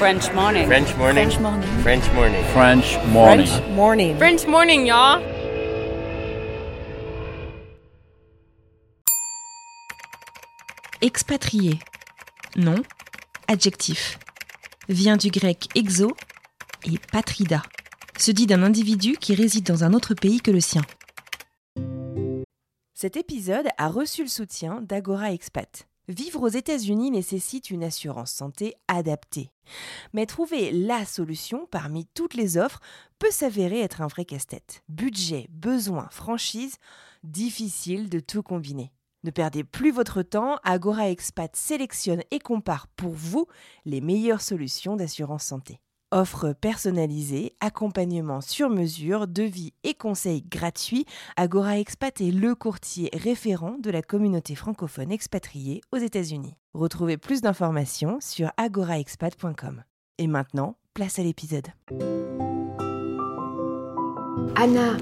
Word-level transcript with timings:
French 0.00 0.32
morning. 0.32 0.66
French 0.66 0.96
morning. 0.96 1.28
French 1.30 1.40
morning. 1.42 1.68
French 1.82 2.14
morning. 2.14 2.44
French 2.54 2.98
morning. 3.12 3.46
French 3.46 3.68
morning. 3.76 4.16
French 4.16 4.46
morning, 4.46 4.86
y'all. 4.86 5.20
Expatrié. 11.02 11.78
Nom. 12.56 12.76
Adjectif. 13.46 14.18
Vient 14.88 15.18
du 15.18 15.30
grec 15.30 15.68
exo 15.74 16.16
et 16.86 16.98
patrida. 17.12 17.62
Se 18.18 18.30
dit 18.30 18.46
d'un 18.46 18.62
individu 18.62 19.18
qui 19.18 19.34
réside 19.34 19.66
dans 19.66 19.84
un 19.84 19.92
autre 19.92 20.14
pays 20.14 20.40
que 20.40 20.50
le 20.50 20.60
sien. 20.60 20.82
Cet 22.94 23.18
épisode 23.18 23.68
a 23.76 23.88
reçu 23.88 24.22
le 24.22 24.30
soutien 24.30 24.80
d'Agora 24.80 25.32
Expat. 25.32 25.89
Vivre 26.10 26.42
aux 26.42 26.48
États-Unis 26.48 27.12
nécessite 27.12 27.70
une 27.70 27.84
assurance 27.84 28.32
santé 28.32 28.74
adaptée. 28.88 29.52
Mais 30.12 30.26
trouver 30.26 30.72
la 30.72 31.04
solution 31.04 31.68
parmi 31.70 32.04
toutes 32.04 32.34
les 32.34 32.58
offres 32.58 32.80
peut 33.20 33.30
s'avérer 33.30 33.78
être 33.80 34.02
un 34.02 34.08
vrai 34.08 34.24
casse-tête. 34.24 34.82
Budget, 34.88 35.46
besoin, 35.50 36.08
franchise, 36.10 36.78
difficile 37.22 38.08
de 38.08 38.18
tout 38.18 38.42
combiner. 38.42 38.90
Ne 39.22 39.30
perdez 39.30 39.62
plus 39.62 39.92
votre 39.92 40.22
temps, 40.22 40.58
Agora 40.64 41.10
Expat 41.10 41.54
sélectionne 41.54 42.24
et 42.32 42.40
compare 42.40 42.88
pour 42.88 43.12
vous 43.12 43.46
les 43.84 44.00
meilleures 44.00 44.42
solutions 44.42 44.96
d'assurance 44.96 45.44
santé 45.44 45.78
offre 46.10 46.52
personnalisée, 46.52 47.54
accompagnement 47.60 48.40
sur 48.40 48.70
mesure, 48.70 49.26
devis 49.26 49.72
et 49.84 49.94
conseils 49.94 50.42
gratuits. 50.42 51.06
Agora 51.36 51.78
Expat 51.78 52.20
est 52.20 52.30
le 52.30 52.54
courtier 52.54 53.10
référent 53.12 53.76
de 53.78 53.90
la 53.90 54.02
communauté 54.02 54.54
francophone 54.54 55.12
expatriée 55.12 55.80
aux 55.92 55.98
États-Unis. 55.98 56.56
Retrouvez 56.74 57.16
plus 57.16 57.40
d'informations 57.40 58.18
sur 58.20 58.50
agoraexpat.com. 58.56 59.82
Et 60.18 60.26
maintenant, 60.26 60.76
place 60.94 61.18
à 61.18 61.22
l'épisode. 61.22 61.68
Anna 64.56 64.96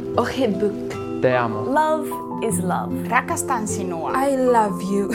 termo. 1.21 1.65
Love 1.65 2.09
is 2.43 2.61
love. 2.61 2.93
Rakastan 3.09 3.67
sinua. 3.67 4.13
I 4.15 4.37
love 4.37 4.83
you. 4.83 5.11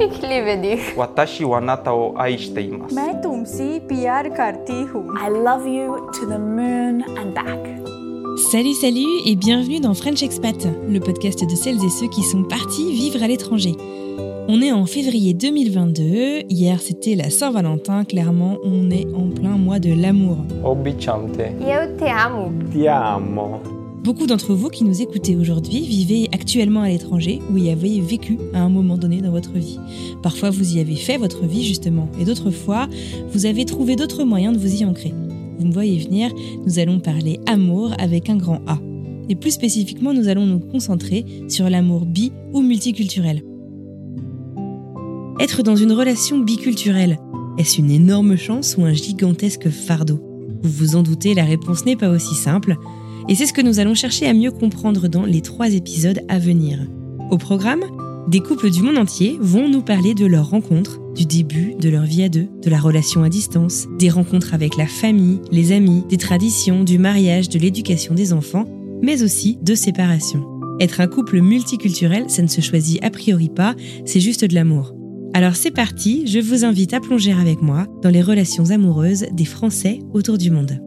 Ich 0.00 0.22
liebe 0.22 0.56
dich. 0.62 0.96
Watashi 0.96 1.44
wa 1.44 1.60
nata 1.60 1.92
wo 1.92 2.14
aishite 2.16 2.62
imasu. 2.62 2.94
Main 2.94 3.20
tumse. 3.22 3.80
I 3.90 5.28
love 5.28 5.66
you 5.66 6.08
to 6.12 6.26
the 6.26 6.38
moon 6.38 7.02
and 7.18 7.34
back. 7.34 7.58
Salut, 8.50 8.74
salut 8.74 9.26
et 9.26 9.34
bienvenue 9.34 9.80
dans 9.80 9.94
French 9.94 10.22
Expat, 10.22 10.68
le 10.88 11.00
podcast 11.00 11.44
de 11.44 11.56
celles 11.56 11.84
et 11.84 11.90
ceux 11.90 12.08
qui 12.08 12.22
sont 12.22 12.44
partis 12.44 12.92
vivre 12.92 13.22
à 13.22 13.26
l'étranger. 13.26 13.74
On 14.48 14.62
est 14.62 14.72
en 14.72 14.86
février 14.86 15.34
2022, 15.34 16.44
hier 16.48 16.80
c'était 16.80 17.16
la 17.16 17.30
Saint-Valentin, 17.30 18.04
clairement 18.04 18.56
on 18.62 18.90
est 18.90 19.06
en 19.12 19.28
plein 19.28 19.58
mois 19.58 19.80
de 19.80 19.92
l'amour. 19.92 20.38
Obichamte. 20.64 21.50
Yo 21.60 21.96
te 21.98 22.04
amo. 22.04 22.52
Te 22.72 22.88
amo. 22.88 23.77
Beaucoup 24.08 24.26
d'entre 24.26 24.54
vous 24.54 24.70
qui 24.70 24.84
nous 24.84 25.02
écoutez 25.02 25.36
aujourd'hui 25.36 25.82
vivez 25.82 26.30
actuellement 26.32 26.80
à 26.80 26.88
l'étranger 26.88 27.40
ou 27.52 27.58
y 27.58 27.68
avez 27.68 28.00
vécu 28.00 28.38
à 28.54 28.62
un 28.62 28.70
moment 28.70 28.96
donné 28.96 29.20
dans 29.20 29.30
votre 29.30 29.52
vie. 29.52 29.78
Parfois 30.22 30.48
vous 30.48 30.78
y 30.78 30.80
avez 30.80 30.96
fait 30.96 31.18
votre 31.18 31.44
vie 31.44 31.62
justement 31.62 32.08
et 32.18 32.24
d'autres 32.24 32.50
fois 32.50 32.88
vous 33.34 33.44
avez 33.44 33.66
trouvé 33.66 33.96
d'autres 33.96 34.24
moyens 34.24 34.56
de 34.56 34.62
vous 34.66 34.80
y 34.80 34.82
ancrer. 34.86 35.12
Vous 35.58 35.66
me 35.66 35.74
voyez 35.74 35.98
venir, 35.98 36.32
nous 36.64 36.78
allons 36.78 37.00
parler 37.00 37.38
amour 37.44 37.92
avec 37.98 38.30
un 38.30 38.38
grand 38.38 38.62
A. 38.66 38.78
Et 39.28 39.34
plus 39.34 39.50
spécifiquement, 39.50 40.14
nous 40.14 40.28
allons 40.28 40.46
nous 40.46 40.60
concentrer 40.60 41.26
sur 41.50 41.68
l'amour 41.68 42.06
bi 42.06 42.32
ou 42.54 42.62
multiculturel. 42.62 43.42
Être 45.38 45.62
dans 45.62 45.76
une 45.76 45.92
relation 45.92 46.38
biculturelle, 46.38 47.18
est-ce 47.58 47.78
une 47.78 47.90
énorme 47.90 48.36
chance 48.36 48.74
ou 48.78 48.84
un 48.84 48.94
gigantesque 48.94 49.68
fardeau? 49.68 50.18
Vous 50.62 50.70
vous 50.70 50.96
en 50.96 51.02
doutez, 51.02 51.34
la 51.34 51.44
réponse 51.44 51.84
n'est 51.84 51.94
pas 51.94 52.08
aussi 52.08 52.34
simple. 52.34 52.78
Et 53.28 53.34
c'est 53.34 53.46
ce 53.46 53.52
que 53.52 53.60
nous 53.60 53.78
allons 53.78 53.94
chercher 53.94 54.26
à 54.26 54.32
mieux 54.32 54.50
comprendre 54.50 55.06
dans 55.08 55.24
les 55.24 55.42
trois 55.42 55.68
épisodes 55.68 56.20
à 56.28 56.38
venir. 56.38 56.78
Au 57.30 57.36
programme, 57.36 57.84
des 58.26 58.40
couples 58.40 58.70
du 58.70 58.82
monde 58.82 58.96
entier 58.96 59.36
vont 59.40 59.68
nous 59.68 59.82
parler 59.82 60.14
de 60.14 60.24
leurs 60.24 60.48
rencontres, 60.48 60.98
du 61.14 61.26
début 61.26 61.74
de 61.78 61.90
leur 61.90 62.04
vie 62.04 62.22
à 62.22 62.30
deux, 62.30 62.48
de 62.62 62.70
la 62.70 62.78
relation 62.78 63.22
à 63.22 63.28
distance, 63.28 63.86
des 63.98 64.08
rencontres 64.08 64.54
avec 64.54 64.76
la 64.76 64.86
famille, 64.86 65.40
les 65.50 65.72
amis, 65.72 66.04
des 66.08 66.16
traditions, 66.16 66.84
du 66.84 66.98
mariage, 66.98 67.50
de 67.50 67.58
l'éducation 67.58 68.14
des 68.14 68.32
enfants, 68.32 68.64
mais 69.02 69.22
aussi 69.22 69.58
de 69.62 69.74
séparation. 69.74 70.46
Être 70.80 71.00
un 71.00 71.06
couple 71.06 71.40
multiculturel, 71.40 72.30
ça 72.30 72.42
ne 72.42 72.48
se 72.48 72.60
choisit 72.60 73.02
a 73.04 73.10
priori 73.10 73.50
pas, 73.50 73.74
c'est 74.06 74.20
juste 74.20 74.44
de 74.44 74.54
l'amour. 74.54 74.94
Alors 75.34 75.56
c'est 75.56 75.70
parti, 75.70 76.26
je 76.26 76.38
vous 76.38 76.64
invite 76.64 76.94
à 76.94 77.00
plonger 77.00 77.32
avec 77.32 77.60
moi 77.60 77.86
dans 78.02 78.10
les 78.10 78.22
relations 78.22 78.70
amoureuses 78.70 79.26
des 79.32 79.44
Français 79.44 80.00
autour 80.14 80.38
du 80.38 80.50
monde. 80.50 80.80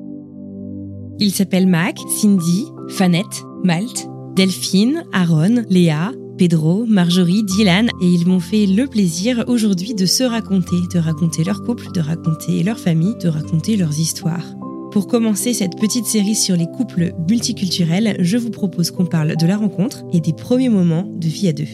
Ils 1.19 1.31
s'appellent 1.31 1.67
Mac, 1.67 1.97
Cindy, 2.09 2.65
Fanette, 2.89 3.43
Malte, 3.63 4.07
Delphine, 4.35 5.03
Aaron, 5.13 5.63
Léa, 5.69 6.11
Pedro, 6.37 6.85
Marjorie, 6.87 7.43
Dylan, 7.43 7.89
et 8.01 8.07
ils 8.07 8.27
m'ont 8.27 8.39
fait 8.39 8.65
le 8.65 8.87
plaisir 8.87 9.43
aujourd'hui 9.47 9.93
de 9.93 10.05
se 10.05 10.23
raconter, 10.23 10.77
de 10.93 10.99
raconter 10.99 11.43
leur 11.43 11.61
couple, 11.63 11.91
de 11.93 12.01
raconter 12.01 12.63
leur 12.63 12.79
famille, 12.79 13.15
de 13.21 13.27
raconter 13.27 13.77
leurs 13.77 13.99
histoires. 13.99 14.55
Pour 14.91 15.07
commencer 15.07 15.53
cette 15.53 15.79
petite 15.79 16.05
série 16.05 16.35
sur 16.35 16.55
les 16.55 16.65
couples 16.65 17.13
multiculturels, 17.29 18.17
je 18.19 18.37
vous 18.37 18.49
propose 18.49 18.91
qu'on 18.91 19.05
parle 19.05 19.37
de 19.37 19.45
la 19.45 19.57
rencontre 19.57 20.03
et 20.11 20.19
des 20.19 20.33
premiers 20.33 20.69
moments 20.69 21.05
de 21.07 21.27
vie 21.27 21.47
à 21.47 21.53
deux. 21.53 21.67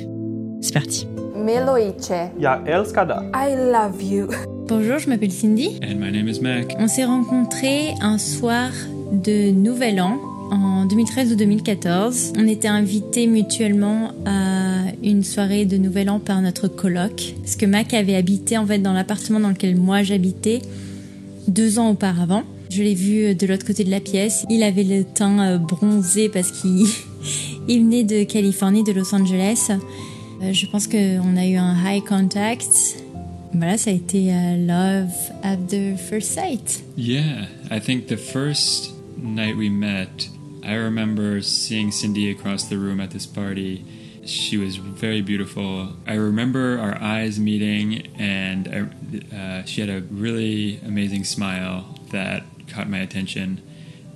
C'est 0.62 0.74
parti. 0.74 1.08
I 3.34 3.56
love 3.56 4.04
you 4.04 4.28
Bonjour, 4.68 5.00
je 5.00 5.08
m'appelle 5.08 5.32
Cindy. 5.32 5.80
And 5.82 5.96
my 5.96 6.12
name 6.12 6.28
is 6.28 6.42
Mac. 6.42 6.76
On 6.78 6.90
s'est 6.90 7.06
rencontrés 7.06 7.94
un 8.02 8.18
soir 8.18 8.70
de 9.12 9.52
Nouvel 9.52 10.02
An 10.02 10.20
en 10.52 10.86
2013 10.86 11.34
ou 11.34 11.36
2014. 11.36 12.34
On 12.38 12.48
était 12.48 12.68
invités 12.68 13.28
mutuellement 13.28 14.12
à 14.26 14.84
une 15.04 15.24
soirée 15.24 15.66
de 15.66 15.78
Nouvel 15.78 16.10
An 16.10 16.20
par 16.20 16.42
notre 16.42 16.68
coloc. 16.68 17.36
Parce 17.42 17.56
que 17.56 17.66
Mac 17.66 17.94
avait 17.94 18.16
habité 18.16 18.58
en 18.58 18.66
fait 18.66 18.80
dans 18.80 18.94
l'appartement 18.94 19.40
dans 19.40 19.50
lequel 19.50 19.76
moi 19.76 20.04
j'habitais 20.04 20.62
deux 21.48 21.80
ans 21.80 21.90
auparavant. 21.90 22.44
Je 22.70 22.84
l'ai 22.84 22.96
vu 22.96 23.34
de 23.34 23.48
l'autre 23.48 23.66
côté 23.66 23.84
de 23.84 23.92
la 23.92 24.00
pièce. 24.02 24.46
Il 24.50 24.64
avait 24.64 24.84
le 24.84 25.04
teint 25.04 25.40
euh, 25.40 25.58
bronzé 25.58 26.28
parce 26.30 26.52
qu'il 26.52 26.86
il 27.68 27.80
venait 27.84 28.04
de 28.04 28.24
Californie, 28.24 28.84
de 28.84 28.92
Los 28.92 29.16
Angeles. 29.16 29.70
Euh, 30.42 30.52
Je 30.52 30.66
pense 30.68 30.88
qu'on 30.88 31.38
a 31.38 31.46
eu 31.48 31.56
un 31.56 31.76
high 31.86 32.04
contact. 32.04 32.98
Voilà, 33.54 33.78
ça 33.78 33.90
a 33.90 33.94
été 33.94 34.32
euh, 34.32 34.58
love 34.68 35.10
at 35.44 35.56
the 35.70 35.98
first 35.98 36.32
sight. 36.34 36.84
Yeah, 36.98 37.48
I 37.72 37.80
think 37.80 38.08
the 38.08 38.18
first 38.18 38.97
night 39.18 39.56
we 39.56 39.70
met, 39.70 40.30
I 40.64 40.74
remember 40.74 41.42
seeing 41.42 41.92
Cindy 41.92 42.30
across 42.30 42.66
the 42.66 42.78
room 42.78 43.00
at 43.00 43.12
this 43.12 43.26
party. 43.26 43.86
She 44.26 44.58
was 44.58 44.76
very 44.76 45.22
beautiful. 45.22 45.94
I 46.06 46.16
remember 46.16 46.78
our 46.80 47.02
eyes 47.02 47.40
meeting, 47.40 48.08
and 48.20 48.68
I, 48.68 49.36
uh, 49.36 49.66
she 49.66 49.82
had 49.82 49.90
a 49.90 50.02
really 50.12 50.80
amazing 50.86 51.24
smile 51.24 51.96
that 52.12 52.44
caught 52.68 52.90
my 52.90 53.00
attention. 53.00 53.62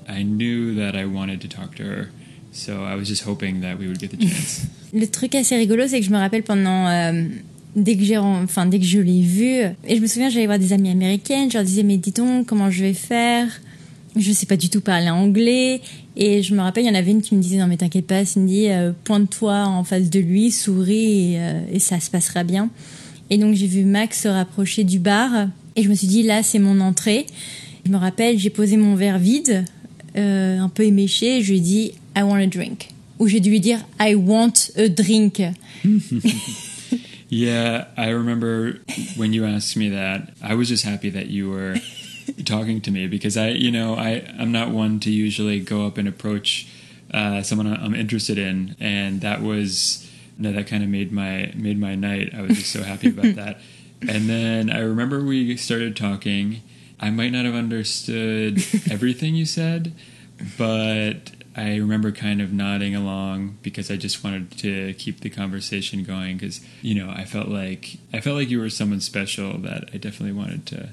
I 0.09 0.23
knew 0.23 0.75
that 0.75 0.95
I 0.95 1.05
wanted 1.05 1.39
to 1.41 1.47
talk 1.47 1.75
to 1.75 1.83
her, 1.83 2.09
so 2.51 2.83
I 2.83 2.95
was 2.95 3.07
just 3.07 3.23
hoping 3.23 3.61
that 3.61 3.77
we 3.77 3.87
would 3.87 3.99
get 3.99 4.11
the 4.11 4.17
chance. 4.27 4.67
Le 4.93 5.07
truc 5.07 5.35
assez 5.35 5.55
rigolo, 5.55 5.87
c'est 5.87 6.01
que 6.01 6.05
je 6.05 6.11
me 6.11 6.17
rappelle 6.17 6.43
pendant 6.43 6.87
euh, 6.87 7.29
dès 7.77 7.95
que 7.95 8.03
j'ai 8.03 8.17
enfin 8.17 8.65
dès 8.65 8.79
que 8.79 8.85
je 8.85 8.99
l'ai 8.99 9.21
vu 9.21 9.61
et 9.87 9.95
je 9.95 10.01
me 10.01 10.07
souviens 10.07 10.29
j'allais 10.29 10.47
voir 10.47 10.59
des 10.59 10.73
amies 10.73 10.89
américaines, 10.89 11.49
je 11.49 11.57
leur 11.57 11.65
disais 11.65 11.83
mais 11.83 11.95
dis 11.95 12.11
donc 12.11 12.47
comment 12.47 12.69
je 12.69 12.83
vais 12.83 12.93
faire 12.93 13.47
Je 14.15 14.31
sais 14.31 14.45
pas 14.45 14.57
du 14.57 14.69
tout 14.69 14.81
parler 14.81 15.09
anglais 15.09 15.81
et 16.17 16.43
je 16.43 16.53
me 16.53 16.61
rappelle 16.61 16.83
il 16.83 16.87
y 16.87 16.89
en 16.89 16.95
avait 16.95 17.11
une 17.11 17.21
qui 17.21 17.35
me 17.35 17.41
disait 17.41 17.57
non 17.57 17.67
mais 17.67 17.77
t'inquiète 17.77 18.07
pas 18.07 18.25
Cindy 18.25 18.69
euh, 18.69 18.91
pointe-toi 19.05 19.65
en 19.65 19.83
face 19.83 20.09
de 20.09 20.19
lui, 20.19 20.51
souris 20.51 21.33
et, 21.33 21.39
euh, 21.39 21.79
ça 21.79 21.99
se 21.99 22.09
passera 22.09 22.43
bien. 22.43 22.69
Et 23.29 23.37
donc 23.37 23.55
j'ai 23.55 23.67
vu 23.67 23.85
Max 23.85 24.23
se 24.23 24.27
rapprocher 24.27 24.83
du 24.83 24.99
bar 24.99 25.47
et 25.75 25.83
je 25.83 25.89
me 25.89 25.95
suis 25.95 26.07
dit 26.07 26.23
là 26.23 26.43
c'est 26.43 26.59
mon 26.59 26.81
entrée. 26.81 27.25
Je 27.85 27.91
me 27.91 27.97
rappelle 27.97 28.37
j'ai 28.37 28.49
posé 28.49 28.75
mon 28.75 28.95
verre 28.95 29.17
vide 29.17 29.63
euh, 30.17 30.59
un 30.59 30.69
peu 30.69 30.83
éméché 30.83 31.37
et 31.37 31.41
je 31.41 31.51
lui 31.51 31.59
ai 31.59 31.61
dit 31.61 31.91
I 32.17 32.23
want 32.23 32.35
a 32.35 32.47
drink 32.47 32.89
ou 33.19 33.27
j'ai 33.27 33.39
dû 33.39 33.49
lui 33.49 33.61
dire 33.61 33.79
I 33.99 34.15
want 34.15 34.71
a 34.77 34.89
drink. 34.89 35.41
Yeah, 37.31 37.87
I 37.95 38.09
remember 38.09 38.81
when 39.15 39.31
you 39.31 39.45
asked 39.45 39.77
me 39.77 39.87
that, 39.87 40.33
I 40.43 40.55
was 40.55 40.67
just 40.67 40.83
happy 40.83 41.09
that 41.11 41.27
you 41.27 41.49
were 41.49 41.75
talking 42.45 42.81
to 42.81 42.91
me 42.91 43.07
because 43.07 43.37
I, 43.37 43.49
you 43.49 43.71
know, 43.71 43.95
I, 43.95 44.25
I'm 44.39 44.51
not 44.51 44.69
one 44.69 44.99
to 45.01 45.11
usually 45.11 45.59
go 45.59 45.85
up 45.85 45.97
and 45.97 46.07
approach 46.07 46.67
uh, 47.13 47.41
someone 47.41 47.67
I'm 47.67 47.93
interested 47.93 48.37
in, 48.37 48.75
and 48.79 49.21
that 49.21 49.41
was, 49.41 50.09
no, 50.37 50.51
that 50.53 50.67
kind 50.67 50.83
of 50.83 50.89
made 50.89 51.11
my 51.11 51.51
made 51.55 51.79
my 51.79 51.95
night. 51.95 52.33
I 52.33 52.41
was 52.41 52.57
just 52.57 52.71
so 52.71 52.83
happy 52.83 53.09
about 53.09 53.35
that. 53.35 53.59
And 54.01 54.29
then 54.29 54.69
I 54.69 54.79
remember 54.79 55.23
we 55.23 55.57
started 55.57 55.95
talking. 55.95 56.61
I 56.99 57.09
might 57.09 57.31
not 57.31 57.45
have 57.45 57.55
understood 57.55 58.57
everything 58.91 59.35
you 59.35 59.45
said, 59.45 59.93
but 60.57 61.31
I 61.55 61.75
remember 61.75 62.11
kind 62.11 62.41
of 62.41 62.53
nodding 62.53 62.95
along 62.95 63.57
because 63.61 63.91
I 63.91 63.97
just 63.97 64.23
wanted 64.23 64.57
to 64.59 64.93
keep 64.93 65.19
the 65.19 65.29
conversation 65.29 66.03
going 66.03 66.37
because 66.37 66.61
you 66.81 66.95
know 66.95 67.11
I 67.11 67.25
felt 67.25 67.49
like 67.49 67.97
I 68.13 68.21
felt 68.21 68.37
like 68.37 68.49
you 68.49 68.59
were 68.59 68.69
someone 68.69 69.01
special 69.01 69.57
that 69.59 69.89
I 69.93 69.97
definitely 69.97 70.31
wanted 70.31 70.65
to 70.67 70.89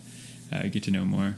get 0.72 0.80
to 0.82 0.90
know 0.90 1.04
more. 1.04 1.34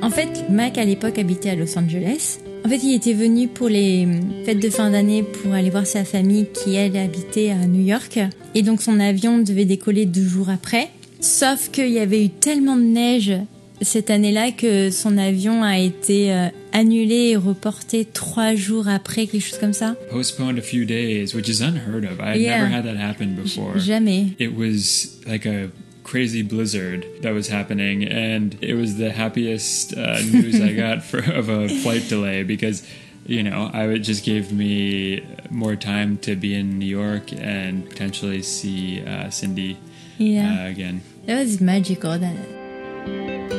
En 0.00 0.10
fait, 0.10 0.48
Mac 0.48 0.78
à 0.78 0.84
l'époque 0.84 1.18
habitait 1.18 1.50
à 1.50 1.54
Los 1.54 1.76
Angeles. 1.78 2.38
En 2.64 2.68
fait, 2.68 2.78
il 2.82 2.94
était 2.94 3.12
venu 3.12 3.48
pour 3.48 3.68
les 3.68 4.06
fêtes 4.44 4.60
de 4.60 4.70
fin 4.70 4.90
d'année 4.90 5.22
pour 5.22 5.52
aller 5.52 5.70
voir 5.70 5.86
sa 5.86 6.04
famille 6.04 6.46
qui, 6.52 6.74
elle, 6.76 6.96
habitait 6.96 7.50
à 7.50 7.66
New 7.66 7.84
York. 7.84 8.18
Et 8.54 8.62
donc 8.62 8.82
son 8.82 9.00
avion 9.00 9.38
devait 9.38 9.64
décoller 9.64 10.06
deux 10.06 10.24
jours 10.24 10.50
après. 10.50 10.88
Sauf 11.20 11.70
qu'il 11.70 11.90
y 11.90 11.98
avait 11.98 12.24
eu 12.24 12.28
tellement 12.28 12.76
de 12.76 12.82
neige 12.82 13.32
cette 13.80 14.10
année-là 14.10 14.50
que 14.52 14.90
son 14.90 15.18
avion 15.18 15.62
a 15.62 15.78
été 15.78 16.32
euh, 16.32 16.48
annulé 16.72 17.30
et 17.30 17.36
reporté 17.36 18.04
trois 18.04 18.54
jours 18.54 18.88
après, 18.88 19.26
quelque 19.26 19.42
chose 19.42 19.58
comme 19.58 19.72
ça. 19.72 19.94
Postponed 20.10 20.58
a 20.58 20.62
few 20.62 20.84
days, 20.84 21.34
which 21.34 21.48
is 21.48 21.60
unheard 21.62 22.04
of. 22.04 22.20
I 22.20 22.32
had 22.32 22.40
Yeah. 22.40 22.58
never 22.62 22.74
had 22.74 22.84
that 22.84 22.96
happen 22.96 23.34
before. 23.34 23.78
Jamais. 23.78 24.34
It 24.38 24.54
was 24.56 25.18
like 25.26 25.46
a 25.46 25.70
crazy 26.04 26.42
blizzard 26.42 27.04
that 27.22 27.32
was 27.34 27.48
happening, 27.48 28.04
and 28.04 28.56
it 28.62 28.74
was 28.74 28.96
the 28.96 29.10
happiest 29.10 29.94
uh, 29.96 30.20
news 30.32 30.60
I 30.60 30.72
got 30.72 31.02
for, 31.02 31.18
of 31.18 31.48
a 31.48 31.68
flight 31.68 32.08
delay 32.08 32.42
because. 32.44 32.82
You 33.30 33.42
know, 33.42 33.68
I 33.74 33.86
it 33.88 33.98
just 33.98 34.24
gave 34.24 34.52
me 34.54 35.20
more 35.50 35.76
time 35.76 36.16
to 36.22 36.34
be 36.34 36.54
in 36.54 36.78
New 36.78 36.86
York 36.86 37.30
and 37.36 37.86
potentially 37.86 38.40
see 38.40 39.02
uh, 39.04 39.28
Cindy 39.28 39.76
Yeah. 40.16 40.64
uh, 40.64 40.70
again. 40.70 41.02
That 41.26 41.38
was 41.44 41.60
magical. 41.60 42.18
That... 42.18 43.57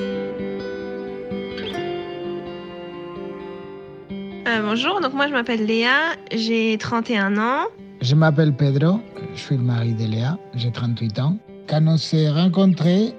Euh, 4.50 4.64
bonjour, 4.64 5.00
donc 5.00 5.14
moi 5.14 5.28
je 5.28 5.34
m'appelle 5.34 5.64
Léa, 5.64 6.16
j'ai 6.32 6.76
31 6.80 7.38
ans. 7.38 7.68
Je 8.02 8.16
m'appelle 8.16 8.52
Pedro, 8.52 9.00
je 9.36 9.40
suis 9.40 9.58
le 9.58 9.62
mari 9.62 9.94
de 9.94 10.06
Léa, 10.06 10.40
j'ai 10.56 10.72
38 10.72 11.20
ans. 11.20 11.38
Quand 11.68 11.82
on 11.86 11.98
s'est 11.98 12.30
rencontrés, 12.32 13.14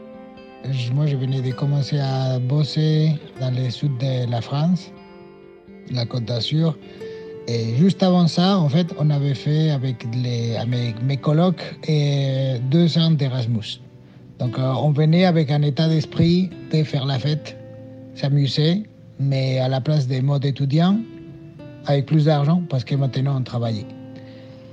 moi 0.92 1.06
je 1.06 1.16
venais 1.16 1.40
de 1.40 1.52
commencer 1.52 2.00
à 2.00 2.40
bosser 2.40 3.12
dans 3.40 3.54
le 3.54 3.70
sud 3.70 3.96
de 3.98 4.28
la 4.28 4.40
France, 4.40 4.90
la 5.92 6.04
Côte 6.04 6.24
d'Azur. 6.24 6.76
Et 7.46 7.76
juste 7.76 8.02
avant 8.02 8.26
ça, 8.26 8.58
en 8.58 8.68
fait, 8.68 8.88
on 8.98 9.08
avait 9.10 9.34
fait 9.34 9.70
avec, 9.70 10.04
les, 10.12 10.56
mes 11.04 11.16
colocs 11.16 11.62
deux 12.70 12.98
ans 12.98 13.12
d'Erasmus. 13.12 13.80
Donc 14.40 14.58
euh, 14.58 14.72
on 14.82 14.90
venait 14.90 15.26
avec 15.26 15.52
un 15.52 15.62
état 15.62 15.88
d'esprit 15.88 16.50
de 16.72 16.82
faire 16.82 17.04
la 17.04 17.20
fête, 17.20 17.56
s'amuser, 18.16 18.82
mais 19.20 19.60
à 19.60 19.68
la 19.68 19.80
place 19.80 20.08
des 20.08 20.22
modes 20.22 20.44
étudiants, 20.44 20.98
avec 21.86 22.06
plus 22.06 22.26
d'argent 22.26 22.62
parce 22.68 22.84
que 22.84 22.94
maintenant 22.94 23.38
on 23.38 23.42
travaillait. 23.42 23.86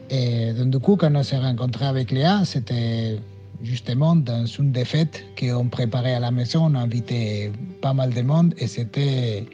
Et 0.09 0.53
donc, 0.53 0.69
du 0.69 0.79
coup, 0.79 0.95
quand 0.95 1.13
on 1.13 1.23
s'est 1.23 1.37
rencontré 1.37 1.85
avec 1.85 2.11
Léa, 2.11 2.45
c'était 2.45 3.17
justement 3.61 4.15
dans 4.15 4.45
une 4.45 4.71
des 4.71 4.85
fêtes 4.85 5.25
qu'on 5.37 5.67
préparait 5.67 6.13
à 6.13 6.19
la 6.19 6.31
maison. 6.31 6.65
On 6.65 6.75
a 6.75 6.79
invité 6.79 7.51
pas 7.81 7.93
mal 7.93 8.13
de 8.13 8.21
monde 8.21 8.53
et 8.57 8.67
c'était 8.67 9.45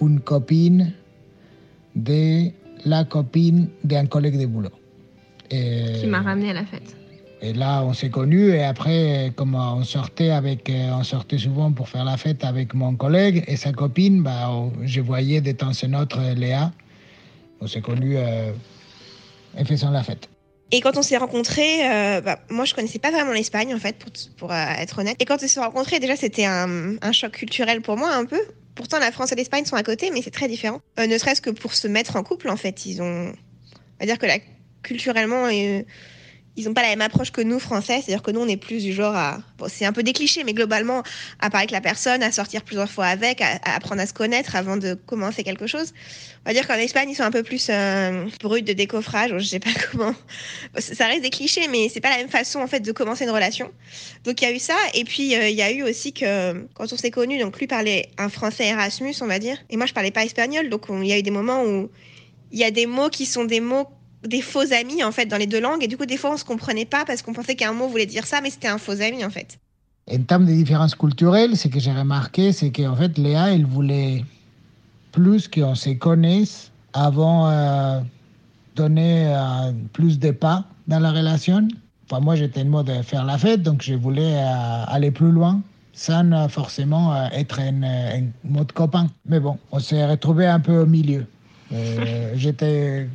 une 0.00 0.20
copine 0.20 0.92
de 1.94 2.50
la 2.84 3.04
copine 3.04 3.68
d'un 3.84 4.06
collègue 4.06 4.40
de 4.40 4.46
boulot. 4.46 4.70
Et, 5.50 6.00
qui 6.00 6.06
m'a 6.06 6.22
ramené 6.22 6.50
à 6.50 6.54
la 6.54 6.64
fête. 6.64 6.96
et 7.40 7.52
là, 7.52 7.84
on 7.84 7.92
s'est 7.92 8.10
connus 8.10 8.48
et 8.48 8.64
après, 8.64 9.32
comme 9.36 9.54
on 9.54 9.84
sortait 9.84 10.30
avec, 10.30 10.68
euh, 10.70 10.90
on 10.98 11.04
sortait 11.04 11.38
souvent 11.38 11.70
pour 11.70 11.88
faire 11.88 12.04
la 12.04 12.16
fête 12.16 12.42
avec 12.44 12.74
mon 12.74 12.96
collègue 12.96 13.44
et 13.46 13.56
sa 13.56 13.72
copine, 13.72 14.22
bah, 14.22 14.50
je 14.82 15.00
voyais 15.00 15.40
de 15.40 15.52
temps 15.52 15.70
en 15.70 15.94
autre 15.94 16.18
Léa. 16.34 16.72
On 17.64 17.66
s'est 17.66 17.80
connus 17.80 18.18
euh, 18.18 18.52
en 19.58 19.64
faisant 19.64 19.90
la 19.90 20.02
fête. 20.02 20.28
Et 20.70 20.82
quand 20.82 20.98
on 20.98 21.02
s'est 21.02 21.16
rencontrés, 21.16 21.90
euh, 21.90 22.20
bah, 22.20 22.38
moi 22.50 22.66
je 22.66 22.74
connaissais 22.74 22.98
pas 22.98 23.10
vraiment 23.10 23.32
l'Espagne 23.32 23.74
en 23.74 23.78
fait, 23.78 23.96
pour, 24.36 24.52
euh, 24.52 24.64
être 24.78 24.98
honnête. 24.98 25.16
Et 25.18 25.24
quand 25.24 25.42
on 25.42 25.48
s'est 25.48 25.60
rencontrés, 25.60 25.98
déjà 25.98 26.14
c'était 26.14 26.44
un, 26.44 26.98
choc 27.12 27.32
culturel 27.32 27.80
pour 27.80 27.96
moi 27.96 28.12
un 28.12 28.26
peu. 28.26 28.40
Pourtant 28.74 28.98
la 28.98 29.12
France 29.12 29.32
et 29.32 29.34
l'Espagne 29.34 29.64
sont 29.64 29.76
à 29.76 29.82
côté, 29.82 30.10
mais 30.10 30.20
c'est 30.20 30.30
très 30.30 30.48
différent. 30.48 30.80
Euh, 30.98 31.06
ne 31.06 31.16
serait-ce 31.16 31.40
que 31.40 31.50
pour 31.50 31.72
se 31.72 31.88
mettre 31.88 32.16
en 32.16 32.22
couple 32.22 32.50
en 32.50 32.56
fait, 32.56 32.84
ils 32.84 33.00
ont, 33.00 33.32
on 33.32 34.00
va 34.00 34.06
dire 34.06 34.18
que 34.18 34.26
là, 34.26 34.36
culturellement, 34.82 35.46
euh, 35.46 35.82
ils 36.56 36.66
n'ont 36.66 36.74
pas 36.74 36.82
la 36.82 36.88
même 36.90 37.00
approche 37.00 37.32
que 37.32 37.40
nous 37.40 37.58
français. 37.58 38.00
C'est-à-dire 38.00 38.22
que 38.22 38.30
nous 38.30 38.40
on 38.40 38.46
est 38.48 38.56
plus 38.56 38.82
du 38.84 38.92
genre 38.92 39.14
à, 39.14 39.38
bon 39.58 39.66
c'est 39.68 39.84
un 39.84 39.92
peu 39.92 40.02
des 40.02 40.12
clichés, 40.12 40.44
mais 40.44 40.52
globalement 40.54 41.02
à 41.40 41.50
parler 41.50 41.64
avec 41.64 41.70
la 41.72 41.80
personne, 41.80 42.22
à 42.22 42.30
sortir 42.30 42.62
plusieurs 42.62 42.90
fois 42.90 43.06
avec, 43.06 43.40
à, 43.40 43.58
apprendre 43.64 44.00
à 44.00 44.06
se 44.06 44.12
connaître 44.14 44.54
avant 44.56 44.76
de 44.76 44.94
commencer 44.94 45.42
quelque 45.42 45.66
chose. 45.66 45.92
On 46.46 46.50
va 46.50 46.54
dire 46.54 46.66
qu'en 46.66 46.74
Espagne 46.74 47.10
ils 47.10 47.14
sont 47.14 47.22
un 47.24 47.30
peu 47.30 47.42
plus 47.42 47.66
euh, 47.70 48.26
bruts 48.40 48.62
de 48.62 48.72
décoffrage, 48.72 49.32
ou 49.32 49.38
je 49.38 49.44
sais 49.46 49.58
pas 49.60 49.70
comment 49.92 50.14
ça 50.78 51.06
reste 51.06 51.22
des 51.22 51.30
clichés, 51.30 51.66
mais 51.68 51.88
c'est 51.92 52.00
pas 52.00 52.10
la 52.10 52.18
même 52.18 52.28
façon 52.28 52.60
en 52.60 52.66
fait 52.66 52.80
de 52.80 52.92
commencer 52.92 53.24
une 53.24 53.30
relation. 53.30 53.70
Donc 54.24 54.40
il 54.40 54.44
y 54.44 54.48
a 54.48 54.52
eu 54.52 54.58
ça, 54.58 54.76
et 54.94 55.04
puis 55.04 55.34
euh, 55.34 55.48
il 55.48 55.56
y 55.56 55.62
a 55.62 55.72
eu 55.72 55.82
aussi 55.82 56.12
que 56.12 56.66
quand 56.74 56.92
on 56.92 56.96
s'est 56.96 57.10
connus, 57.10 57.38
donc 57.40 57.58
lui 57.58 57.66
parlait 57.66 58.10
un 58.18 58.28
français 58.28 58.66
Erasmus, 58.68 59.14
on 59.22 59.26
va 59.26 59.38
dire, 59.38 59.56
et 59.70 59.76
moi 59.76 59.86
je 59.86 59.92
parlais 59.92 60.10
pas 60.12 60.24
espagnol, 60.24 60.68
donc 60.68 60.88
on- 60.88 61.02
il 61.02 61.08
y 61.08 61.12
a 61.12 61.18
eu 61.18 61.22
des 61.22 61.30
moments 61.30 61.64
où 61.64 61.90
il 62.52 62.58
y 62.60 62.64
a 62.64 62.70
des 62.70 62.86
mots 62.86 63.08
qui 63.08 63.26
sont 63.26 63.44
des 63.44 63.58
mots 63.60 63.88
des 64.26 64.40
faux 64.42 64.72
amis 64.72 65.02
en 65.04 65.12
fait 65.12 65.26
dans 65.26 65.36
les 65.36 65.46
deux 65.46 65.60
langues, 65.60 65.82
et 65.82 65.88
du 65.88 65.96
coup 65.96 66.06
des 66.06 66.16
fois 66.16 66.32
on 66.32 66.36
se 66.36 66.44
comprenait 66.44 66.86
pas 66.86 67.04
parce 67.04 67.22
qu'on 67.22 67.32
pensait 67.32 67.56
qu'un 67.56 67.72
mot 67.72 67.88
voulait 67.88 68.06
dire 68.06 68.26
ça, 68.26 68.40
mais 68.40 68.50
c'était 68.50 68.68
un 68.68 68.78
faux 68.78 69.00
ami 69.00 69.24
en 69.24 69.30
fait. 69.30 69.58
En 70.10 70.22
termes 70.22 70.44
de 70.44 70.52
différences 70.52 70.94
culturelles, 70.94 71.56
ce 71.56 71.68
que 71.68 71.80
j'ai 71.80 71.92
remarqué, 71.92 72.52
c'est 72.52 72.70
qu'en 72.70 72.94
fait, 72.94 73.16
Léa, 73.16 73.54
elle 73.54 73.64
voulait 73.64 74.22
plus 75.12 75.48
qu'on 75.48 75.74
se 75.74 75.90
connaisse 75.90 76.70
avant 76.92 77.48
euh, 77.48 78.00
donner 78.76 79.28
euh, 79.28 79.72
plus 79.94 80.18
de 80.18 80.30
pas 80.30 80.64
dans 80.88 80.98
la 80.98 81.10
relation. 81.10 81.66
Enfin, 82.04 82.20
moi, 82.20 82.36
j'étais 82.36 82.60
en 82.60 82.66
mode 82.66 82.86
de 82.86 83.00
faire 83.00 83.24
la 83.24 83.38
fête, 83.38 83.62
donc 83.62 83.82
je 83.82 83.94
voulais 83.94 84.34
euh, 84.36 84.84
aller 84.88 85.10
plus 85.10 85.30
loin 85.30 85.62
sans 85.94 86.30
euh, 86.32 86.48
forcément 86.48 87.14
euh, 87.14 87.28
être 87.32 87.60
euh, 87.60 88.18
en 88.18 88.22
mode 88.44 88.72
copain. 88.72 89.06
Mais 89.26 89.40
bon, 89.40 89.56
on 89.72 89.78
s'est 89.78 90.04
retrouvé 90.04 90.46
un 90.46 90.60
peu 90.60 90.80
au 90.80 90.86
milieu. 90.86 91.26
Euh, 91.72 92.32
j'étais, 92.34 93.08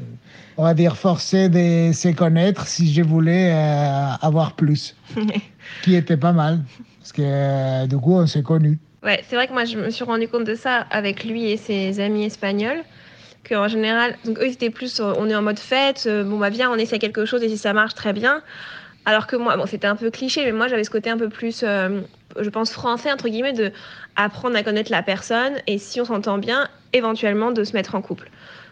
on 0.57 0.63
va 0.63 0.73
dire, 0.73 0.97
forcé 0.97 1.49
de 1.49 1.91
se 1.93 2.09
connaître 2.09 2.67
si 2.67 2.91
je 2.91 3.01
voulais 3.01 3.51
euh, 3.53 4.11
avoir 4.21 4.53
plus, 4.53 4.95
qui 5.83 5.95
était 5.95 6.17
pas 6.17 6.31
mal, 6.31 6.61
parce 6.99 7.11
que 7.11 7.21
euh, 7.23 7.87
du 7.87 7.97
coup, 7.97 8.13
on 8.13 8.27
s'est 8.27 8.43
connus. 8.43 8.79
Ouais, 9.03 9.23
c'est 9.27 9.35
vrai 9.35 9.47
que 9.47 9.53
moi 9.53 9.63
je 9.63 9.77
me 9.77 9.89
suis 9.91 10.03
rendu 10.03 10.27
compte 10.27 10.43
de 10.43 10.55
ça 10.55 10.85
avec 10.91 11.23
lui 11.23 11.45
et 11.49 11.57
ses 11.57 11.99
amis 11.99 12.25
espagnols. 12.25 12.83
Qu'en 13.47 13.69
général, 13.69 14.17
donc 14.25 14.37
eux 14.39 14.47
ils 14.47 14.53
étaient 14.53 14.69
plus, 14.69 14.99
on 14.99 15.29
est 15.29 15.35
en 15.35 15.41
mode 15.41 15.59
fête, 15.59 16.09
bon 16.25 16.37
bah 16.37 16.49
viens, 16.49 16.69
on 16.69 16.75
essaie 16.75 16.99
quelque 16.99 17.23
chose 17.25 17.41
et 17.41 17.47
si 17.47 17.57
ça 17.57 17.71
marche 17.71 17.95
très 17.95 18.11
bien. 18.11 18.41
Alors 19.05 19.27
que 19.27 19.35
moi, 19.35 19.57
bon 19.57 19.65
c'était 19.65 19.87
un 19.87 19.95
peu 19.95 20.11
cliché, 20.11 20.45
mais 20.45 20.51
moi 20.51 20.67
j'avais 20.67 20.83
ce 20.83 20.89
côté 20.89 21.09
un 21.09 21.17
peu 21.17 21.29
plus, 21.29 21.63
euh, 21.63 22.01
je 22.39 22.49
pense 22.49 22.71
français 22.71 23.11
entre 23.11 23.29
guillemets, 23.29 23.53
de 23.53 23.71
apprendre 24.15 24.55
à 24.55 24.63
connaître 24.63 24.91
la 24.91 25.01
personne 25.01 25.53
et 25.67 25.77
si 25.77 26.01
on 26.01 26.05
s'entend 26.05 26.37
bien, 26.37 26.67
éventuellement 26.93 27.51
de 27.51 27.63
se 27.63 27.73
mettre 27.73 27.95
en 27.95 28.01
couple. 28.01 28.29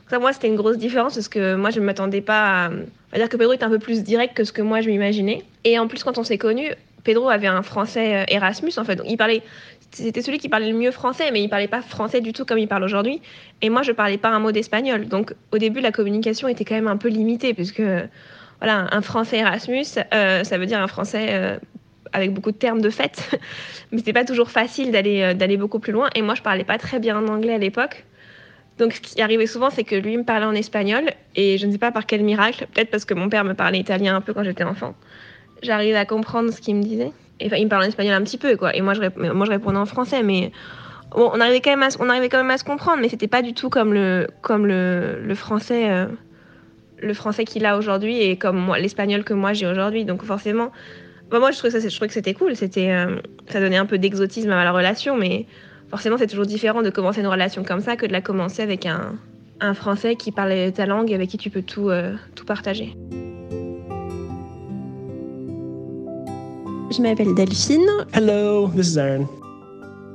Ça, 0.10 0.20
moi, 0.20 0.32
c'était 0.32 0.48
une 0.48 0.56
grosse 0.56 0.78
différence 0.78 1.16
parce 1.16 1.28
que 1.28 1.56
moi, 1.56 1.70
je 1.70 1.80
ne 1.80 1.86
m'attendais 1.86 2.22
pas 2.22 2.66
à. 2.66 2.70
Dire 3.18 3.30
que 3.30 3.38
Pedro 3.38 3.54
était 3.54 3.64
un 3.64 3.70
peu 3.70 3.80
plus 3.80 4.04
direct 4.04 4.36
que 4.36 4.44
ce 4.44 4.52
que 4.52 4.62
moi, 4.62 4.82
je 4.82 4.90
m'imaginais. 4.90 5.44
Et 5.64 5.80
en 5.80 5.88
plus, 5.88 6.04
quand 6.04 6.18
on 6.18 6.24
s'est 6.24 6.38
connus, 6.38 6.72
Pedro 7.04 7.30
avait 7.30 7.48
un 7.48 7.62
français 7.62 8.16
euh, 8.16 8.26
Erasmus, 8.28 8.72
en 8.78 8.84
fait. 8.84 8.96
Donc, 8.96 9.08
il 9.10 9.18
parlait. 9.18 9.42
C'était 9.92 10.22
celui 10.22 10.38
qui 10.38 10.50
parlait 10.50 10.70
le 10.72 10.78
mieux 10.78 10.92
français, 10.92 11.32
mais 11.32 11.42
il 11.42 11.50
parlait 11.50 11.68
pas 11.68 11.82
français 11.82 12.22
du 12.22 12.34
tout 12.34 12.46
comme 12.46 12.58
il 12.58 12.68
parle 12.68 12.84
aujourd'hui. 12.84 13.22
Et 13.62 13.70
moi, 13.70 13.82
je 13.82 13.92
parlais 13.92 14.18
pas 14.18 14.30
un 14.30 14.40
mot 14.40 14.52
d'espagnol. 14.52 15.08
Donc, 15.08 15.34
au 15.52 15.58
début, 15.58 15.80
la 15.80 15.92
communication 15.92 16.48
était 16.48 16.66
quand 16.66 16.76
même 16.76 16.88
un 16.88 16.98
peu 16.98 17.08
limitée, 17.08 17.54
puisque, 17.54 17.82
voilà, 18.60 18.88
un 18.92 19.02
français 19.02 19.38
Erasmus, 19.38 19.86
euh, 20.14 20.44
ça 20.44 20.58
veut 20.58 20.66
dire 20.66 20.82
un 20.82 20.88
français 20.88 21.28
euh, 21.32 21.58
avec 22.12 22.34
beaucoup 22.34 22.52
de 22.52 22.58
termes 22.58 22.82
de 22.82 22.90
fête. 22.90 23.40
mais 23.92 24.00
c'était 24.00 24.14
pas 24.14 24.26
toujours 24.26 24.52
facile 24.52 24.92
d'aller 24.92 25.58
beaucoup 25.58 25.80
plus 25.80 25.94
loin. 25.94 26.10
Et 26.16 26.22
moi, 26.22 26.36
je 26.36 26.42
parlais 26.42 26.66
pas 26.66 26.78
très 26.78 27.00
bien 27.00 27.18
en 27.18 27.28
anglais 27.28 27.54
à 27.54 27.58
l'époque. 27.58 28.06
Donc, 28.78 28.94
ce 28.94 29.02
qui 29.02 29.22
arrivait 29.22 29.48
souvent, 29.48 29.70
c'est 29.70 29.84
que 29.84 29.96
lui 29.96 30.18
me 30.18 30.24
parlait 30.24 30.46
en 30.46 30.54
espagnol, 30.54 31.04
et 31.36 31.58
je 31.58 31.66
ne 31.66 31.72
sais 31.72 31.78
pas 31.78 31.92
par 31.92 32.06
quel 32.06 32.24
miracle, 32.24 32.68
peut-être 32.74 32.92
parce 32.92 33.06
que 33.06 33.14
mon 33.14 33.30
père 33.30 33.44
me 33.44 33.54
parlait 33.54 33.80
italien 33.80 34.16
un 34.16 34.22
peu 34.22 34.34
quand 34.34 34.44
j'étais 34.44 34.64
enfant, 34.64 34.96
j'arrivais 35.64 35.98
à 35.98 36.06
comprendre 36.06 36.52
ce 36.52 36.62
qu'il 36.62 36.76
me 36.76 36.84
disait. 36.84 37.12
Et, 37.40 37.48
enfin, 37.48 37.58
il 37.58 37.66
me 37.66 37.70
parlait 37.70 37.86
en 37.86 37.90
espagnol 37.90 38.14
un 38.14 38.24
petit 38.24 38.38
peu, 38.38 38.56
quoi. 38.56 38.76
Et 38.76 38.82
moi, 38.82 38.94
je, 38.94 39.02
moi, 39.32 39.46
je 39.46 39.52
répondais 39.52 39.78
en 39.78 39.86
français, 39.86 40.22
mais 40.24 40.52
bon, 41.12 41.32
on 41.34 41.40
arrivait 41.40 41.62
quand 41.62 41.72
même 41.72 41.84
à, 41.84 41.90
on 42.00 42.10
arrivait 42.10 42.30
quand 42.30 42.38
même 42.38 42.52
à 42.52 42.58
se 42.58 42.64
comprendre, 42.64 43.00
mais 43.02 43.10
c'était 43.10 43.28
pas 43.28 43.42
du 43.42 43.54
tout 43.54 43.70
comme 43.70 43.94
le, 43.94 44.28
comme 44.42 44.66
le, 44.68 45.20
le 45.22 45.36
français, 45.36 45.90
euh, 45.90 47.14
français 47.14 47.46
qu'il 47.46 47.66
a 47.66 47.78
aujourd'hui 47.78 48.22
et 48.22 48.38
comme 48.38 48.74
l'espagnol 48.78 49.24
que 49.24 49.34
moi 49.34 49.54
j'ai 49.54 49.68
aujourd'hui. 49.68 50.06
Donc 50.06 50.24
forcément, 50.24 50.72
bah, 51.30 51.40
moi, 51.40 51.52
je 51.52 51.58
trouvais, 51.58 51.72
ça, 51.72 51.80
je 51.80 51.94
trouvais 51.94 52.08
que 52.08 52.14
c'était 52.14 52.34
cool. 52.34 52.52
Euh, 52.52 53.16
ça 53.48 53.60
donnait 53.60 53.78
un 53.78 53.86
peu 53.86 53.98
d'exotisme 53.98 54.52
à 54.52 54.64
la 54.64 54.72
relation, 54.72 55.18
mais 55.18 55.46
forcément, 55.89 56.17
c'est 56.17 56.27
toujours 56.27 56.46
différent 56.46 56.82
de 56.82 56.89
commencer 56.89 57.22
une 57.22 57.27
relation 57.27 57.63
comme 57.63 57.82
ça 57.82 57.96
que 57.96 58.06
de 58.06 58.12
la 58.12 58.22
commencer 58.22 58.62
avec 58.62 58.86
un, 58.86 59.15
un 59.60 59.74
Français 59.74 60.15
qui 60.15 60.32
parle 60.32 60.72
ta 60.74 60.86
langue 60.86 61.12
et 61.12 61.15
avec 61.15 61.29
qui 61.29 61.38
tu 61.38 61.50
peux 61.50 61.62
tout, 61.62 61.89
euh, 61.89 62.15
tout 62.36 62.46
partager. 62.46 62.96
Je 66.89 67.01
m'appelle 67.01 67.36
Delphine. 67.36 67.86
Hello, 68.13 68.70
this 68.70 68.94
is 68.94 68.98
Aaron. 68.98 69.27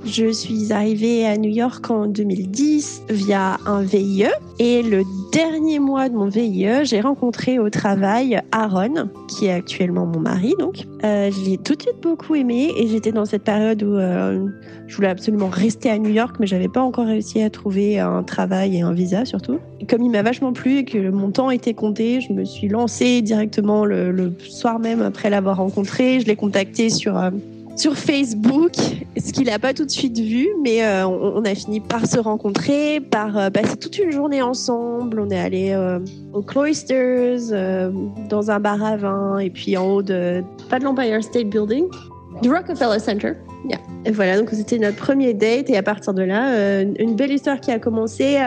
Je 0.04 0.32
suis 0.32 0.72
arrivée 0.72 1.24
à 1.26 1.36
New 1.36 1.50
York 1.50 1.88
en 1.88 2.06
2010 2.06 3.04
via 3.08 3.58
un 3.66 3.82
VIE 3.82 4.26
et 4.58 4.82
le 4.82 5.04
dernier 5.32 5.78
mois 5.78 6.08
de 6.08 6.16
mon 6.16 6.26
VIE, 6.26 6.84
j'ai 6.84 7.00
rencontré 7.00 7.60
au 7.60 7.70
travail 7.70 8.40
Aaron, 8.50 9.08
qui 9.28 9.46
est 9.46 9.52
actuellement 9.52 10.04
mon 10.04 10.18
mari. 10.18 10.54
Donc, 10.58 10.84
euh, 11.04 11.30
je 11.30 11.48
l'ai 11.48 11.56
tout 11.56 11.76
de 11.76 11.82
suite 11.82 12.00
beaucoup 12.02 12.34
aimé 12.34 12.72
et 12.76 12.88
j'étais 12.88 13.12
dans 13.12 13.24
cette 13.24 13.44
période 13.44 13.82
où 13.84 13.94
euh, 13.94 14.44
je 14.88 14.96
voulais 14.96 15.08
absolument 15.08 15.48
rester 15.48 15.88
à 15.88 15.98
New 15.98 16.10
York, 16.10 16.36
mais 16.40 16.48
j'avais 16.48 16.68
pas 16.68 16.82
encore 16.82 17.06
réussi 17.06 17.40
à 17.40 17.48
trouver 17.48 18.00
un 18.00 18.24
travail 18.24 18.76
et 18.76 18.80
un 18.80 18.92
visa 18.92 19.24
surtout. 19.24 19.60
comme 19.88 20.02
il 20.02 20.10
m'a 20.10 20.22
vachement 20.22 20.52
plu 20.52 20.78
et 20.78 20.84
que 20.84 21.10
mon 21.10 21.30
temps 21.30 21.50
était 21.50 21.74
compté, 21.74 22.20
je 22.20 22.32
me 22.32 22.44
suis 22.44 22.68
lancée 22.68 23.22
directement 23.22 23.84
le, 23.84 24.32
soir 24.40 24.80
même 24.80 25.00
après 25.00 25.30
l'avoir 25.30 25.58
rencontré. 25.58 26.18
Je 26.18 26.26
l'ai 26.26 26.36
contacté 26.36 26.90
sur 26.90 27.16
euh, 27.16 27.30
sur 27.76 27.96
Facebook, 27.96 28.72
ce 29.16 29.32
qu'il 29.32 29.46
n'a 29.46 29.58
pas 29.58 29.72
tout 29.72 29.84
de 29.84 29.90
suite 29.90 30.18
vu, 30.18 30.48
mais 30.62 30.84
euh, 30.84 31.06
on, 31.06 31.36
on, 31.36 31.44
a 31.44 31.54
fini 31.54 31.80
par 31.80 32.06
se 32.06 32.18
rencontrer, 32.18 33.00
par 33.00 33.36
euh, 33.36 33.50
passer 33.50 33.76
toute 33.76 33.98
une 33.98 34.10
journée 34.10 34.42
ensemble. 34.42 35.20
On 35.20 35.30
est 35.30 35.38
allé 35.38 35.70
euh, 35.72 35.98
au 36.32 36.42
Cloisters, 36.42 37.38
dans 38.28 38.50
un 38.50 38.60
bar 38.60 38.82
à 38.82 38.96
vin, 38.96 39.38
et 39.38 39.50
puis 39.50 39.76
en 39.76 39.86
haut 39.86 40.02
de, 40.02 40.42
pas 40.68 40.78
de 40.78 40.84
l'Empire 40.84 41.22
State 41.22 41.48
Building, 41.48 41.86
du 42.42 42.50
Rockefeller 42.50 42.98
Center. 42.98 43.32
Yeah. 43.68 43.78
Et 44.04 44.10
voilà, 44.10 44.38
donc 44.38 44.50
c'était 44.50 44.78
notre 44.78 44.96
premier 44.96 45.34
date, 45.34 45.70
et 45.70 45.76
à 45.76 45.82
partir 45.82 46.14
de 46.14 46.22
là, 46.22 46.82
une 46.82 47.14
belle 47.14 47.32
histoire 47.32 47.60
qui 47.60 47.70
a 47.70 47.78
commencé. 47.78 48.38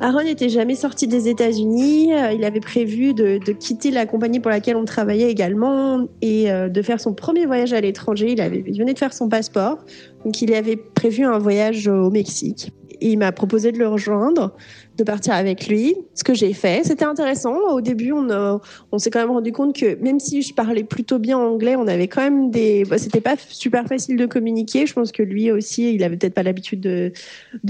Aaron 0.00 0.24
n'était 0.24 0.48
jamais 0.48 0.74
sorti 0.74 1.06
des 1.06 1.28
États-Unis. 1.28 2.12
Euh, 2.12 2.32
Il 2.32 2.44
avait 2.44 2.60
prévu 2.60 3.14
de, 3.14 3.38
quitter 3.52 3.90
la 3.90 4.06
compagnie 4.06 4.40
pour 4.40 4.50
laquelle 4.50 4.76
on 4.76 4.84
travaillait 4.84 5.30
également 5.30 6.06
et 6.22 6.50
euh, 6.50 6.68
de 6.68 6.82
faire 6.82 7.00
son 7.00 7.14
premier 7.14 7.46
voyage 7.46 7.72
à 7.72 7.80
l'étranger. 7.80 8.32
Il, 8.32 8.40
avait, 8.40 8.64
il 8.66 8.78
venait 8.78 8.94
de 8.94 8.98
faire 8.98 9.12
son 9.12 9.28
passeport. 9.28 9.84
Donc, 10.24 10.42
il 10.42 10.52
avait 10.54 10.76
prévu 10.76 11.24
un 11.24 11.38
voyage 11.38 11.88
au 11.88 12.10
Mexique. 12.10 12.72
Il 13.00 13.18
m'a 13.18 13.32
proposé 13.32 13.72
de 13.72 13.78
le 13.78 13.88
rejoindre, 13.88 14.54
de 14.96 15.02
partir 15.02 15.34
avec 15.34 15.66
lui, 15.66 15.96
ce 16.14 16.22
que 16.22 16.34
j'ai 16.34 16.52
fait. 16.52 16.82
C'était 16.84 17.04
intéressant. 17.04 17.56
Au 17.72 17.80
début, 17.80 18.12
on, 18.12 18.98
s'est 18.98 19.10
quand 19.10 19.18
même 19.18 19.30
rendu 19.30 19.50
compte 19.50 19.74
que 19.74 20.00
même 20.00 20.20
si 20.20 20.42
je 20.42 20.54
parlais 20.54 20.84
plutôt 20.84 21.18
bien 21.18 21.36
anglais, 21.36 21.74
on 21.76 21.88
avait 21.88 22.06
quand 22.06 22.20
même 22.20 22.50
des. 22.50 22.84
Bah, 22.84 22.98
c'était 22.98 23.20
pas 23.20 23.34
super 23.36 23.86
facile 23.86 24.16
de 24.16 24.26
communiquer. 24.26 24.86
Je 24.86 24.92
pense 24.92 25.10
que 25.10 25.22
lui 25.22 25.50
aussi, 25.50 25.94
il 25.94 26.04
avait 26.04 26.16
peut-être 26.16 26.34
pas 26.34 26.44
l'habitude 26.44 26.80
de, 26.80 27.12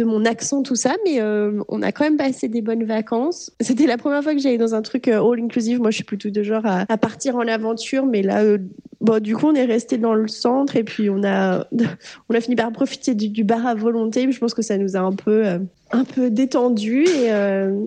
mon 0.04 0.24
accent, 0.26 0.62
tout 0.62 0.76
ça, 0.76 0.94
mais 1.04 1.20
euh, 1.20 1.62
on 1.68 1.80
a 1.80 1.92
quand 1.92 2.04
même 2.04 2.18
passé 2.18 2.48
des 2.48 2.60
bonnes 2.60 2.84
vacances. 2.84 3.50
C'était 3.60 3.86
la 3.86 3.96
première 3.96 4.22
fois 4.22 4.34
que 4.34 4.40
j'allais 4.40 4.58
dans 4.58 4.74
un 4.74 4.82
truc 4.82 5.08
euh, 5.08 5.22
all 5.24 5.40
inclusive. 5.40 5.80
Moi, 5.80 5.90
je 5.90 5.96
suis 5.96 6.04
plutôt 6.04 6.28
de 6.28 6.42
genre 6.42 6.66
à, 6.66 6.86
partir 6.98 7.36
en 7.36 7.46
aventure, 7.48 8.04
mais 8.04 8.22
là, 8.22 8.42
euh, 8.42 8.58
bon, 9.00 9.22
du 9.22 9.34
coup, 9.34 9.46
on 9.46 9.54
est 9.54 9.64
resté 9.64 9.96
dans 9.96 10.14
le 10.14 10.28
centre 10.28 10.76
et 10.76 10.84
puis 10.84 11.08
on 11.08 11.24
a, 11.24 11.66
on 12.28 12.34
a 12.34 12.40
fini 12.40 12.54
par 12.54 12.70
profiter 12.70 13.14
du, 13.14 13.44
bar 13.44 13.66
à 13.66 13.74
volonté. 13.74 14.30
Je 14.30 14.38
pense 14.38 14.52
que 14.52 14.62
ça 14.62 14.76
nous 14.76 14.96
a 14.96 15.00
un 15.00 15.12
peu, 15.12 15.44
un 15.94 16.04
peu 16.04 16.30
détendu 16.30 17.04
et, 17.04 17.32
euh, 17.32 17.86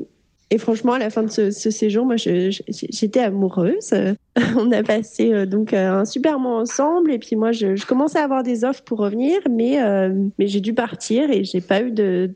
et 0.49 0.57
franchement, 0.57 0.93
à 0.93 0.99
la 0.99 1.09
fin 1.09 1.23
de 1.23 1.29
ce, 1.29 1.51
séjour, 1.51 2.05
moi, 2.05 2.15
j'étais 2.15 3.19
amoureuse. 3.19 3.93
On 4.57 4.71
a 4.71 4.81
passé 4.81 5.33
euh, 5.33 5.45
donc 5.45 5.73
un 5.73 6.05
super 6.05 6.39
moment 6.39 6.59
ensemble 6.59 7.11
et 7.11 7.19
puis 7.19 7.35
moi, 7.35 7.51
je, 7.51 7.85
commençais 7.85 8.19
à 8.19 8.23
avoir 8.23 8.43
des 8.43 8.63
offres 8.63 8.83
pour 8.83 8.99
revenir, 8.99 9.39
mais, 9.49 9.83
euh, 9.83 10.13
mais 10.39 10.47
j'ai 10.47 10.61
dû 10.61 10.73
partir 10.73 11.29
et 11.31 11.43
j'ai 11.43 11.59
pas 11.59 11.81
eu 11.81 11.91
de, 11.91 12.31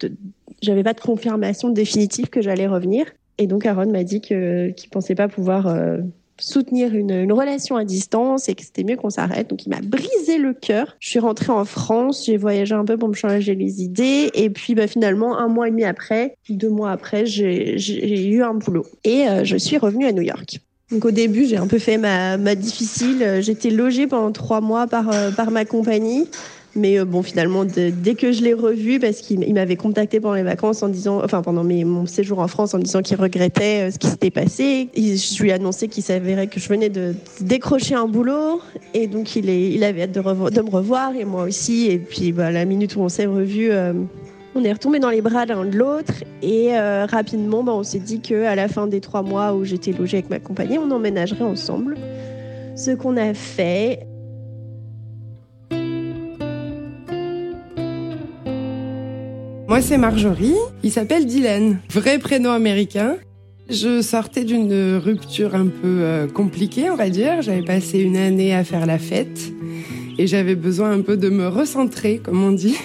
j'avais 0.61 0.83
pas 0.83 0.93
de 0.93 0.99
confirmation 0.99 1.69
définitive 1.69 2.29
que 2.29 2.41
j'allais 2.41 2.67
revenir. 2.67 3.05
Et 3.37 3.47
donc, 3.47 3.65
Aaron 3.65 3.89
m'a 3.89 4.03
dit 4.03 4.19
qu'il 4.19 4.89
pensait 4.91 5.15
pas 5.15 5.29
pouvoir 5.29 5.67
euh, 5.67 5.99
soutenir 6.43 6.93
une, 6.93 7.31
relation 7.31 7.75
à 7.75 7.85
distance 7.85 8.49
et 8.49 8.55
que 8.55 8.63
c'était 8.63 8.83
mieux 8.83 8.97
qu'on 8.97 9.09
s'arrête. 9.09 9.49
Donc 9.49 9.65
il 9.65 9.69
m'a 9.69 9.81
brisé 9.81 10.37
le 10.37 10.53
cœur. 10.53 10.95
Je 10.99 11.09
suis 11.09 11.19
rentrée 11.19 11.51
en 11.51 11.65
France, 11.65 12.25
j'ai 12.25 12.37
voyagé 12.37 12.75
un 12.75 12.85
peu 12.85 12.97
pour 12.97 13.09
me 13.09 13.13
changer 13.13 13.55
les 13.55 13.81
idées 13.81 14.29
et 14.33 14.49
puis 14.49 14.75
bah, 14.75 14.87
finalement 14.87 15.37
un 15.37 15.47
mois 15.47 15.67
et 15.67 15.71
demi 15.71 15.85
après, 15.85 16.35
deux 16.49 16.69
mois 16.69 16.91
après, 16.91 17.25
j'ai 17.25 18.27
eu 18.27 18.43
un 18.43 18.53
boulot 18.53 18.85
et 19.03 19.27
euh, 19.27 19.43
je 19.43 19.57
suis 19.57 19.77
revenue 19.77 20.05
à 20.05 20.11
New 20.11 20.21
York. 20.21 20.59
Donc 20.91 21.05
au 21.05 21.11
début, 21.11 21.45
j'ai 21.45 21.55
un 21.55 21.67
peu 21.67 21.79
fait 21.79 21.97
ma, 21.97 22.35
ma 22.37 22.53
difficile. 22.53 23.39
J'étais 23.39 23.69
logée 23.69 24.07
pendant 24.07 24.31
trois 24.33 24.59
mois 24.59 24.87
par, 24.87 25.09
euh, 25.09 25.31
par 25.31 25.49
ma 25.49 25.63
compagnie. 25.63 26.27
Mais 26.75 26.99
euh, 26.99 27.05
bon, 27.05 27.21
finalement, 27.21 27.65
dès 27.65 28.15
que 28.15 28.31
je 28.31 28.43
l'ai 28.43 28.53
revu, 28.53 28.99
parce 28.99 29.19
qu'il 29.19 29.53
m'avait 29.53 29.75
contacté 29.75 30.19
pendant 30.19 30.35
les 30.35 30.43
vacances 30.43 30.81
en 30.83 30.87
disant, 30.87 31.21
enfin 31.23 31.41
pendant 31.41 31.63
mes, 31.63 31.83
mon 31.83 32.05
séjour 32.05 32.39
en 32.39 32.47
France, 32.47 32.73
en 32.73 32.79
disant 32.79 33.01
qu'il 33.01 33.17
regrettait 33.19 33.87
euh, 33.87 33.91
ce 33.91 33.99
qui 33.99 34.07
s'était 34.07 34.31
passé, 34.31 34.89
je 34.95 35.41
lui 35.41 35.49
ai 35.49 35.53
annoncé 35.53 35.87
qu'il 35.87 36.03
s'avérait 36.03 36.47
que 36.47 36.59
je 36.59 36.69
venais 36.69 36.89
de 36.89 37.13
décrocher 37.41 37.95
un 37.95 38.07
boulot, 38.07 38.61
et 38.93 39.07
donc 39.07 39.35
il, 39.35 39.83
avait 39.83 40.03
hâte 40.03 40.11
de, 40.11 40.21
me 40.21 40.69
revoir, 40.69 41.13
et 41.15 41.25
moi 41.25 41.43
aussi. 41.43 41.87
Et 41.87 41.97
puis, 41.97 42.31
bah, 42.31 42.51
la 42.51 42.63
minute 42.63 42.95
où 42.95 43.01
on 43.01 43.09
s'est 43.09 43.25
revu, 43.25 43.69
euh, 43.71 43.93
on 44.55 44.63
est 44.63 44.71
retombé 44.71 44.99
dans 44.99 45.09
les 45.09 45.21
bras 45.21 45.45
l'un 45.45 45.65
de 45.65 45.77
l'autre, 45.77 46.13
et 46.41 46.77
rapidement, 46.77 47.63
bah, 47.63 47.73
on 47.73 47.83
s'est 47.83 47.99
dit 47.99 48.21
que 48.21 48.45
à 48.45 48.55
la 48.55 48.67
fin 48.67 48.87
des 48.87 49.01
trois 49.01 49.23
mois 49.23 49.53
où 49.53 49.63
j'étais 49.65 49.91
logée 49.91 50.17
avec 50.17 50.29
ma 50.29 50.39
compagnie, 50.39 50.77
on 50.77 50.89
emménagerait 50.91 51.43
ensemble. 51.43 51.95
Ce 52.75 52.91
qu'on 52.91 53.17
a 53.17 53.33
fait. 53.33 54.10
Moi, 59.71 59.81
c'est 59.81 59.97
Marjorie. 59.97 60.55
Il 60.83 60.91
s'appelle 60.91 61.25
Dylan. 61.25 61.79
Vrai 61.93 62.19
prénom 62.19 62.51
américain. 62.51 63.15
Je 63.69 64.01
sortais 64.01 64.43
d'une 64.43 64.97
rupture 64.97 65.55
un 65.55 65.67
peu 65.67 65.99
euh, 66.01 66.27
compliquée, 66.27 66.89
on 66.89 66.97
va 66.97 67.09
dire. 67.09 67.41
J'avais 67.41 67.61
passé 67.61 67.99
une 67.99 68.17
année 68.17 68.53
à 68.53 68.65
faire 68.65 68.85
la 68.85 68.99
fête 68.99 69.53
et 70.17 70.27
j'avais 70.27 70.55
besoin 70.55 70.91
un 70.91 70.99
peu 70.99 71.15
de 71.15 71.29
me 71.29 71.47
recentrer, 71.47 72.17
comme 72.17 72.43
on 72.43 72.51
dit. 72.51 72.75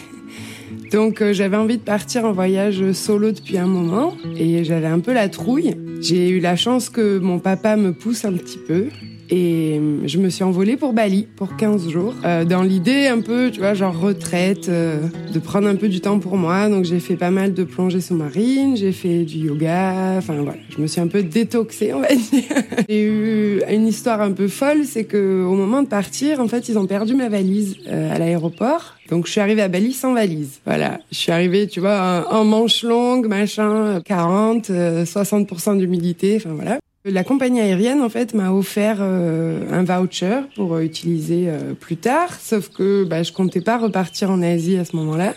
Donc 0.93 1.23
euh, 1.23 1.33
j'avais 1.33 1.57
envie 1.57 1.79
de 1.79 1.83
partir 1.83 2.25
en 2.25 2.31
voyage 2.31 2.93
solo 2.93 3.33
depuis 3.33 3.59
un 3.59 3.67
moment 3.67 4.17
et 4.37 4.63
j'avais 4.63 4.87
un 4.87 5.01
peu 5.01 5.13
la 5.13 5.29
trouille. 5.29 5.75
J'ai 6.01 6.29
eu 6.29 6.39
la 6.39 6.55
chance 6.55 6.89
que 6.89 7.19
mon 7.19 7.41
papa 7.41 7.77
me 7.77 7.93
pousse 7.93 8.25
un 8.25 8.35
petit 8.35 8.59
peu 8.59 8.91
et 9.31 9.81
je 10.05 10.19
me 10.19 10.29
suis 10.29 10.45
envolée 10.45 10.77
pour 10.77 10.93
Bali 10.93 11.27
pour 11.37 11.57
15 11.57 11.89
jours 11.89 12.15
euh, 12.25 12.45
dans 12.45 12.63
l'idée 12.63 13.07
un 13.07 13.21
peu 13.21 13.51
tu 13.51 13.61
vois 13.61 13.75
genre 13.75 13.99
retraite 13.99 14.69
euh, 14.69 15.01
de 15.33 15.39
prendre 15.39 15.69
un 15.69 15.77
peu 15.77 15.89
du 15.89 16.01
temps 16.01 16.19
pour 16.19 16.37
moi. 16.37 16.69
Donc 16.69 16.85
j'ai 16.85 17.01
fait 17.01 17.17
pas 17.17 17.31
mal 17.31 17.55
de 17.55 17.65
plongées 17.65 18.01
sous-marines 18.01 18.77
j'ai 18.77 18.93
fait 18.93 19.25
du 19.25 19.39
yoga 19.39 20.15
enfin 20.19 20.35
voilà. 20.35 20.59
Je 20.71 20.81
me 20.81 20.87
suis 20.87 21.01
un 21.01 21.09
peu 21.09 21.23
détoxée 21.23 21.93
on 21.93 22.01
va 22.01 22.09
dire. 22.15 22.43
J'ai 22.89 23.05
eu 23.05 23.63
une 23.69 23.87
histoire 23.87 24.21
un 24.21 24.33
peu 24.33 24.49
folle 24.49 24.85
c'est 24.85 25.05
que 25.05 25.45
au 25.45 25.55
moment 25.55 25.83
de 25.83 25.89
partir 25.89 26.41
en 26.41 26.49
fait 26.49 26.69
ils 26.69 26.79
ont 26.79 26.87
perdu 26.87 27.15
ma 27.15 27.29
valise 27.29 27.77
euh, 27.89 28.15
à 28.15 28.19
l'aéroport. 28.19 28.95
Donc 29.11 29.27
je 29.27 29.33
suis 29.33 29.41
arrivée 29.41 29.63
à 29.63 29.69
Bali 29.69 29.93
sans 29.93 30.15
valise. 30.15 30.61
Voilà, 30.65 30.99
je 31.13 31.17
suis 31.17 31.33
arrivée, 31.33 31.69
tu 31.69 31.79
vois, 31.81 32.27
en, 32.31 32.45
manche 32.45 32.83
longue, 32.83 33.29
machin, 33.29 34.01
40, 34.05 34.71
60% 34.71 35.79
d'humidité, 35.79 36.37
enfin 36.37 36.55
voilà. 36.55 36.79
La 37.09 37.23
compagnie 37.23 37.61
aérienne, 37.61 38.03
en 38.03 38.09
fait, 38.09 38.35
m'a 38.35 38.53
offert 38.53 38.97
euh, 39.01 39.63
un 39.71 39.85
voucher 39.85 40.41
pour 40.57 40.75
euh, 40.75 40.81
utiliser 40.81 41.45
euh, 41.47 41.73
plus 41.73 41.97
tard, 41.97 42.35
sauf 42.41 42.69
que 42.69 43.05
bah, 43.05 43.23
je 43.23 43.31
comptais 43.31 43.61
pas 43.61 43.79
repartir 43.79 44.31
en 44.31 44.43
Asie 44.43 44.77
à 44.77 44.85
ce 44.85 44.97
moment-là. 44.97 45.35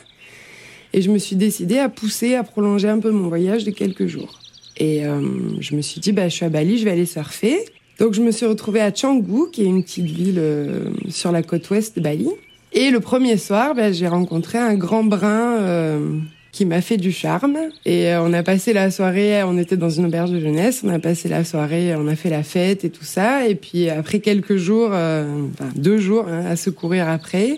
Et 0.94 1.04
je 1.04 1.12
me 1.12 1.20
suis 1.20 1.36
décidée 1.36 1.78
à 1.78 1.88
pousser, 1.88 2.34
à 2.34 2.44
prolonger 2.44 2.90
un 2.90 2.98
peu 2.98 3.12
mon 3.12 3.28
voyage 3.28 3.66
de 3.66 3.72
quelques 3.72 4.08
jours. 4.08 4.40
Et 4.78 5.06
euh, 5.06 5.22
je 5.60 5.76
me 5.76 5.82
suis 5.82 6.02
dit, 6.02 6.12
bah, 6.12 6.28
je 6.28 6.36
suis 6.36 6.46
à 6.46 6.50
Bali, 6.50 6.80
je 6.80 6.86
vais 6.86 6.92
aller 6.92 7.06
surfer. 7.06 7.60
Donc 8.00 8.14
je 8.14 8.22
me 8.22 8.32
suis 8.32 8.46
retrouvée 8.46 8.80
à 8.80 8.92
Canggu, 8.92 9.52
qui 9.52 9.62
est 9.62 9.68
une 9.68 9.84
petite 9.84 10.06
ville 10.06 10.40
euh, 10.40 10.90
sur 11.10 11.32
la 11.32 11.44
côte 11.44 11.70
ouest 11.70 11.98
de 11.98 12.02
Bali. 12.02 12.30
Et 12.72 12.90
le 12.90 13.00
premier 13.00 13.38
soir, 13.38 13.76
bah, 13.76 13.92
j'ai 13.92 14.08
rencontré 14.08 14.58
un 14.58 14.76
grand 14.76 15.04
brun 15.04 15.58
euh, 15.58 16.18
qui 16.52 16.66
m'a 16.66 16.82
fait 16.82 16.98
du 16.98 17.12
charme. 17.12 17.58
Et 17.86 18.08
euh, 18.08 18.22
on 18.22 18.34
a 18.34 18.44
passé 18.44 18.74
la 18.74 18.92
soirée, 18.92 19.44
on 19.44 19.58
était 19.58 19.78
dans 19.78 19.90
une 19.90 20.06
auberge 20.06 20.32
de 20.32 20.40
jeunesse, 20.40 20.82
on 20.84 20.90
a 20.90 21.00
passé 21.00 21.30
la 21.30 21.44
soirée, 21.44 21.96
on 21.96 22.08
a 22.08 22.16
fait 22.16 22.30
la 22.30 22.44
fête 22.44 22.84
et 22.84 22.90
tout 22.90 23.04
ça. 23.04 23.48
Et 23.48 23.56
puis 23.56 23.90
après 23.90 24.20
quelques 24.20 24.58
jours, 24.58 24.90
euh, 24.94 25.48
enfin 25.54 25.70
deux 25.76 25.98
jours 25.98 26.26
hein, 26.28 26.46
à 26.46 26.56
se 26.56 26.70
courir 26.70 27.08
après, 27.08 27.58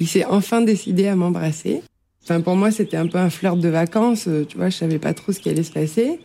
il 0.00 0.06
s'est 0.06 0.24
enfin 0.24 0.60
décidé 0.60 1.06
à 1.08 1.16
m'embrasser. 1.16 1.82
Enfin 2.24 2.40
pour 2.40 2.56
moi 2.56 2.70
c'était 2.70 2.96
un 2.96 3.06
peu 3.06 3.18
un 3.18 3.30
flirt 3.30 3.58
de 3.58 3.68
vacances, 3.68 4.28
tu 4.48 4.56
vois, 4.56 4.68
je 4.68 4.76
savais 4.76 4.98
pas 4.98 5.14
trop 5.14 5.32
ce 5.32 5.40
qui 5.40 5.48
allait 5.48 5.62
se 5.62 5.72
passer 5.72 6.20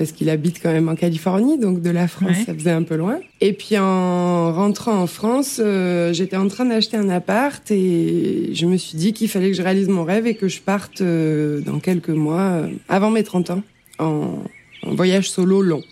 parce 0.00 0.12
qu'il 0.12 0.30
habite 0.30 0.62
quand 0.62 0.72
même 0.72 0.88
en 0.88 0.94
Californie, 0.94 1.58
donc 1.58 1.82
de 1.82 1.90
la 1.90 2.08
France, 2.08 2.30
ouais. 2.30 2.44
ça 2.46 2.54
faisait 2.54 2.70
un 2.70 2.84
peu 2.84 2.96
loin. 2.96 3.18
Et 3.42 3.52
puis 3.52 3.76
en 3.76 4.50
rentrant 4.50 4.96
en 4.96 5.06
France, 5.06 5.60
euh, 5.62 6.14
j'étais 6.14 6.38
en 6.38 6.48
train 6.48 6.64
d'acheter 6.64 6.96
un 6.96 7.10
appart 7.10 7.70
et 7.70 8.48
je 8.54 8.64
me 8.64 8.78
suis 8.78 8.96
dit 8.96 9.12
qu'il 9.12 9.28
fallait 9.28 9.50
que 9.50 9.56
je 9.58 9.60
réalise 9.60 9.88
mon 9.88 10.04
rêve 10.04 10.26
et 10.26 10.36
que 10.36 10.48
je 10.48 10.62
parte 10.62 11.02
euh, 11.02 11.60
dans 11.60 11.80
quelques 11.80 12.08
mois, 12.08 12.40
euh, 12.40 12.68
avant 12.88 13.10
mes 13.10 13.22
30 13.22 13.50
ans, 13.50 13.62
en, 13.98 14.38
en 14.84 14.94
voyage 14.94 15.28
solo 15.28 15.60
long. 15.60 15.82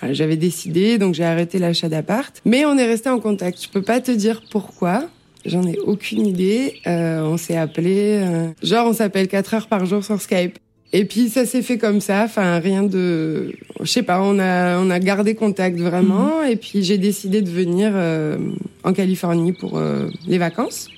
Voilà, 0.00 0.12
J'avais 0.12 0.36
décidé, 0.36 0.98
donc 0.98 1.14
j'ai 1.14 1.22
arrêté 1.22 1.60
l'achat 1.60 1.88
d'appart. 1.88 2.42
Mais 2.44 2.64
on 2.64 2.76
est 2.76 2.86
resté 2.86 3.10
en 3.10 3.20
contact. 3.20 3.62
Je 3.62 3.68
peux 3.68 3.82
pas 3.82 4.00
te 4.00 4.10
dire 4.10 4.42
pourquoi. 4.50 5.04
J'en 5.44 5.64
ai 5.68 5.78
aucune 5.78 6.26
idée. 6.26 6.80
Euh, 6.88 7.20
on 7.22 7.36
s'est 7.36 7.56
appelé, 7.56 8.50
genre 8.64 8.88
on 8.88 8.92
s'appelle 8.92 9.28
4 9.28 9.54
heures 9.54 9.68
par 9.68 9.86
jour 9.86 10.02
sur 10.04 10.20
Skype. 10.20 10.58
Et 10.92 11.04
puis 11.04 11.28
ça 11.28 11.44
s'est 11.44 11.62
fait 11.62 11.78
comme 11.78 12.00
ça, 12.00 12.22
enfin 12.24 12.58
rien 12.58 12.82
de, 12.82 13.52
je 13.80 13.86
sais 13.86 14.02
pas, 14.02 14.22
on 14.22 14.38
a 14.38 14.78
on 14.78 14.88
a 14.88 14.98
gardé 14.98 15.34
contact 15.34 15.78
vraiment. 15.78 16.42
Mmh. 16.42 16.50
Et 16.50 16.56
puis 16.56 16.84
j'ai 16.84 16.96
décidé 16.96 17.42
de 17.42 17.50
venir 17.50 17.90
euh, 17.94 18.38
en 18.84 18.92
Californie 18.92 19.52
pour 19.52 19.78
euh, 19.78 20.08
les 20.26 20.38
vacances. 20.38 20.88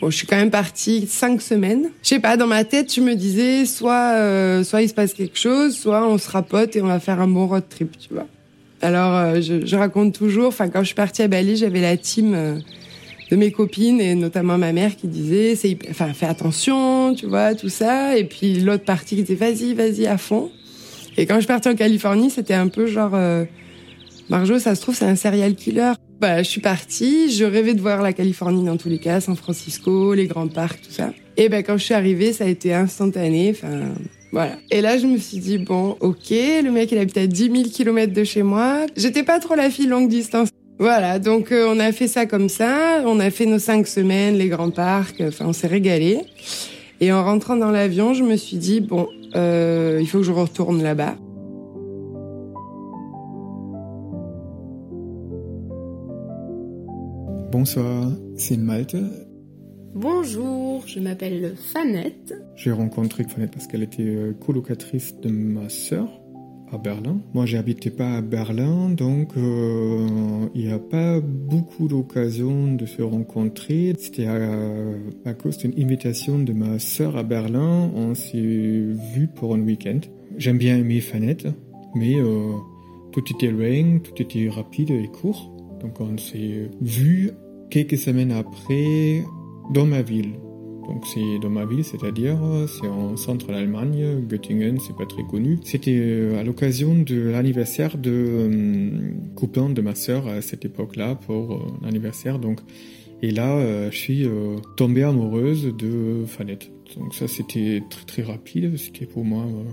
Bon, 0.00 0.10
je 0.10 0.16
suis 0.16 0.26
quand 0.26 0.36
même 0.36 0.50
partie 0.50 1.06
cinq 1.08 1.42
semaines. 1.42 1.90
Je 2.02 2.10
sais 2.10 2.20
pas, 2.20 2.36
dans 2.36 2.46
ma 2.46 2.64
tête, 2.64 2.94
je 2.94 3.00
me 3.00 3.14
disais 3.14 3.64
soit 3.64 4.12
euh, 4.14 4.62
soit 4.62 4.82
il 4.82 4.88
se 4.88 4.94
passe 4.94 5.12
quelque 5.12 5.38
chose, 5.38 5.76
soit 5.76 6.06
on 6.06 6.18
se 6.18 6.30
rapote 6.30 6.76
et 6.76 6.82
on 6.82 6.86
va 6.86 7.00
faire 7.00 7.20
un 7.20 7.26
bon 7.26 7.46
road 7.46 7.64
trip, 7.68 7.98
tu 7.98 8.14
vois. 8.14 8.26
Alors 8.80 9.14
euh, 9.14 9.40
je, 9.40 9.66
je, 9.66 9.76
raconte 9.76 10.14
toujours. 10.14 10.48
Enfin, 10.48 10.68
quand 10.68 10.80
je 10.80 10.86
suis 10.86 10.94
partie 10.94 11.22
à 11.22 11.28
Bali, 11.28 11.56
j'avais 11.56 11.80
la 11.80 11.96
team 11.96 12.32
euh, 12.34 12.58
de 13.30 13.36
mes 13.36 13.52
copines 13.52 14.00
et 14.00 14.14
notamment 14.14 14.58
ma 14.58 14.72
mère 14.72 14.96
qui 14.96 15.06
disait, 15.06 15.54
c'est, 15.54 15.76
enfin, 15.90 16.12
fais 16.14 16.26
attention, 16.26 17.14
tu 17.14 17.26
vois, 17.26 17.54
tout 17.54 17.68
ça. 17.68 18.16
Et 18.16 18.24
puis 18.24 18.60
l'autre 18.60 18.84
partie 18.84 19.16
qui 19.16 19.22
disait, 19.22 19.34
vas-y, 19.34 19.74
vas-y 19.74 20.06
à 20.06 20.18
fond. 20.18 20.50
Et 21.16 21.26
quand 21.26 21.40
je 21.40 21.46
partie 21.46 21.68
en 21.68 21.74
Californie, 21.74 22.30
c'était 22.30 22.54
un 22.54 22.68
peu 22.68 22.86
genre, 22.86 23.14
euh, 23.14 23.44
Marjo, 24.28 24.58
ça 24.58 24.74
se 24.74 24.82
trouve, 24.82 24.94
c'est 24.94 25.04
un 25.04 25.16
serial 25.16 25.54
killer. 25.54 25.92
Bah, 26.20 26.42
je 26.42 26.48
suis 26.48 26.60
partie, 26.60 27.30
je 27.30 27.44
rêvais 27.44 27.74
de 27.74 27.80
voir 27.80 28.02
la 28.02 28.12
Californie 28.12 28.64
dans 28.64 28.76
tous 28.76 28.88
les 28.88 28.98
cas, 28.98 29.20
San 29.20 29.36
Francisco, 29.36 30.14
les 30.14 30.26
grands 30.26 30.48
parcs, 30.48 30.80
tout 30.82 30.90
ça. 30.90 31.12
Et 31.36 31.48
ben 31.48 31.62
quand 31.62 31.76
je 31.78 31.84
suis 31.84 31.94
arrivée, 31.94 32.32
ça 32.32 32.44
a 32.44 32.48
été 32.48 32.74
instantané. 32.74 33.50
Enfin, 33.50 33.94
voilà. 34.32 34.56
Et 34.72 34.80
là, 34.80 34.98
je 34.98 35.06
me 35.06 35.16
suis 35.18 35.38
dit 35.38 35.58
bon, 35.58 35.96
ok, 36.00 36.30
le 36.30 36.70
mec 36.70 36.90
il 36.90 36.98
habite 36.98 37.16
à 37.16 37.26
10 37.26 37.50
000 37.50 37.62
kilomètres 37.72 38.12
de 38.12 38.24
chez 38.24 38.42
moi. 38.42 38.86
J'étais 38.96 39.22
pas 39.22 39.38
trop 39.38 39.54
la 39.54 39.70
fille 39.70 39.86
longue 39.86 40.08
distance. 40.08 40.48
Voilà, 40.78 41.18
donc 41.18 41.50
euh, 41.50 41.66
on 41.68 41.80
a 41.80 41.90
fait 41.90 42.06
ça 42.06 42.26
comme 42.26 42.48
ça. 42.48 43.02
On 43.04 43.18
a 43.18 43.30
fait 43.30 43.46
nos 43.46 43.58
cinq 43.58 43.88
semaines, 43.88 44.36
les 44.36 44.48
grands 44.48 44.70
parcs. 44.70 45.20
Enfin, 45.20 45.46
on 45.48 45.52
s'est 45.52 45.66
régalé. 45.66 46.20
Et 47.00 47.12
en 47.12 47.24
rentrant 47.24 47.56
dans 47.56 47.72
l'avion, 47.72 48.14
je 48.14 48.22
me 48.22 48.36
suis 48.36 48.58
dit 48.58 48.80
bon, 48.80 49.08
euh, 49.34 49.98
il 50.00 50.06
faut 50.08 50.18
que 50.18 50.24
je 50.24 50.32
retourne 50.32 50.82
là-bas. 50.82 51.16
Bonsoir, 57.50 58.12
c'est 58.36 58.56
Malte. 58.56 58.96
Bonjour, 59.94 60.84
je 60.86 61.00
m'appelle 61.00 61.54
Fanette. 61.72 62.34
J'ai 62.54 62.70
rencontré 62.70 63.24
Fanette 63.24 63.50
parce 63.50 63.66
qu'elle 63.66 63.82
était 63.82 64.02
euh, 64.02 64.32
colocatrice 64.32 65.16
de 65.16 65.28
ma 65.28 65.68
sœur 65.68 66.08
à 66.72 66.78
Berlin. 66.78 67.20
Moi, 67.34 67.46
j'habitais 67.46 67.90
pas 67.90 68.16
à 68.16 68.20
Berlin, 68.20 68.90
donc 68.90 69.36
euh, 69.36 70.06
il 70.54 70.66
n'y 70.66 70.72
a 70.72 70.78
pas 70.78 71.20
beaucoup 71.20 71.88
d'occasions 71.88 72.74
de 72.74 72.86
se 72.86 73.02
rencontrer. 73.02 73.94
C'était 73.98 74.26
à, 74.26 75.34
cause 75.34 75.58
d'une 75.58 75.74
invitation 75.78 76.38
de 76.38 76.52
ma 76.52 76.78
sœur 76.78 77.16
à 77.16 77.22
Berlin. 77.22 77.90
On 77.94 78.14
s'est 78.14 78.38
vu 78.38 79.28
pour 79.34 79.54
un 79.54 79.60
week-end. 79.60 80.00
J'aime 80.36 80.58
bien 80.58 80.76
aimer 80.76 81.00
Fanette, 81.00 81.48
mais 81.94 82.14
euh, 82.16 82.52
tout 83.12 83.24
était 83.30 83.50
rain, 83.50 83.98
tout 83.98 84.20
était 84.22 84.48
rapide 84.48 84.90
et 84.90 85.08
court. 85.08 85.52
Donc 85.80 86.00
on 86.00 86.16
s'est 86.18 86.70
vu 86.80 87.30
quelques 87.70 87.98
semaines 87.98 88.32
après 88.32 89.22
dans 89.72 89.86
ma 89.86 90.02
ville. 90.02 90.32
Donc 90.88 91.06
c'est 91.06 91.38
dans 91.40 91.50
ma 91.50 91.66
ville, 91.66 91.84
c'est-à-dire 91.84 92.38
c'est 92.66 92.88
en 92.88 93.16
centre 93.16 93.48
d'Allemagne, 93.48 94.24
Göttingen, 94.28 94.78
c'est 94.80 94.96
pas 94.96 95.06
très 95.06 95.22
connu. 95.22 95.58
C'était 95.62 96.30
à 96.38 96.42
l'occasion 96.42 96.94
de 96.94 97.28
l'anniversaire 97.28 97.98
de 97.98 98.10
euh, 98.10 99.74
de 99.74 99.80
ma 99.82 99.94
sœur 99.94 100.26
à 100.28 100.40
cette 100.42 100.64
époque-là 100.64 101.14
pour 101.14 101.52
euh, 101.52 101.58
l'anniversaire. 101.82 102.38
Donc 102.38 102.60
et 103.20 103.32
là, 103.32 103.56
euh, 103.56 103.90
je 103.90 103.96
suis 103.96 104.24
euh, 104.24 104.58
tombée 104.76 105.02
amoureuse 105.02 105.74
de 105.76 106.24
Fanette. 106.26 106.70
Donc 106.96 107.14
ça 107.14 107.26
c'était 107.26 107.82
très 107.90 108.04
très 108.04 108.22
rapide. 108.22 108.76
C'était 108.76 109.06
pour 109.06 109.24
moi 109.24 109.44
euh, 109.44 109.64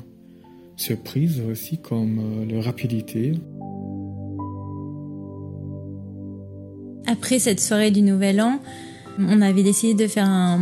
surprise 0.76 1.42
aussi 1.50 1.78
comme 1.78 2.48
la 2.50 2.62
rapidité. 2.62 3.34
Après 7.08 7.38
cette 7.38 7.60
soirée 7.60 7.92
du 7.92 8.02
Nouvel 8.02 8.42
An, 8.42 8.60
on 9.20 9.42
avait 9.42 9.64
décidé 9.64 9.94
de 9.94 10.08
faire 10.08 10.28
un, 10.28 10.62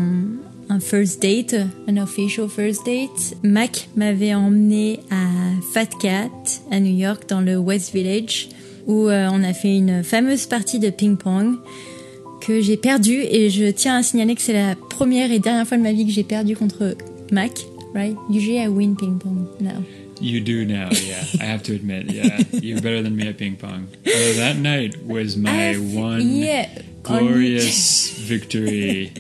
first 0.80 1.22
date, 1.22 1.56
un 1.88 1.98
official 1.98 2.48
first 2.50 2.86
date. 2.86 3.36
Mac 3.44 3.90
m'avait 3.96 4.34
emmené 4.34 5.00
à 5.12 5.28
Fat 5.74 5.90
Cat 6.02 6.30
à 6.72 6.80
New 6.80 6.96
York 6.96 7.24
dans 7.30 7.42
le 7.42 7.58
West 7.58 7.94
Village 7.94 8.50
où 8.88 9.08
euh, 9.08 9.30
on 9.32 9.44
a 9.44 9.54
fait 9.54 9.76
une 9.76 10.04
fameuse 10.04 10.46
partie 10.46 10.80
de 10.80 10.90
ping-pong 10.90 11.56
que 12.42 12.60
j'ai 12.60 12.76
perdue 12.76 13.22
et 13.22 13.50
je 13.50 13.66
tiens 13.72 13.98
à 13.98 14.04
signaler 14.04 14.36
que 14.36 14.42
c'est 14.42 14.54
la 14.54 14.76
première 14.76 15.32
et 15.32 15.40
dernière 15.40 15.68
fois 15.68 15.78
de 15.78 15.84
ma 15.84 15.94
vie 15.94 16.06
que 16.06 16.12
j'ai 16.12 16.24
perdu 16.24 16.56
contre 16.56 16.96
Mac, 17.32 17.52
right? 17.94 18.18
Usually 18.30 18.60
I 18.60 18.68
win 18.68 18.96
ping-pong 18.96 19.48
now. 19.62 19.82
You 20.22 20.40
do 20.42 20.66
now, 20.66 20.90
yeah. 20.92 21.24
I 21.42 21.46
have 21.46 21.64
to 21.64 21.76
admit, 21.76 22.12
yeah. 22.12 22.42
You're 22.52 22.82
better 22.82 23.02
than 23.02 23.16
me 23.16 23.28
at 23.28 23.38
ping 23.38 23.56
pong. 23.58 23.88
Although 24.06 24.34
that 24.34 24.58
night 24.58 25.04
was 25.04 25.36
my 25.50 25.74
one 25.76 26.22
yeah, 26.38 26.70
glorious 27.02 28.10
victory. 28.28 29.12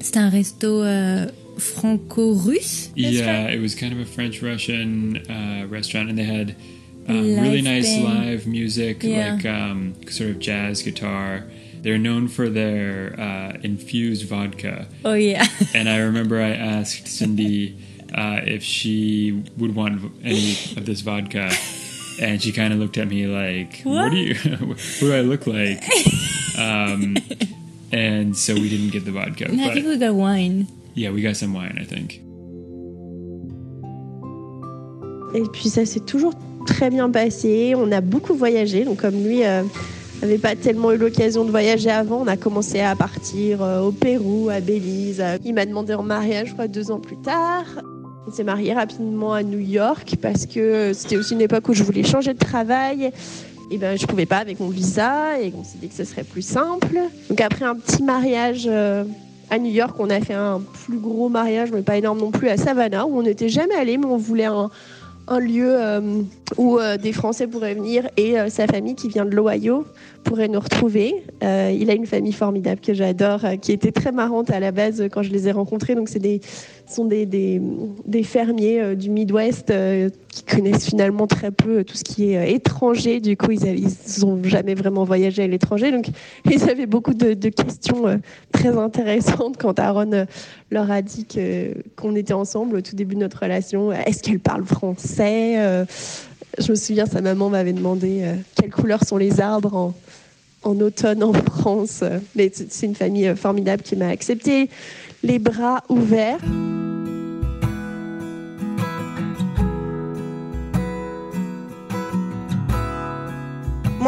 C'était 0.00 0.16
un 0.18 0.30
resto 0.30 0.82
euh, 0.82 1.30
franco-russe. 1.58 2.90
Yeah, 2.94 3.48
it 3.48 3.60
was 3.60 3.74
kind 3.74 3.92
of 3.92 4.00
a 4.00 4.06
French-Russian 4.06 5.16
uh, 5.30 5.66
restaurant, 5.68 6.08
and 6.08 6.18
they 6.18 6.24
had 6.24 6.56
um, 7.08 7.38
really 7.40 7.60
nice 7.62 7.86
band. 7.86 8.04
live 8.04 8.46
music, 8.46 9.02
Yeah. 9.02 9.34
like 9.34 9.46
um, 9.46 9.94
sort 10.08 10.30
of 10.30 10.38
jazz 10.38 10.82
guitar. 10.82 11.44
They're 11.82 11.98
known 11.98 12.28
for 12.28 12.48
their 12.48 13.18
uh, 13.18 13.58
infused 13.62 14.26
vodka. 14.28 14.86
Oh 15.04 15.14
yeah. 15.14 15.46
And 15.74 15.88
I 15.88 15.96
remember 15.98 16.40
I 16.40 16.50
asked 16.50 17.08
Cindy 17.08 17.76
uh, 18.14 18.40
if 18.44 18.62
she 18.62 19.42
would 19.56 19.74
want 19.74 20.00
any 20.24 20.52
of 20.76 20.86
this 20.86 21.00
vodka. 21.00 21.50
And 22.20 22.42
she 22.42 22.52
kind 22.52 22.72
of 22.74 22.78
looked 22.78 22.98
at 22.98 23.08
me 23.08 23.26
like, 23.26 23.80
"What, 23.82 23.94
What? 23.94 24.10
do 24.10 24.16
you? 24.18 24.34
what 24.66 24.78
do 25.00 25.14
I 25.14 25.20
look 25.20 25.46
like?" 25.46 25.82
um, 26.58 27.16
and 27.92 28.36
so 28.36 28.52
we 28.54 28.68
didn't 28.68 28.90
get 28.90 29.06
the 29.06 29.12
vodka. 29.12 29.48
No, 29.50 29.64
I 29.70 29.72
think 29.72 29.86
we 29.86 29.96
got 29.96 30.14
wine. 30.14 30.66
yeah, 30.94 31.10
we 31.12 31.22
got 31.22 31.36
some 31.36 31.54
wine. 31.54 31.78
I 31.80 31.84
think. 31.84 32.20
Et 35.34 35.42
puis 35.52 35.68
ça 35.70 35.86
s'est 35.86 36.00
toujours 36.00 36.34
très 36.66 36.90
bien 36.90 37.08
passé. 37.10 37.74
On 37.76 37.90
a 37.92 38.00
beaucoup 38.00 38.34
voyagé. 38.34 38.84
Donc 38.84 38.98
comme 39.00 39.22
lui 39.22 39.44
euh, 39.44 39.62
n'avait 40.20 40.38
pas 40.38 40.56
tellement 40.56 40.92
eu 40.92 40.98
l'occasion 40.98 41.44
de 41.44 41.50
voyager 41.50 41.90
avant, 41.90 42.22
on 42.22 42.26
a 42.26 42.36
commencé 42.36 42.80
à 42.80 42.94
partir 42.96 43.62
euh, 43.62 43.80
au 43.80 43.92
Pérou, 43.92 44.48
à 44.50 44.60
Belize. 44.60 45.22
Il 45.44 45.54
m'a 45.54 45.64
demandé 45.66 45.94
en 45.94 46.02
mariage, 46.02 46.48
je 46.48 46.52
crois, 46.52 46.68
deux 46.68 46.90
ans 46.90 47.00
plus 47.00 47.16
tard. 47.16 47.64
On 48.26 48.30
s'est 48.30 48.44
marié 48.44 48.74
rapidement 48.74 49.32
à 49.32 49.42
New 49.42 49.58
York 49.58 50.16
parce 50.20 50.44
que 50.44 50.92
c'était 50.92 51.16
aussi 51.16 51.34
une 51.34 51.40
époque 51.40 51.68
où 51.68 51.72
je 51.72 51.82
voulais 51.82 52.02
changer 52.02 52.34
de 52.34 52.38
travail. 52.38 53.12
Et 53.70 53.78
ben, 53.78 53.96
je 53.96 54.04
pouvais 54.06 54.26
pas 54.26 54.38
avec 54.38 54.60
mon 54.60 54.68
visa 54.68 55.40
et 55.40 55.52
on 55.56 55.64
s'est 55.64 55.78
dit 55.80 55.88
que 55.88 55.94
ce 55.94 56.04
serait 56.04 56.24
plus 56.24 56.42
simple. 56.42 56.98
Donc 57.28 57.40
après 57.40 57.64
un 57.64 57.76
petit 57.76 58.02
mariage 58.02 58.64
euh, 58.66 59.04
à 59.48 59.58
New 59.58 59.70
York, 59.70 59.94
on 59.98 60.10
a 60.10 60.20
fait 60.20 60.34
un 60.34 60.60
plus 60.86 60.98
gros 60.98 61.28
mariage, 61.28 61.70
mais 61.72 61.82
pas 61.82 61.96
énorme 61.96 62.18
non 62.18 62.30
plus, 62.30 62.48
à 62.48 62.56
Savannah, 62.56 63.06
où 63.06 63.16
on 63.16 63.22
n'était 63.22 63.48
jamais 63.48 63.74
allé, 63.74 63.96
mais 63.96 64.06
on 64.06 64.16
voulait 64.16 64.46
un, 64.46 64.70
lieu 65.38 65.76
euh, 65.78 66.22
où 66.56 66.78
euh, 66.78 66.96
des 66.96 67.12
Français 67.12 67.46
pourraient 67.46 67.74
venir 67.74 68.08
et 68.16 68.34
sa 68.48 68.66
famille 68.66 68.96
qui 68.96 69.06
vient 69.06 69.24
de 69.24 69.30
l'Ohio 69.30 69.86
pourrait 70.24 70.48
nous 70.48 70.58
retrouver. 70.58 71.14
Il 71.40 71.88
a 71.90 71.94
une 71.94 72.06
famille 72.06 72.32
formidable 72.32 72.80
que 72.80 72.92
j'adore, 72.92 73.40
qui 73.62 73.70
était 73.70 73.92
très 73.92 74.10
marrante 74.10 74.50
à 74.50 74.58
la 74.58 74.72
base 74.72 75.04
quand 75.12 75.22
je 75.22 75.30
les 75.30 75.46
ai 75.46 75.52
rencontrés. 75.52 75.94
Donc 75.94 76.08
c'est 76.08 76.18
des 76.18 76.40
sont 76.90 77.04
des, 77.04 77.60
fermiers 78.24 78.80
euh, 78.80 78.94
du 78.94 79.10
Midwest 79.10 79.70
euh, 79.70 80.10
qui 80.28 80.42
connaissent 80.42 80.86
finalement 80.86 81.26
très 81.26 81.50
peu 81.50 81.78
euh, 81.78 81.84
tout 81.84 81.96
ce 81.96 82.04
qui 82.04 82.32
est 82.32 82.52
étranger. 82.52 83.20
Du 83.20 83.36
coup, 83.36 83.50
ils 83.52 83.86
n'ont 84.20 84.42
jamais 84.44 84.74
vraiment 84.74 85.04
voyagé 85.04 85.42
à 85.42 85.46
l'étranger. 85.46 85.90
Donc 85.92 86.06
ils 86.50 86.68
avaient 86.68 86.86
beaucoup 86.86 87.14
de, 87.14 87.34
questions 87.48 88.20
très 88.52 88.76
intéressantes 88.76 89.56
quand 89.56 89.78
Aaron 89.78 90.26
leur 90.70 90.90
a 90.90 91.02
dit 91.02 91.26
qu'on 91.96 92.14
était 92.14 92.32
ensemble 92.32 92.76
au 92.76 92.80
tout 92.80 92.94
début 92.94 93.14
de 93.14 93.20
notre 93.20 93.40
relation. 93.40 93.92
Est-ce 93.92 94.22
qu'elle 94.22 94.40
parle 94.40 94.64
français 94.64 95.84
Je 96.58 96.70
me 96.70 96.76
souviens, 96.76 97.06
sa 97.06 97.20
maman 97.20 97.50
m'avait 97.50 97.72
demandé 97.72 98.22
quelles 98.54 98.70
couleurs 98.70 99.04
sont 99.04 99.16
les 99.16 99.40
arbres 99.40 99.74
en, 99.74 99.94
en 100.62 100.78
automne 100.80 101.24
en 101.24 101.32
France. 101.32 102.04
Mais 102.36 102.52
c'est 102.54 102.86
une 102.86 102.94
famille 102.94 103.34
formidable 103.34 103.82
qui 103.82 103.96
m'a 103.96 104.08
accepté 104.08 104.68
les 105.22 105.38
bras 105.38 105.82
ouverts. 105.88 106.40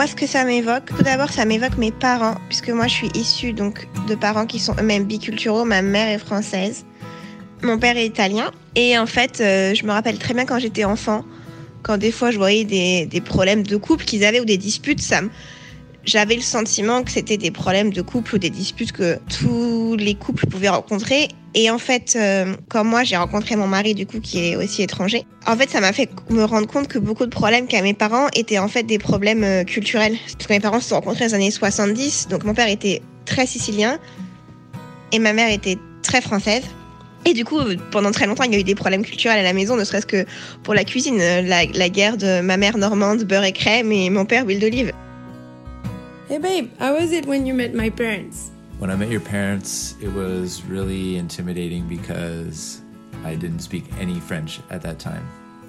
Ce 0.06 0.16
que 0.16 0.26
ça 0.26 0.44
m'évoque, 0.44 0.86
tout 0.96 1.02
d'abord, 1.04 1.30
ça 1.30 1.44
m'évoque 1.44 1.78
mes 1.78 1.92
parents, 1.92 2.34
puisque 2.48 2.70
moi, 2.70 2.86
je 2.88 2.92
suis 2.92 3.08
issue 3.14 3.52
donc 3.52 3.86
de 4.08 4.14
parents 4.14 4.46
qui 4.46 4.58
sont 4.58 4.74
eux-mêmes 4.78 5.04
biculturaux. 5.04 5.64
Ma 5.64 5.80
mère 5.80 6.08
est 6.08 6.18
française, 6.18 6.84
mon 7.62 7.78
père 7.78 7.96
est 7.96 8.06
italien. 8.06 8.50
Et 8.74 8.98
en 8.98 9.06
fait, 9.06 9.40
euh, 9.40 9.74
je 9.74 9.86
me 9.86 9.92
rappelle 9.92 10.18
très 10.18 10.34
bien 10.34 10.44
quand 10.44 10.58
j'étais 10.58 10.84
enfant, 10.84 11.24
quand 11.82 11.98
des 11.98 12.10
fois 12.10 12.30
je 12.32 12.36
voyais 12.38 12.64
des, 12.64 13.06
des 13.06 13.20
problèmes 13.20 13.62
de 13.62 13.76
couple 13.76 14.04
qu'ils 14.04 14.24
avaient 14.24 14.40
ou 14.40 14.44
des 14.44 14.58
disputes, 14.58 15.00
ça 15.00 15.22
me- 15.22 15.30
j'avais 16.04 16.34
le 16.34 16.42
sentiment 16.42 17.02
que 17.02 17.10
c'était 17.10 17.36
des 17.36 17.50
problèmes 17.50 17.92
de 17.92 18.02
couple 18.02 18.34
ou 18.34 18.38
des 18.38 18.50
disputes 18.50 18.92
que 18.92 19.18
tous 19.38 19.96
les 19.96 20.14
couples 20.14 20.46
pouvaient 20.46 20.68
rencontrer. 20.68 21.28
Et 21.54 21.70
en 21.70 21.78
fait, 21.78 22.16
euh, 22.16 22.56
comme 22.68 22.88
moi, 22.88 23.04
j'ai 23.04 23.16
rencontré 23.16 23.56
mon 23.56 23.66
mari 23.66 23.94
du 23.94 24.06
coup 24.06 24.20
qui 24.20 24.38
est 24.38 24.56
aussi 24.56 24.82
étranger. 24.82 25.24
En 25.46 25.56
fait, 25.56 25.68
ça 25.68 25.80
m'a 25.80 25.92
fait 25.92 26.08
me 26.30 26.44
rendre 26.44 26.66
compte 26.66 26.88
que 26.88 26.98
beaucoup 26.98 27.26
de 27.26 27.30
problèmes 27.30 27.66
qu'avaient 27.66 27.82
mes 27.82 27.94
parents 27.94 28.28
étaient 28.34 28.58
en 28.58 28.68
fait 28.68 28.84
des 28.84 28.98
problèmes 28.98 29.44
euh, 29.44 29.64
culturels. 29.64 30.16
Parce 30.32 30.46
que 30.46 30.52
mes 30.52 30.60
parents 30.60 30.80
se 30.80 30.88
sont 30.88 30.94
rencontrés 30.96 31.26
dans 31.26 31.32
les 31.32 31.34
années 31.34 31.50
70, 31.50 32.28
donc 32.28 32.44
mon 32.44 32.54
père 32.54 32.68
était 32.68 33.02
très 33.26 33.46
sicilien 33.46 33.98
et 35.12 35.18
ma 35.18 35.32
mère 35.32 35.52
était 35.52 35.78
très 36.02 36.20
française. 36.20 36.62
Et 37.24 37.34
du 37.34 37.44
coup, 37.44 37.60
pendant 37.92 38.10
très 38.10 38.26
longtemps, 38.26 38.44
il 38.44 38.52
y 38.52 38.56
a 38.56 38.58
eu 38.58 38.64
des 38.64 38.74
problèmes 38.74 39.04
culturels 39.04 39.38
à 39.38 39.42
la 39.42 39.52
maison, 39.52 39.76
ne 39.76 39.84
serait-ce 39.84 40.06
que 40.06 40.24
pour 40.64 40.74
la 40.74 40.82
cuisine. 40.82 41.18
La, 41.18 41.66
la 41.66 41.88
guerre 41.88 42.16
de 42.16 42.40
ma 42.40 42.56
mère 42.56 42.78
normande, 42.78 43.22
beurre 43.22 43.44
et 43.44 43.52
crème, 43.52 43.92
et 43.92 44.10
mon 44.10 44.24
père, 44.24 44.44
huile 44.44 44.58
d'olive. 44.58 44.92
Hey 46.32 46.38
babe, 46.38 46.72
how 46.78 46.94
was 46.94 47.12
it 47.12 47.26
when 47.26 47.44
you 47.44 47.52
met 47.52 47.74
my 47.74 47.90
parents? 47.90 48.52
When 48.78 48.88
I 48.88 48.96
met 48.96 49.10
your 49.10 49.20
parents, 49.20 49.96
it 50.00 50.08
was 50.08 50.64
really 50.64 51.18
intimidating 51.18 51.86
because 51.86 52.80
I 53.22 53.34
didn't 53.34 53.58
speak 53.58 53.84
any 53.98 54.18
French 54.18 54.58
at 54.70 54.80
that 54.80 54.98
time. 54.98 55.28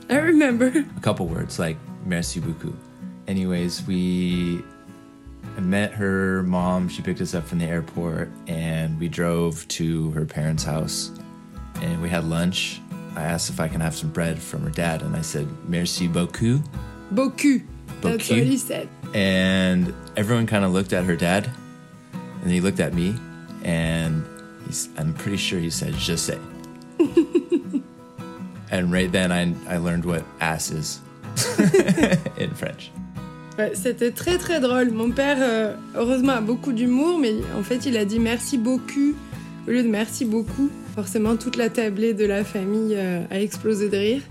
I 0.09 0.19
remember. 0.19 0.67
A 0.67 1.01
couple 1.01 1.27
words 1.27 1.59
like 1.59 1.75
merci 2.05 2.39
beaucoup. 2.39 2.77
Anyways, 3.27 3.85
we 3.85 4.63
met 5.59 5.91
her 5.91 6.43
mom. 6.43 6.87
She 6.87 7.01
picked 7.01 7.19
us 7.19 7.33
up 7.33 7.43
from 7.45 7.59
the 7.59 7.65
airport 7.65 8.29
and 8.47 8.97
we 8.97 9.09
drove 9.09 9.67
to 9.67 10.11
her 10.11 10.25
parents' 10.25 10.63
house 10.63 11.11
and 11.81 12.01
we 12.01 12.07
had 12.07 12.23
lunch. 12.23 12.79
I 13.17 13.23
asked 13.23 13.49
if 13.49 13.59
I 13.59 13.67
can 13.67 13.81
have 13.81 13.97
some 13.97 14.11
bread 14.11 14.39
from 14.39 14.61
her 14.61 14.69
dad 14.69 15.01
and 15.01 15.13
I 15.13 15.23
said 15.23 15.45
merci 15.67 16.07
beaucoup. 16.07 16.61
Beaucoup. 17.11 17.63
That's 17.99 18.29
what 18.29 18.39
he 18.39 18.57
said. 18.57 18.87
And 19.13 19.93
everyone 20.17 20.47
kind 20.47 20.65
of 20.65 20.71
looked 20.71 20.93
at 20.93 21.05
her 21.05 21.15
dad 21.15 21.49
and 22.41 22.51
he 22.51 22.61
looked 22.61 22.79
at 22.79 22.93
me 22.93 23.15
and 23.63 24.25
he's, 24.65 24.89
I'm 24.97 25.13
pretty 25.13 25.37
sure 25.37 25.59
he 25.59 25.69
said 25.69 25.93
je 25.93 26.15
sais. 26.15 26.39
and 28.71 28.91
right 28.91 29.11
then 29.11 29.31
I, 29.31 29.53
I 29.67 29.77
learned 29.77 30.05
what 30.05 30.23
ass 30.39 30.71
is 30.71 30.99
in 32.37 32.53
French. 32.55 32.91
Ouais, 33.57 33.75
C'était 33.75 34.11
très 34.11 34.39
très 34.39 34.59
drôle. 34.59 34.89
Mon 34.91 35.11
père, 35.11 35.37
euh, 35.39 35.75
heureusement, 35.95 36.33
a 36.33 36.41
beaucoup 36.41 36.73
d'humour, 36.73 37.19
mais 37.19 37.35
en 37.55 37.61
fait, 37.61 37.85
il 37.85 37.97
a 37.97 38.05
dit 38.05 38.19
merci 38.19 38.57
beaucoup 38.57 39.13
au 39.67 39.71
lieu 39.71 39.83
de 39.83 39.87
merci 39.87 40.25
beaucoup. 40.25 40.69
Forcément, 40.95 41.35
toute 41.35 41.55
la 41.55 41.69
tablée 41.69 42.13
de 42.13 42.25
la 42.25 42.43
famille 42.43 42.95
euh, 42.95 43.23
a 43.31 43.39
explosé 43.39 43.89
de 43.89 43.97
rire. 43.97 44.21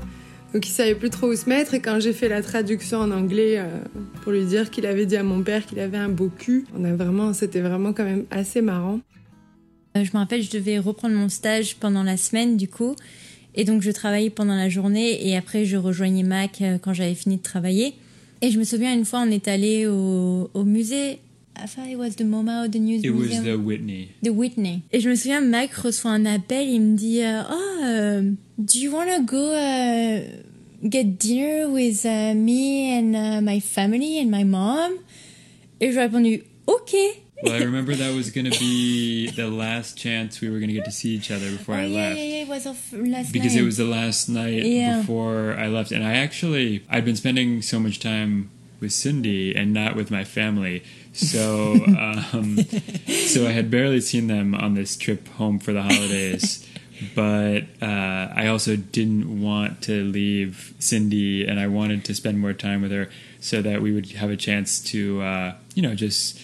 Donc, 0.53 0.67
il 0.67 0.71
savait 0.71 0.95
plus 0.95 1.11
trop 1.11 1.29
où 1.29 1.35
se 1.37 1.49
mettre. 1.49 1.75
Et 1.75 1.81
quand 1.81 1.99
j'ai 1.99 2.13
fait 2.13 2.29
la 2.29 2.43
traduction 2.43 2.99
en 2.99 3.11
anglais 3.11 3.59
euh, 3.59 3.67
pour 4.23 4.33
lui 4.33 4.45
dire 4.45 4.71
qu'il 4.71 4.85
avait 4.87 5.07
dit 5.07 5.17
à 5.17 5.23
mon 5.23 5.43
père 5.43 5.65
qu'il 5.65 5.81
avait 5.81 5.97
un 5.99 6.11
beau 6.11 6.29
cul, 6.29 6.67
on 6.77 6.85
a 6.85 6.93
vraiment, 6.93 7.33
c'était 7.33 7.61
vraiment 7.61 7.93
quand 7.93 8.05
même 8.05 8.25
assez 8.31 8.61
marrant. 8.61 9.01
Euh, 9.97 10.05
Je 10.05 10.11
me 10.13 10.19
rappelle, 10.19 10.43
je 10.43 10.51
devais 10.51 10.79
reprendre 10.79 11.15
mon 11.15 11.29
stage 11.31 11.77
pendant 11.77 12.03
la 12.03 12.17
semaine, 12.17 12.57
du 12.57 12.69
coup. 12.69 12.95
Et 13.55 13.65
donc, 13.65 13.83
je 13.83 13.91
travaillais 13.91 14.31
pendant 14.31 14.57
la 14.57 14.69
journée 14.69 15.27
et 15.27 15.37
après, 15.37 15.65
je 15.65 15.77
rejoignais 15.77 16.23
Mac 16.23 16.61
euh, 16.61 16.79
quand 16.79 16.93
j'avais 16.93 17.15
fini 17.15 17.37
de 17.39 17.43
travailler. 17.43 17.95
Et 18.43 18.51
je 18.51 18.59
me 18.59 18.65
souviens, 18.65 18.93
une 18.93 19.05
fois, 19.05 19.21
on 19.27 19.31
est 19.31 19.49
allé 19.49 19.87
au, 19.87 20.51
au 20.53 20.65
musée. 20.65 21.19
I 21.55 21.67
thought 21.67 21.87
it 21.89 21.97
was 21.97 22.17
the 22.17 22.25
MoMA 22.25 22.65
or 22.65 22.69
the 22.69 22.79
News 22.81 23.05
It 23.05 23.11
was 23.11 23.29
Museum. 23.29 23.45
the 23.45 23.57
Whitney. 23.59 24.11
de 24.23 24.31
Whitney. 24.31 24.83
Et 24.93 25.01
je 25.01 25.09
me 25.09 25.15
souviens, 25.15 25.41
Mac 25.43 25.73
reçoit 25.75 26.11
un 26.13 26.25
appel, 26.27 26.67
il 26.69 26.81
me 26.81 26.97
dit 26.97 27.21
euh, 27.23 27.43
Oh, 27.49 27.81
euh, 27.85 28.23
do 28.59 28.79
you 28.79 28.91
want 28.91 29.07
to 29.15 29.23
go 29.23 29.53
euh, 29.53 30.23
get 30.89 31.19
dinner 31.19 31.67
with 31.69 32.05
uh, 32.07 32.35
me 32.35 32.91
and 32.99 33.15
uh, 33.15 33.41
my 33.43 33.61
family 33.61 34.19
and 34.19 34.31
my 34.31 34.45
mom? 34.45 34.93
Et 35.81 35.93
je 35.93 35.99
répondu 35.99 36.43
Ok. 36.67 36.95
Well, 37.43 37.53
I 37.55 37.59
remember 37.65 37.95
that 37.97 38.15
was 38.15 38.31
going 38.31 38.51
to 38.51 38.59
be 38.59 39.31
the 39.37 39.49
last 39.49 39.99
chance 39.99 40.41
we 40.41 40.49
were 40.49 40.59
going 40.59 40.69
to 40.69 40.75
get 40.75 40.85
to 40.87 40.93
see 40.93 41.11
each 41.15 41.31
other 41.31 41.51
before 41.51 41.75
oh, 41.75 41.79
I 41.79 41.85
yeah, 41.87 41.97
left. 42.09 42.17
yeah, 42.19 42.25
yeah, 42.25 42.43
it 42.45 42.49
was 42.49 42.67
of 42.67 42.79
last 42.93 43.33
because 43.33 43.55
night. 43.55 43.63
it 43.63 43.65
was 43.65 43.77
the 43.77 43.85
last 43.85 44.29
night 44.29 44.65
Yeah. 44.65 45.01
before 45.01 45.55
I 45.59 45.67
left. 45.69 45.93
And 45.93 46.03
I 46.05 46.15
actually, 46.15 46.85
I'd 46.89 47.05
been 47.05 47.17
spending 47.17 47.61
so 47.61 47.79
much 47.79 47.99
time 47.99 48.49
with 48.81 48.93
Cindy 48.93 49.55
and 49.55 49.73
not 49.73 49.97
with 49.97 50.11
my 50.11 50.25
family. 50.25 50.83
So, 51.13 51.75
um, 51.75 52.59
so 52.59 53.47
I 53.47 53.51
had 53.51 53.71
barely 53.71 54.01
seen 54.01 54.27
them 54.27 54.55
on 54.55 54.75
this 54.75 54.97
trip 54.97 55.29
home 55.29 55.59
for 55.59 55.73
the 55.73 55.83
holidays. 55.83 56.69
But 57.17 57.65
uh, 57.81 58.33
I 58.33 58.47
also 58.47 58.77
didn't 58.77 59.43
want 59.43 59.83
to 59.83 60.05
leave 60.05 60.73
Cindy, 60.79 61.45
and 61.45 61.59
I 61.59 61.67
wanted 61.67 62.05
to 62.05 62.15
spend 62.15 62.39
more 62.39 62.53
time 62.53 62.81
with 62.81 62.93
her 62.93 63.11
so 63.41 63.61
that 63.61 63.83
we 63.83 63.93
would 63.93 64.13
have 64.13 64.31
a 64.31 64.37
chance 64.37 64.79
to, 64.85 65.21
uh, 65.21 65.55
you 65.75 65.83
know, 65.83 65.97
just 65.97 66.41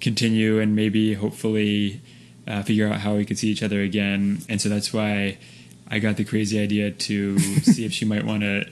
continue 0.00 0.60
and 0.60 0.76
maybe 0.76 1.14
hopefully 1.14 2.00
uh, 2.46 2.62
figure 2.62 2.88
out 2.88 3.00
how 3.00 3.16
we 3.16 3.24
could 3.24 3.38
see 3.38 3.48
each 3.48 3.62
other 3.62 3.80
again. 3.80 4.42
And 4.48 4.60
so 4.60 4.68
that's 4.68 4.92
why 4.92 5.38
I 5.88 5.98
got 5.98 6.16
the 6.16 6.24
crazy 6.24 6.60
idea 6.60 6.90
to 6.90 7.38
see 7.62 7.84
if 7.84 7.92
she 7.92 8.04
might 8.04 8.24
want 8.24 8.42
to 8.42 8.66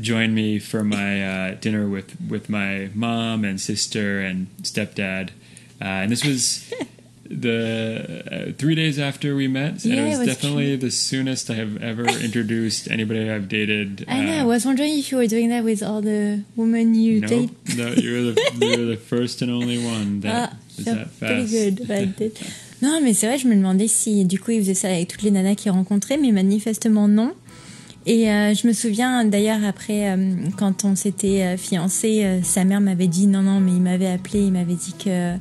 join 0.00 0.34
me 0.34 0.58
for 0.58 0.82
my 0.82 1.24
uh, 1.50 1.54
dinner 1.60 1.88
with, 1.88 2.16
with 2.28 2.48
my 2.48 2.90
mom 2.94 3.44
and 3.44 3.60
sister 3.60 4.20
and 4.20 4.46
stepdad. 4.62 5.30
Uh, 5.80 5.84
and 6.04 6.12
this 6.12 6.24
was 6.24 6.72
the 7.28 8.22
uh, 8.30 8.52
three 8.58 8.74
days 8.74 8.98
after 8.98 9.34
we 9.34 9.48
met, 9.48 9.84
and 9.84 9.94
Yeah, 9.94 10.02
it 10.02 10.06
it 10.06 10.08
was 10.10 10.18
was 10.20 10.28
definitely 10.28 10.76
the 10.76 10.90
soonest 10.90 11.50
I 11.50 11.54
have 11.54 11.82
ever 11.82 12.06
introduced 12.06 12.90
anybody 12.90 13.28
I've 13.30 13.48
dated. 13.48 14.04
I 14.08 14.20
know, 14.24 14.32
I 14.32 14.40
uh, 14.40 14.46
was 14.46 14.64
wondering 14.64 14.98
if 14.98 15.10
you 15.10 15.18
were 15.18 15.26
doing 15.26 15.48
that 15.48 15.64
with 15.64 15.82
all 15.82 16.02
the 16.02 16.42
women 16.56 16.94
you 16.94 17.20
Nope. 17.20 17.30
date. 17.30 17.50
No, 17.76 17.88
you're 17.92 18.32
the 18.32 18.40
you're 18.60 18.86
the 18.86 18.96
first 18.96 19.42
and 19.42 19.50
only 19.50 19.78
one 19.82 20.20
that 20.20 20.52
Ah, 20.52 20.56
is 20.78 20.84
that 20.84 21.18
pretty 21.18 21.46
good. 21.48 21.90
I 21.90 22.04
did. 22.06 22.38
Non, 22.82 23.00
mais 23.00 23.14
c'est 23.14 23.28
vrai, 23.28 23.38
je 23.38 23.46
me 23.46 23.54
demandais 23.54 23.86
si 23.86 24.24
du 24.24 24.40
coup 24.40 24.50
il 24.50 24.58
faisait 24.58 24.74
ça 24.74 24.88
avec 24.88 25.06
toutes 25.06 25.22
les 25.22 25.30
nanas 25.30 25.54
qu'il 25.54 25.70
rencontrait, 25.70 26.16
mais 26.16 26.32
manifestement 26.32 27.06
non. 27.06 27.32
Et 28.04 28.28
euh, 28.28 28.52
je 28.52 28.66
me 28.66 28.72
souviens 28.72 29.24
d'ailleurs 29.24 29.64
après, 29.64 30.10
euh, 30.10 30.16
quand 30.58 30.84
on 30.84 30.96
s'était 30.96 31.42
euh, 31.42 31.56
fiancés, 31.56 32.24
euh, 32.24 32.40
sa 32.42 32.64
mère 32.64 32.80
m'avait 32.80 33.06
dit 33.06 33.28
non, 33.28 33.42
non, 33.42 33.60
mais 33.60 33.70
il 33.70 33.80
m'avait 33.80 34.10
appelé, 34.10 34.40
il 34.40 34.52
m'avait 34.52 34.74
dit 34.74 34.94
que 34.98 35.36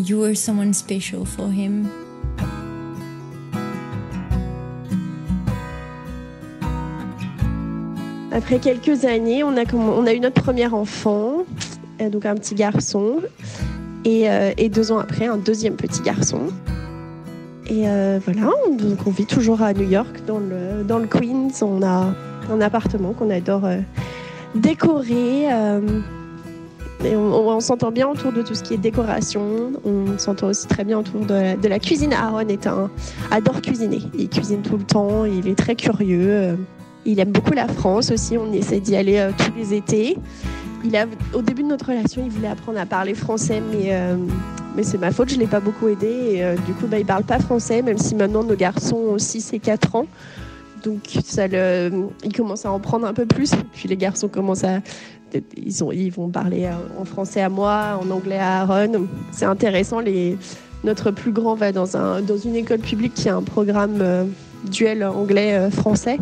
you 0.00 0.18
were 0.18 0.34
someone 0.34 0.72
special 0.72 1.26
for 1.26 1.52
him. 1.52 1.86
Après 8.32 8.58
quelques 8.58 9.04
années, 9.04 9.44
on 9.44 9.54
a, 9.56 10.14
eu 10.14 10.20
notre 10.20 10.42
premier 10.42 10.66
enfant, 10.66 11.44
donc 12.10 12.26
un 12.26 12.34
petit 12.34 12.54
garçon. 12.54 13.18
Et 14.06 14.68
deux 14.68 14.90
ans 14.90 14.98
après, 14.98 15.26
un 15.26 15.36
deuxième 15.36 15.76
petit 15.76 16.02
garçon. 16.02 16.48
Et 17.74 17.88
euh, 17.88 18.20
voilà, 18.24 18.52
on, 19.04 19.10
vit 19.10 19.26
toujours 19.26 19.60
à 19.60 19.72
New 19.72 19.88
York, 19.88 20.22
dans 20.26 20.38
le, 20.38 21.06
Queens. 21.06 21.50
On 21.62 21.82
a 21.82 22.14
un 22.48 22.60
appartement 22.60 23.12
qu'on 23.14 23.30
adore 23.30 23.64
euh, 23.64 23.78
décorer. 24.54 25.52
euh, 25.52 25.80
on, 27.02 27.58
s'entend 27.58 27.90
bien 27.90 28.08
autour 28.08 28.30
de 28.30 28.42
tout 28.42 28.54
ce 28.54 28.62
qui 28.62 28.74
est 28.74 28.78
décoration. 28.78 29.72
On 29.84 30.16
s'entend 30.18 30.48
aussi 30.48 30.68
très 30.68 30.84
bien 30.84 31.00
autour 31.00 31.26
de 31.26 31.34
la, 31.34 31.56
de 31.56 31.66
la 31.66 31.80
cuisine. 31.80 32.12
Aaron 32.12 32.46
est 32.46 32.68
un, 32.68 32.90
adore 33.32 33.60
cuisiner. 33.60 34.02
Il 34.16 34.28
cuisine 34.28 34.62
tout 34.62 34.76
le 34.76 34.84
temps. 34.84 35.24
Il 35.24 35.48
est 35.48 35.58
très 35.58 35.74
curieux. 35.74 36.56
il 37.04 37.18
aime 37.18 37.32
beaucoup 37.32 37.54
la 37.54 37.66
France 37.66 38.12
aussi. 38.12 38.38
On 38.38 38.52
essaie 38.52 38.78
d'y 38.78 38.94
aller 38.94 39.30
tous 39.36 39.52
les 39.58 39.74
étés. 39.74 40.16
Au 41.32 41.40
début 41.40 41.62
de 41.62 41.68
notre 41.68 41.86
relation, 41.86 42.22
il 42.24 42.30
voulait 42.30 42.48
apprendre 42.48 42.78
à 42.78 42.84
parler 42.84 43.14
français, 43.14 43.62
mais, 43.72 43.94
euh, 43.94 44.16
c'est 44.82 44.98
ma 44.98 45.12
faute. 45.12 45.30
Je 45.30 45.38
l'ai 45.38 45.46
pas 45.46 45.60
beaucoup 45.60 45.88
aidé. 45.88 46.40
Euh, 46.40 46.56
du 46.66 46.74
coup, 46.74 46.86
bah, 46.86 46.98
il 46.98 47.06
parle 47.06 47.24
pas 47.24 47.38
français, 47.38 47.80
même 47.80 47.96
si 47.96 48.14
maintenant 48.14 48.44
nos 48.44 48.54
garçons 48.54 48.96
ont 48.96 49.18
6 49.18 49.54
et 49.54 49.60
4 49.60 49.96
ans. 49.96 50.06
Donc, 50.82 51.00
ça 51.24 51.48
le, 51.48 52.08
il 52.22 52.34
commence 52.34 52.66
à 52.66 52.70
en 52.70 52.80
prendre 52.80 53.06
un 53.06 53.14
peu 53.14 53.24
plus. 53.24 53.52
Puis, 53.72 53.88
les 53.88 53.96
garçons 53.96 54.28
commencent 54.28 54.64
à. 54.64 54.80
Ils, 55.56 55.82
ont, 55.82 55.90
ils 55.90 56.10
vont 56.10 56.28
parler 56.28 56.66
euh, 56.66 57.00
en 57.00 57.06
français 57.06 57.40
à 57.40 57.48
moi, 57.48 57.98
en 58.00 58.10
anglais 58.10 58.38
à 58.38 58.60
Aaron. 58.60 59.06
C'est 59.32 59.46
intéressant. 59.46 60.00
Notre 60.84 61.10
plus 61.10 61.32
grand 61.32 61.54
va 61.54 61.72
dans, 61.72 61.96
un, 61.96 62.20
dans 62.20 62.36
une 62.36 62.56
école 62.56 62.80
publique 62.80 63.14
qui 63.14 63.30
a 63.30 63.36
un 63.36 63.42
programme 63.42 64.28
duel 64.70 65.02
anglais-français. 65.02 66.18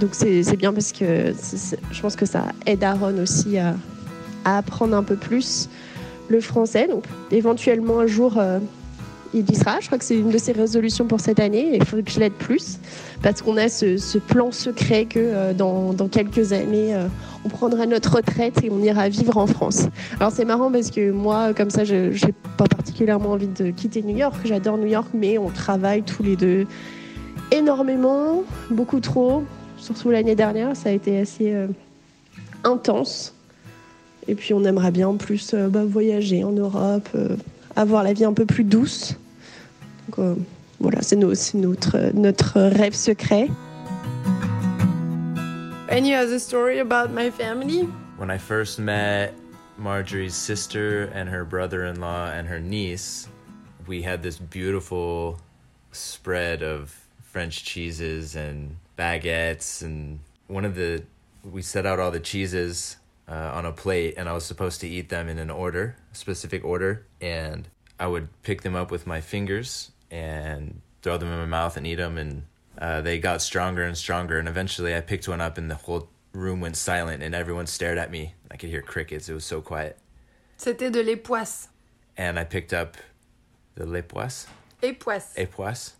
Donc 0.00 0.10
c'est 0.12 0.56
bien 0.56 0.72
parce 0.72 0.92
que 0.92 1.32
je 1.90 2.00
pense 2.00 2.14
que 2.14 2.26
ça 2.26 2.44
aide 2.66 2.84
Aaron 2.84 3.18
aussi 3.18 3.58
à, 3.58 3.74
apprendre 4.44 4.96
un 4.96 5.02
peu 5.02 5.16
plus 5.16 5.68
le 6.28 6.40
français. 6.40 6.88
Donc 6.88 7.04
éventuellement 7.30 8.00
un 8.00 8.06
jour 8.06 8.38
euh, 8.38 8.60
il 9.34 9.50
y 9.50 9.54
sera. 9.54 9.78
Je 9.80 9.86
crois 9.86 9.98
que 9.98 10.04
c'est 10.04 10.16
une 10.16 10.30
de 10.30 10.38
ses 10.38 10.52
résolutions 10.52 11.06
pour 11.06 11.20
cette 11.20 11.40
année. 11.40 11.70
Il 11.74 11.84
faut 11.84 12.00
que 12.02 12.10
je 12.10 12.20
l'aide 12.20 12.32
plus 12.32 12.78
parce 13.22 13.42
qu'on 13.42 13.56
a 13.56 13.68
ce, 13.68 13.96
ce 13.96 14.18
plan 14.18 14.52
secret 14.52 15.04
que 15.04 15.18
euh, 15.18 15.52
dans, 15.52 15.92
dans 15.92 16.08
quelques 16.08 16.52
années 16.52 16.94
euh, 16.94 17.08
on 17.44 17.48
prendra 17.48 17.86
notre 17.86 18.16
retraite 18.16 18.62
et 18.62 18.70
on 18.70 18.80
ira 18.82 19.08
vivre 19.08 19.36
en 19.36 19.46
France. 19.46 19.86
Alors 20.20 20.32
c'est 20.32 20.44
marrant 20.44 20.70
parce 20.70 20.90
que 20.90 21.10
moi 21.10 21.52
comme 21.54 21.70
ça 21.70 21.84
je 21.84 22.10
n'ai 22.10 22.34
pas 22.56 22.66
particulièrement 22.66 23.32
envie 23.32 23.48
de 23.48 23.70
quitter 23.70 24.02
New 24.02 24.16
York. 24.16 24.36
J'adore 24.44 24.78
New 24.78 24.86
York 24.86 25.08
mais 25.12 25.38
on 25.38 25.50
travaille 25.50 26.02
tous 26.02 26.22
les 26.22 26.36
deux 26.36 26.66
énormément, 27.50 28.44
beaucoup 28.70 29.00
trop. 29.00 29.44
Surtout 29.78 30.10
l'année 30.10 30.34
dernière, 30.34 30.76
ça 30.76 30.90
a 30.90 30.92
été 30.92 31.18
assez 31.20 31.52
euh, 31.52 31.68
intense. 32.64 33.34
Et 34.26 34.34
puis 34.34 34.52
on 34.52 34.64
aimerait 34.64 34.90
bien 34.90 35.08
en 35.08 35.16
plus 35.16 35.54
euh, 35.54 35.68
bah, 35.68 35.84
voyager 35.84 36.44
en 36.44 36.52
Europe, 36.52 37.08
euh, 37.14 37.36
avoir 37.76 38.02
la 38.02 38.12
vie 38.12 38.24
un 38.24 38.34
peu 38.34 38.44
plus 38.44 38.64
douce. 38.64 39.16
Donc 40.08 40.18
euh, 40.18 40.34
voilà, 40.80 41.00
c'est 41.02 41.16
no- 41.16 41.34
c'est 41.34 41.56
notre, 41.56 41.98
notre 42.14 42.60
rêve 42.60 42.94
secret. 42.94 43.48
Any 45.90 46.14
other 46.14 46.38
story 46.38 46.80
about 46.80 47.10
my 47.14 47.30
family? 47.30 47.88
When 48.18 48.30
I 48.30 48.36
first 48.38 48.78
met 48.78 49.32
Marjorie's 49.78 50.34
sister 50.34 51.10
and 51.14 51.28
her 51.30 51.44
brother 51.44 51.84
in 51.86 52.00
law 52.00 52.26
and 52.26 52.46
her 52.46 52.60
niece, 52.60 53.28
we 53.86 54.02
had 54.02 54.22
this 54.22 54.38
beautiful 54.38 55.38
spread 55.92 56.62
of 56.62 56.94
French 57.22 57.64
cheeses 57.64 58.36
and 58.36 58.76
baguettes. 58.98 59.82
And 59.82 60.20
one 60.48 60.64
of 60.64 60.74
the, 60.74 61.04
we 61.44 61.62
set 61.62 61.86
out 61.86 62.00
all 62.00 62.10
the 62.10 62.20
cheeses 62.20 62.96
uh, 63.28 63.52
on 63.54 63.64
a 63.64 63.72
plate, 63.72 64.14
and 64.16 64.28
I 64.28 64.32
was 64.32 64.44
supposed 64.44 64.80
to 64.80 64.88
eat 64.88 65.08
them 65.08 65.28
in 65.28 65.38
an 65.38 65.50
order, 65.50 65.96
a 66.12 66.14
specific 66.14 66.64
order. 66.64 67.06
And 67.20 67.68
I 67.98 68.06
would 68.06 68.28
pick 68.42 68.62
them 68.62 68.74
up 68.74 68.90
with 68.90 69.06
my 69.06 69.20
fingers 69.20 69.92
and 70.10 70.80
throw 71.02 71.16
them 71.16 71.30
in 71.32 71.38
my 71.38 71.46
mouth 71.46 71.76
and 71.76 71.86
eat 71.86 71.96
them. 71.96 72.18
And 72.18 72.42
uh, 72.78 73.00
they 73.00 73.18
got 73.18 73.42
stronger 73.42 73.84
and 73.84 73.96
stronger. 73.96 74.38
And 74.38 74.48
eventually 74.48 74.96
I 74.96 75.00
picked 75.00 75.28
one 75.28 75.40
up, 75.40 75.58
and 75.58 75.70
the 75.70 75.76
whole 75.76 76.08
room 76.32 76.60
went 76.60 76.76
silent, 76.76 77.22
and 77.22 77.34
everyone 77.34 77.66
stared 77.66 77.98
at 77.98 78.10
me. 78.10 78.34
I 78.50 78.56
could 78.56 78.70
hear 78.70 78.82
crickets. 78.82 79.28
It 79.28 79.34
was 79.34 79.44
so 79.44 79.60
quiet. 79.60 79.98
C'était 80.58 80.90
de 80.90 81.02
l'époisse. 81.02 81.68
And 82.16 82.38
I 82.38 82.44
picked 82.44 82.72
up 82.72 82.96
the 83.76 83.84
lépoisse. 83.84 84.46
Époisse. 84.82 85.34
Époisse. 85.36 85.92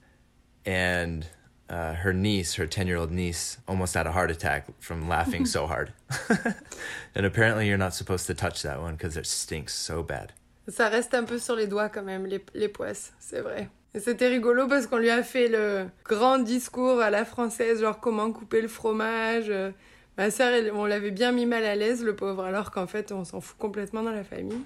And 0.67 1.27
uh, 1.69 1.95
her 1.95 2.13
niece, 2.13 2.55
her 2.55 2.67
10 2.67 2.87
year 2.87 2.97
old 2.97 3.11
niece, 3.11 3.59
almost 3.67 3.95
had 3.95 4.07
a 4.07 4.13
heart 4.13 4.31
attack 4.31 4.67
from 4.81 5.09
laughing 5.09 5.47
so 5.47 5.67
hard. 5.73 5.93
and 7.15 7.27
apparently, 7.27 7.69
you're 7.69 7.79
not 7.79 7.95
supposed 7.95 8.27
to 8.27 8.35
touch 8.35 8.63
that 8.63 8.81
one 8.81 8.95
because 8.95 9.17
it 9.17 9.27
stinks 9.27 9.75
so 9.75 10.03
bad. 10.03 10.33
Ça 10.69 10.91
reste 10.91 11.15
un 11.15 11.25
peu 11.25 11.39
sur 11.39 11.57
les 11.57 11.67
doigts 11.67 11.89
quand 11.89 12.03
même, 12.03 12.27
les, 12.27 12.45
les 12.55 12.69
poisses, 12.69 13.13
c'est 13.19 13.41
vrai. 13.41 13.69
Et 13.95 14.01
c'était 14.01 14.29
rigolo 14.29 14.69
parce 14.69 14.87
qu'on 14.87 14.99
lui 14.99 15.09
a 15.09 15.23
fait 15.23 15.49
le 15.49 15.87
grand 16.05 16.39
discours 16.39 17.01
à 17.01 17.09
la 17.11 17.25
française, 17.25 17.81
genre 17.81 17.99
comment 18.01 18.31
couper 18.33 18.61
le 18.61 18.69
fromage. 18.69 19.51
Ma 20.19 20.31
sœur, 20.31 20.53
on 20.75 20.85
l'avait 20.85 21.11
bien 21.11 21.33
mis 21.33 21.47
mal 21.47 21.65
à 21.65 21.75
l'aise, 21.75 22.05
le 22.05 22.15
pauvre, 22.15 22.45
alors 22.45 22.71
qu'en 22.71 22.87
fait, 22.87 23.13
on 23.13 23.25
s'en 23.25 23.41
fout 23.41 23.57
complètement 23.57 24.03
dans 24.03 24.11
la 24.11 24.25
famille. 24.25 24.61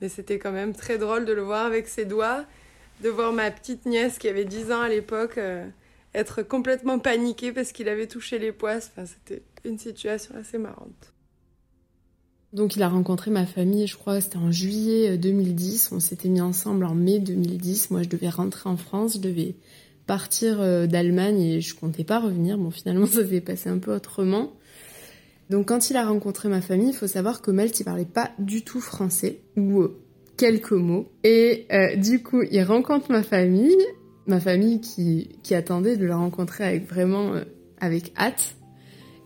Mais 0.00 0.08
c'était 0.08 0.38
quand 0.38 0.52
même 0.52 0.74
très 0.74 0.98
drôle 0.98 1.24
de 1.24 1.32
le 1.32 1.42
voir 1.42 1.64
avec 1.64 1.88
ses 1.88 2.04
doigts, 2.04 2.44
de 3.00 3.08
voir 3.08 3.32
ma 3.32 3.50
petite 3.50 3.86
nièce 3.86 4.18
qui 4.18 4.28
avait 4.28 4.44
10 4.44 4.72
ans 4.72 4.82
à 4.82 4.88
l'époque 4.88 5.38
euh, 5.38 5.64
être 6.14 6.42
complètement 6.42 6.98
paniquée 6.98 7.52
parce 7.52 7.72
qu'il 7.72 7.88
avait 7.88 8.06
touché 8.06 8.38
les 8.38 8.52
poisses. 8.52 8.90
Enfin, 8.92 9.06
c'était 9.06 9.42
une 9.64 9.78
situation 9.78 10.34
assez 10.36 10.58
marrante. 10.58 11.12
Donc 12.52 12.74
il 12.74 12.82
a 12.82 12.88
rencontré 12.88 13.30
ma 13.30 13.46
famille, 13.46 13.86
je 13.86 13.96
crois, 13.96 14.20
c'était 14.20 14.38
en 14.38 14.50
juillet 14.50 15.16
2010. 15.16 15.92
On 15.92 16.00
s'était 16.00 16.28
mis 16.28 16.40
ensemble 16.40 16.84
en 16.84 16.94
mai 16.94 17.20
2010. 17.20 17.90
Moi, 17.90 18.02
je 18.02 18.08
devais 18.08 18.28
rentrer 18.28 18.68
en 18.68 18.76
France, 18.76 19.14
je 19.14 19.20
devais 19.20 19.54
partir 20.06 20.60
euh, 20.60 20.86
d'Allemagne 20.86 21.40
et 21.40 21.60
je 21.60 21.76
comptais 21.76 22.02
pas 22.02 22.18
revenir. 22.18 22.58
Bon, 22.58 22.70
finalement, 22.70 23.06
ça 23.06 23.26
s'est 23.26 23.40
passé 23.40 23.68
un 23.68 23.78
peu 23.78 23.94
autrement. 23.94 24.52
Donc 25.48 25.68
quand 25.68 25.90
il 25.90 25.96
a 25.96 26.04
rencontré 26.04 26.48
ma 26.48 26.60
famille, 26.60 26.88
il 26.88 26.94
faut 26.94 27.08
savoir 27.08 27.42
que 27.42 27.50
Melt, 27.50 27.78
il 27.78 27.84
parlait 27.84 28.04
pas 28.04 28.30
du 28.38 28.62
tout 28.62 28.80
français, 28.80 29.40
ou 29.56 29.82
euh, 29.82 30.00
quelques 30.36 30.72
mots. 30.72 31.08
Et 31.22 31.66
euh, 31.72 31.96
du 31.96 32.22
coup, 32.22 32.42
il 32.50 32.62
rencontre 32.62 33.10
ma 33.10 33.22
famille, 33.22 33.76
ma 34.26 34.40
famille 34.40 34.80
qui, 34.80 35.54
attendait 35.54 35.96
de 35.96 36.06
le 36.06 36.14
rencontrer 36.14 36.64
avec 36.64 36.88
vraiment 36.88 37.32
avec 37.80 38.12
hâte. 38.16 38.54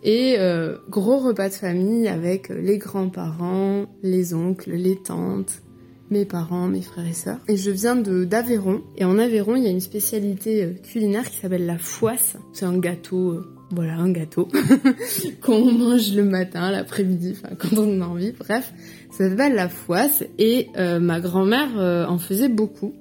Et 0.03 0.37
euh, 0.39 0.77
gros 0.91 1.19
repas 1.19 1.49
de 1.49 1.55
famille 1.55 2.09
avec 2.09 2.51
les 2.51 2.79
grands-parents, 2.79 3.87
les 4.03 4.35
oncles, 4.35 4.73
les 4.73 4.97
tantes, 4.97 5.63
mes 6.11 6.27
parents, 6.27 6.69
mes 6.69 6.83
frères 6.83 7.07
et 7.07 7.15
sœurs. 7.15 7.39
Et 7.49 7.57
je 7.57 7.71
viens 7.71 7.97
de 7.97 8.25
d'Aveyron. 8.25 8.83
Et 8.99 9.05
en 9.05 9.19
Aveyron, 9.19 9.57
il 9.57 9.65
y 9.65 9.67
a 9.67 9.71
une 9.71 9.81
spécialité 9.81 10.63
euh, 10.63 10.73
culinaire 10.75 11.29
qui 11.29 11.39
s'appelle 11.39 11.65
la 11.65 11.79
foisse. 11.79 12.37
C'est 12.53 12.67
un 12.67 12.79
gâteau, 12.79 13.31
euh, 13.31 13.47
voilà, 13.71 13.95
un 13.95 14.11
gâteau 14.11 14.49
qu'on 15.41 15.73
mange 15.73 16.15
le 16.15 16.25
matin, 16.25 16.71
l'après-midi, 16.71 17.39
quand 17.59 17.79
on 17.79 18.03
a 18.03 18.07
envie. 18.07 18.33
Bref, 18.33 18.75
ça 19.11 19.31
s'appelle 19.31 19.55
la 19.55 19.71
foisse. 19.71 20.23
Et 20.39 20.69
euh, 20.77 21.01
ma 21.01 21.21
grand-mère 21.21 21.79
euh, 21.79 22.07
en 22.07 22.19
faisait 22.19 22.51
beaucoup. 22.51 22.95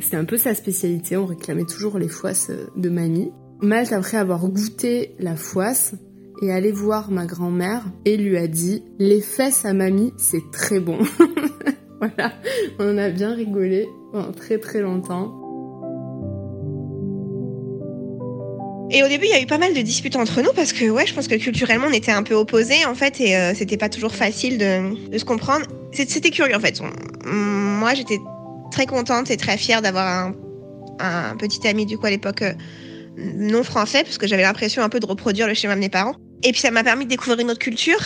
C'était 0.00 0.16
un 0.16 0.24
peu 0.24 0.36
sa 0.36 0.54
spécialité. 0.54 1.16
On 1.16 1.26
réclamait 1.26 1.64
toujours 1.64 1.98
les 1.98 2.08
foisses 2.08 2.50
de 2.76 2.88
mamie. 2.88 3.32
Malte, 3.62 3.92
après 3.92 4.16
avoir 4.16 4.46
goûté 4.48 5.14
la 5.18 5.36
foisse, 5.36 5.94
est 6.42 6.50
allé 6.50 6.72
voir 6.72 7.10
ma 7.10 7.26
grand-mère 7.26 7.84
et 8.04 8.16
lui 8.16 8.36
a 8.36 8.46
dit 8.46 8.82
les 8.98 9.20
fesses 9.20 9.64
à 9.64 9.72
mamie 9.72 10.12
c'est 10.16 10.50
très 10.52 10.80
bon. 10.80 10.98
voilà, 12.00 12.32
on 12.78 12.98
a 12.98 13.08
bien 13.10 13.34
rigolé 13.34 13.88
pendant 14.12 14.32
très 14.32 14.58
très 14.58 14.80
longtemps. 14.80 15.40
Et 18.90 19.02
au 19.02 19.08
début, 19.08 19.24
il 19.24 19.30
y 19.30 19.34
a 19.34 19.40
eu 19.40 19.46
pas 19.46 19.58
mal 19.58 19.74
de 19.74 19.80
disputes 19.80 20.14
entre 20.14 20.42
nous 20.42 20.52
parce 20.54 20.72
que 20.72 20.88
ouais, 20.88 21.06
je 21.06 21.14
pense 21.14 21.26
que 21.26 21.34
culturellement, 21.36 21.86
on 21.88 21.92
était 21.92 22.12
un 22.12 22.22
peu 22.22 22.34
opposés 22.34 22.84
en 22.84 22.94
fait 22.94 23.20
et 23.20 23.36
euh, 23.36 23.54
c'était 23.54 23.76
pas 23.76 23.88
toujours 23.88 24.14
facile 24.14 24.58
de, 24.58 25.18
se 25.18 25.24
comprendre. 25.24 25.66
C'était 25.92 26.30
curieux 26.30 26.54
en 26.54 26.60
fait. 26.60 26.80
Moi, 27.24 27.94
j'étais 27.94 28.18
très 28.74 28.86
contente 28.86 29.30
et 29.30 29.36
très 29.36 29.56
fière 29.56 29.82
d'avoir 29.82 30.32
un, 30.98 31.36
petit 31.36 31.66
ami 31.66 31.86
du 31.86 31.96
coup 31.96 32.06
à 32.06 32.10
l'époque 32.10 32.42
euh, 32.42 32.54
non 33.16 33.62
français 33.62 34.02
parce 34.02 34.18
que 34.18 34.26
j'avais 34.26 34.42
l'impression 34.42 34.82
un 34.82 34.88
peu 34.88 34.98
de 34.98 35.06
reproduire 35.06 35.46
le 35.46 35.54
schéma 35.54 35.76
de 35.76 35.80
mes 35.80 35.88
parents. 35.88 36.16
Et 36.42 36.50
puis 36.50 36.60
ça 36.60 36.72
m'a 36.72 36.82
permis 36.82 37.04
de 37.04 37.10
découvrir 37.10 37.38
une 37.38 37.50
autre 37.50 37.60
culture 37.60 38.00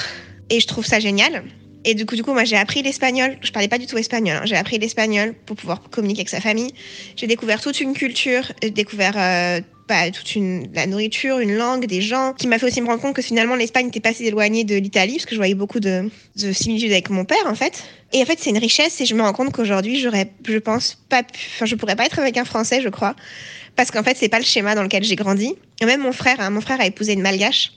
et 0.50 0.61
je 0.61 0.66
trouve 0.66 0.85
ça 0.85 1.00
génial. 1.00 1.42
Et 1.85 1.94
du 1.94 2.04
coup, 2.04 2.16
du 2.16 2.22
coup, 2.22 2.35
moi 2.35 2.44
j'ai 2.44 2.57
appris 2.57 2.83
l'espagnol. 2.83 3.38
Je 3.40 3.50
parlais 3.50 3.68
pas 3.68 3.78
du 3.78 3.87
tout 3.87 3.96
espagnol. 3.96 4.37
Hein. 4.37 4.42
J'ai 4.44 4.57
appris 4.57 4.78
l'espagnol 4.78 5.35
pour 5.46 5.57
pouvoir 5.57 5.81
communiquer 5.88 6.20
avec 6.20 6.28
sa 6.28 6.40
famille. 6.40 6.72
J'ai 7.16 7.26
découvert 7.26 7.62
toute 7.62 7.81
une 7.81 7.94
culture, 7.94 8.52
découvert 8.62 9.14
euh, 9.16 9.61
toute 10.12 10.35
une 10.35 10.68
la 10.74 10.87
nourriture, 10.87 11.38
une 11.38 11.57
langue, 11.57 11.87
des 11.87 12.01
gens, 12.01 12.33
qui 12.33 12.46
m'a 12.46 12.59
fait 12.59 12.66
aussi 12.66 12.81
me 12.81 12.87
rendre 12.87 13.01
compte 13.01 13.14
que 13.14 13.22
finalement 13.22 13.55
l'Espagne 13.55 13.87
n'était 13.87 14.01
pas 14.01 14.12
si 14.12 14.27
éloignée 14.27 14.64
de 14.64 14.77
l'Italie 14.77 15.14
parce 15.14 15.27
que 15.27 15.33
je 15.33 15.38
voyais 15.38 15.55
beaucoup 15.55 15.81
de, 15.81 16.11
de 16.37 16.53
similitudes 16.53 16.92
avec 16.92 17.11
mon 17.11 17.24
père 17.24 17.46
en 17.46 17.55
fait. 17.55 17.85
Et 18.12 18.22
en 18.22 18.27
fait, 18.27 18.38
c'est 18.40 18.51
une 18.51 18.59
richesse 18.59 19.01
et 19.01 19.07
je 19.07 19.14
me 19.14 19.22
rends 19.22 19.33
compte 19.33 19.53
qu'aujourd'hui, 19.53 19.98
je 19.98 20.59
pense 20.59 20.98
pas, 21.09 21.22
je 21.62 21.74
pourrais 21.74 21.96
pas 21.96 22.07
être 22.07 22.18
avec 22.18 22.37
un 22.37 22.44
Français, 22.44 22.81
je 22.81 22.88
crois, 22.88 23.14
parce 23.77 23.90
qu'en 23.90 24.03
fait, 24.03 24.16
c'est 24.16 24.29
pas 24.29 24.38
le 24.38 24.44
schéma 24.44 24.74
dans 24.74 24.83
lequel 24.83 25.05
j'ai 25.05 25.16
grandi. 25.16 25.55
Et 25.81 25.85
même 25.85 26.01
mon 26.01 26.12
frère, 26.12 26.40
hein, 26.40 26.51
mon 26.51 26.61
frère 26.61 26.81
a 26.81 26.87
épousé 26.87 27.12
une 27.12 27.22
malgache. 27.22 27.72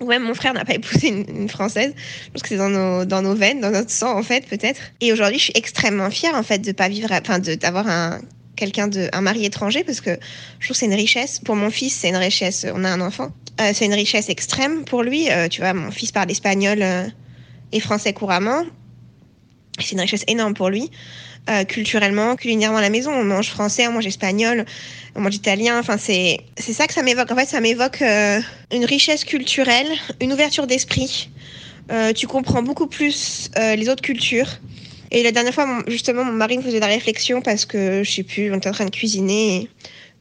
Ouais, 0.00 0.18
mon 0.18 0.34
frère 0.34 0.52
n'a 0.52 0.66
pas 0.66 0.74
épousé 0.74 1.08
une, 1.08 1.48
française. 1.48 1.94
Je 2.26 2.30
pense 2.30 2.42
que 2.42 2.48
c'est 2.48 2.58
dans 2.58 2.68
nos, 2.68 3.06
dans 3.06 3.22
nos 3.22 3.34
veines, 3.34 3.60
dans 3.60 3.70
notre 3.70 3.90
sang, 3.90 4.18
en 4.18 4.22
fait, 4.22 4.46
peut-être. 4.46 4.80
Et 5.00 5.10
aujourd'hui, 5.12 5.38
je 5.38 5.44
suis 5.44 5.52
extrêmement 5.54 6.10
fière, 6.10 6.34
en 6.34 6.42
fait, 6.42 6.58
de 6.58 6.72
pas 6.72 6.88
vivre, 6.88 7.08
enfin, 7.12 7.38
d'avoir 7.38 7.88
un, 7.88 8.20
quelqu'un 8.56 8.88
de, 8.88 9.08
un 9.12 9.20
mari 9.20 9.44
étranger, 9.44 9.84
parce 9.84 10.00
que 10.00 10.18
je 10.58 10.66
trouve 10.66 10.74
que 10.74 10.78
c'est 10.78 10.86
une 10.86 10.94
richesse. 10.94 11.38
Pour 11.38 11.54
mon 11.54 11.70
fils, 11.70 11.94
c'est 11.94 12.08
une 12.08 12.16
richesse. 12.16 12.66
On 12.74 12.84
a 12.84 12.88
un 12.88 13.00
enfant. 13.00 13.30
Euh, 13.60 13.70
c'est 13.72 13.86
une 13.86 13.94
richesse 13.94 14.28
extrême 14.28 14.84
pour 14.84 15.02
lui. 15.02 15.30
Euh, 15.30 15.48
tu 15.48 15.60
vois, 15.60 15.72
mon 15.72 15.90
fils 15.90 16.12
parle 16.12 16.30
espagnol 16.30 16.78
euh, 16.82 17.06
et 17.72 17.80
français 17.80 18.12
couramment. 18.12 18.64
C'est 19.78 19.92
une 19.92 20.00
richesse 20.00 20.24
énorme 20.26 20.54
pour 20.54 20.70
lui. 20.70 20.90
Culturellement, 21.68 22.34
culinairement 22.34 22.78
à 22.78 22.80
la 22.80 22.90
maison. 22.90 23.12
On 23.12 23.22
mange 23.22 23.50
français, 23.50 23.86
on 23.86 23.92
mange 23.92 24.06
espagnol, 24.06 24.64
on 25.14 25.20
mange 25.20 25.36
italien. 25.36 25.78
Enfin, 25.78 25.96
c'est 25.96 26.40
c'est 26.56 26.72
ça 26.72 26.88
que 26.88 26.92
ça 26.92 27.04
m'évoque. 27.04 27.30
En 27.30 27.36
fait, 27.36 27.46
ça 27.46 27.60
m'évoque 27.60 28.02
une 28.72 28.84
richesse 28.84 29.24
culturelle, 29.24 29.86
une 30.20 30.32
ouverture 30.32 30.66
d'esprit. 30.66 31.30
Tu 32.16 32.26
comprends 32.26 32.64
beaucoup 32.64 32.88
plus 32.88 33.48
les 33.56 33.88
autres 33.88 34.02
cultures. 34.02 34.58
Et 35.10 35.22
la 35.22 35.32
dernière 35.32 35.54
fois, 35.54 35.66
justement, 35.86 36.24
mon 36.24 36.32
mari 36.32 36.58
me 36.58 36.62
faisait 36.62 36.80
la 36.80 36.86
réflexion 36.86 37.42
parce 37.42 37.64
que 37.64 38.02
je 38.02 38.10
sais 38.10 38.22
plus, 38.22 38.52
on 38.52 38.56
était 38.56 38.68
en 38.68 38.72
train 38.72 38.84
de 38.84 38.90
cuisiner. 38.90 39.56
Et 39.56 39.70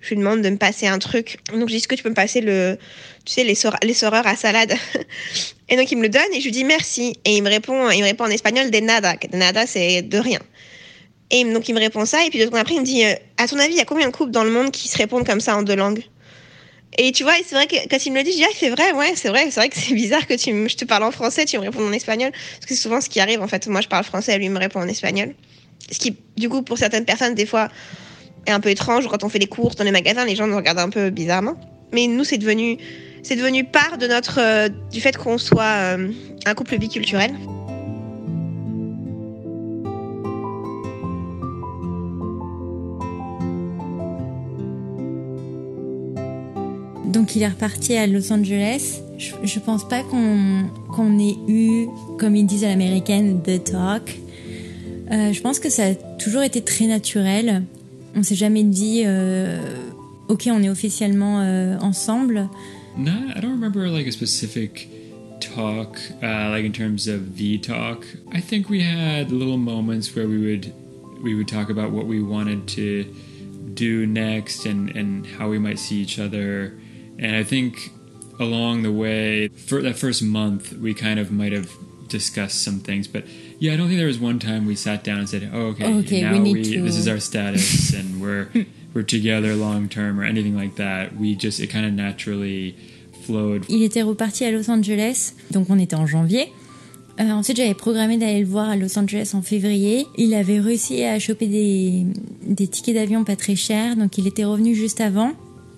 je 0.01 0.09
lui 0.09 0.17
demande 0.17 0.41
de 0.41 0.49
me 0.49 0.57
passer 0.57 0.87
un 0.87 0.99
truc. 0.99 1.39
Donc, 1.51 1.61
je 1.61 1.73
dis, 1.73 1.75
est-ce 1.77 1.87
que 1.87 1.95
tu 1.95 2.03
peux 2.03 2.09
me 2.09 2.15
passer 2.15 2.41
le, 2.41 2.77
tu 3.25 3.33
sais, 3.33 3.43
les, 3.43 3.55
sor 3.55 3.75
les 3.83 3.93
soreurs 3.93 4.27
à 4.27 4.35
salade? 4.35 4.73
Et 5.69 5.77
donc, 5.77 5.91
il 5.91 5.97
me 5.97 6.03
le 6.03 6.09
donne 6.09 6.31
et 6.31 6.39
je 6.39 6.45
lui 6.45 6.51
dis 6.51 6.63
merci. 6.63 7.17
Et 7.25 7.37
il 7.37 7.41
me 7.41 7.49
répond, 7.49 7.89
il 7.89 7.99
me 8.01 8.05
répond 8.05 8.25
en 8.25 8.29
espagnol 8.29 8.69
de 8.69 8.79
nada. 8.81 9.15
De 9.15 9.35
nada, 9.35 9.65
c'est 9.65 10.03
de 10.03 10.19
rien. 10.19 10.39
Et 11.31 11.43
donc 11.43 11.67
il 11.67 11.73
me 11.73 11.79
répond 11.79 12.05
ça, 12.05 12.23
et 12.23 12.29
puis 12.29 12.39
deux 12.39 12.45
secondes 12.45 12.59
après 12.59 12.75
il 12.75 12.81
me 12.81 12.85
dit 12.85 13.03
euh, 13.03 13.15
À 13.37 13.47
ton 13.47 13.57
avis, 13.57 13.73
il 13.73 13.77
y 13.77 13.81
a 13.81 13.85
combien 13.85 14.07
de 14.07 14.13
couples 14.13 14.31
dans 14.31 14.43
le 14.43 14.51
monde 14.51 14.71
qui 14.71 14.87
se 14.87 14.97
répondent 14.97 15.25
comme 15.25 15.39
ça 15.39 15.57
en 15.57 15.63
deux 15.63 15.75
langues? 15.75 16.03
Et 16.97 17.11
tu 17.11 17.23
vois, 17.23 17.33
c'est 17.45 17.55
vrai 17.55 17.67
que 17.67 17.75
quand 17.89 18.05
il 18.05 18.11
me 18.11 18.17
le 18.17 18.23
dit, 18.23 18.31
je 18.31 18.37
dis 18.37 18.43
Ah, 18.45 18.55
c'est 18.57 18.69
vrai, 18.69 18.91
ouais, 18.93 19.13
c'est 19.15 19.29
vrai, 19.29 19.47
c'est 19.51 19.59
vrai 19.59 19.69
que 19.69 19.77
c'est 19.77 19.93
bizarre 19.95 20.25
que 20.27 20.37
je 20.37 20.75
te 20.75 20.85
parle 20.85 21.03
en 21.03 21.11
français, 21.11 21.45
tu 21.45 21.57
me 21.57 21.63
réponds 21.63 21.85
en 21.85 21.91
espagnol. 21.91 22.31
Parce 22.31 22.65
que 22.65 22.75
c'est 22.75 22.81
souvent 22.81 23.01
ce 23.01 23.09
qui 23.09 23.19
arrive 23.19 23.41
en 23.41 23.47
fait. 23.47 23.67
Moi 23.67 23.81
je 23.81 23.87
parle 23.87 24.03
français, 24.03 24.37
lui 24.37 24.49
me 24.49 24.59
répond 24.59 24.79
en 24.79 24.87
espagnol. 24.87 25.33
Ce 25.91 25.99
qui, 25.99 26.17
du 26.37 26.49
coup, 26.49 26.61
pour 26.61 26.77
certaines 26.77 27.05
personnes, 27.05 27.35
des 27.35 27.45
fois, 27.45 27.69
est 28.45 28.51
un 28.51 28.59
peu 28.59 28.69
étrange. 28.69 29.07
Quand 29.07 29.23
on 29.23 29.29
fait 29.29 29.39
les 29.39 29.47
courses 29.47 29.75
dans 29.75 29.83
les 29.83 29.91
magasins, 29.91 30.25
les 30.25 30.35
gens 30.35 30.47
nous 30.47 30.55
regardent 30.55 30.79
un 30.79 30.89
peu 30.89 31.09
bizarrement. 31.09 31.55
Mais 31.93 32.07
nous, 32.07 32.23
c'est 32.23 32.37
devenu, 32.37 32.77
c'est 33.23 33.35
devenu 33.35 33.63
part 33.63 33.97
de 33.97 34.07
notre, 34.07 34.39
euh, 34.39 34.69
du 34.91 35.01
fait 35.01 35.15
qu'on 35.15 35.37
soit 35.37 35.63
euh, 35.63 36.11
un 36.45 36.53
couple 36.55 36.77
biculturel. 36.77 37.31
Donc 47.15 47.33
il 47.37 47.43
est 47.43 47.47
reparti 47.47 47.95
à 47.95 48.07
Los 48.07 48.33
Angeles. 48.33 48.99
Je, 49.17 49.31
je 49.45 49.59
pense 49.59 49.87
pas 49.87 50.03
qu'on 50.03 50.65
qu'on 50.93 51.17
ait 51.17 51.37
eu, 51.47 51.87
comme 52.19 52.35
ils 52.35 52.45
disent 52.45 52.65
à 52.65 52.67
l'américaine, 52.67 53.41
the 53.41 53.63
talk. 53.63 54.19
Euh, 55.11 55.31
je 55.31 55.41
pense 55.41 55.59
que 55.59 55.69
ça 55.69 55.85
a 55.85 55.95
toujours 56.19 56.43
été 56.43 56.61
très 56.61 56.87
naturel. 56.87 57.63
On 58.17 58.23
s'est 58.23 58.35
jamais 58.35 58.63
dit, 58.63 59.03
euh, 59.05 59.57
ok, 60.27 60.49
on 60.51 60.61
est 60.61 60.69
officiellement 60.69 61.39
euh, 61.39 61.77
ensemble. 61.79 62.49
No, 62.97 63.11
I 63.33 63.39
don't 63.39 63.51
remember 63.51 63.87
like 63.87 64.07
a 64.07 64.11
specific 64.11 64.89
talk, 65.39 65.97
uh, 66.21 66.49
like 66.49 66.65
in 66.65 66.73
terms 66.73 67.07
of 67.07 67.37
the 67.37 67.57
talk. 67.61 68.05
I 68.33 68.41
think 68.41 68.69
we 68.69 68.81
had 68.81 69.31
little 69.31 69.57
moments 69.57 70.13
where 70.15 70.27
we 70.27 70.37
would 70.37 70.73
we 71.23 71.33
would 71.33 71.47
talk 71.47 71.69
about 71.69 71.91
what 71.91 72.07
we 72.07 72.21
wanted 72.21 72.67
to 72.75 73.05
do 73.73 74.05
next 74.05 74.65
and, 74.65 74.93
and 74.97 75.25
how 75.25 75.47
we 75.47 75.59
might 75.59 75.79
see 75.79 76.01
each 76.01 76.19
other. 76.19 76.73
And 77.17 77.35
I 77.35 77.43
think 77.43 77.91
along 78.39 78.83
the 78.83 78.91
way, 78.91 79.47
for 79.49 79.81
that 79.81 79.97
first 79.97 80.21
month, 80.21 80.73
we 80.73 80.93
kind 80.93 81.19
of 81.19 81.31
might 81.31 81.53
have 81.53 81.71
discussed 82.07 82.63
some 82.63 82.79
things. 82.79 83.07
But 83.07 83.25
yeah, 83.59 83.73
I 83.73 83.77
don't 83.77 83.87
think 83.87 83.97
there 83.97 84.07
was 84.07 84.19
one 84.19 84.39
time 84.39 84.65
we 84.65 84.75
sat 84.75 85.03
down 85.03 85.19
and 85.19 85.29
said, 85.29 85.49
"Oh, 85.53 85.67
okay, 85.67 85.93
Okay, 85.99 86.21
now 86.21 86.41
we, 86.41 86.53
we 86.53 86.63
to... 86.63 86.81
this 86.81 86.97
is 86.97 87.07
our 87.07 87.19
status 87.19 87.93
and 87.99 88.21
we're 88.21 88.49
we're 88.93 89.03
together 89.03 89.55
long 89.55 89.89
term 89.89 90.19
or 90.19 90.23
anything 90.23 90.55
like 90.55 90.75
that." 90.75 91.15
We 91.15 91.35
just 91.35 91.59
it 91.59 91.67
kind 91.67 91.85
of 91.85 91.93
naturally 91.93 92.75
flowed. 93.25 93.65
Il 93.69 93.83
était 93.83 94.03
reparti 94.03 94.45
à 94.45 94.51
Los 94.51 94.69
Angeles, 94.69 95.33
donc 95.51 95.69
on 95.69 95.79
était 95.79 95.95
en 95.95 96.07
janvier. 96.07 96.51
Euh, 97.17 97.31
ensuite, 97.31 97.55
j'avais 97.55 97.73
programmé 97.73 98.17
d'aller 98.17 98.41
le 98.41 98.45
voir 98.45 98.69
à 98.69 98.75
Los 98.75 98.99
Angeles 98.99 99.31
en 99.35 99.41
février. 99.41 100.05
Il 100.17 100.33
avait 100.33 100.59
réussi 100.59 101.01
à 101.03 101.17
choper 101.17 101.47
des, 101.47 102.05
des 102.45 102.67
tickets 102.67 102.93
d'avion 102.93 103.23
pas 103.23 103.37
très 103.37 103.55
chers, 103.55 103.95
donc 103.95 104.17
il 104.17 104.27
était 104.27 104.43
revenu 104.43 104.75
juste 104.75 104.99
avant 104.99 105.33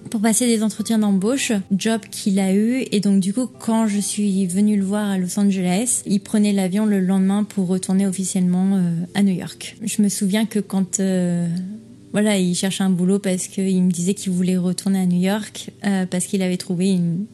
pour 0.09 0.21
passer 0.21 0.47
des 0.47 0.63
entretiens 0.63 0.99
d'embauche, 0.99 1.51
job 1.71 2.01
qu'il 2.11 2.39
a 2.39 2.53
eu. 2.53 2.85
Et 2.91 2.99
donc 2.99 3.19
du 3.19 3.33
coup, 3.33 3.47
quand 3.47 3.87
je 3.87 3.99
suis 3.99 4.45
venue 4.47 4.77
le 4.77 4.83
voir 4.83 5.09
à 5.09 5.17
Los 5.17 5.39
Angeles, 5.39 6.03
il 6.05 6.19
prenait 6.19 6.53
l'avion 6.53 6.85
le 6.85 6.99
lendemain 6.99 7.43
pour 7.43 7.67
retourner 7.67 8.07
officiellement 8.07 8.75
euh, 8.75 8.91
à 9.13 9.23
New 9.23 9.33
York. 9.33 9.77
Je 9.83 10.01
me 10.01 10.09
souviens 10.09 10.45
que 10.45 10.59
quand 10.59 10.99
euh, 10.99 11.47
voilà, 12.13 12.37
il 12.37 12.55
cherchait 12.55 12.83
un 12.83 12.89
boulot 12.89 13.19
parce 13.19 13.47
qu'il 13.47 13.83
me 13.83 13.91
disait 13.91 14.13
qu'il 14.13 14.31
voulait 14.31 14.57
retourner 14.57 14.99
à 14.99 15.05
New 15.05 15.21
York 15.21 15.71
euh, 15.85 16.05
parce 16.05 16.25
qu'il 16.25 16.41
avait 16.41 16.57
trouvé 16.57 16.91
une, 16.91 17.25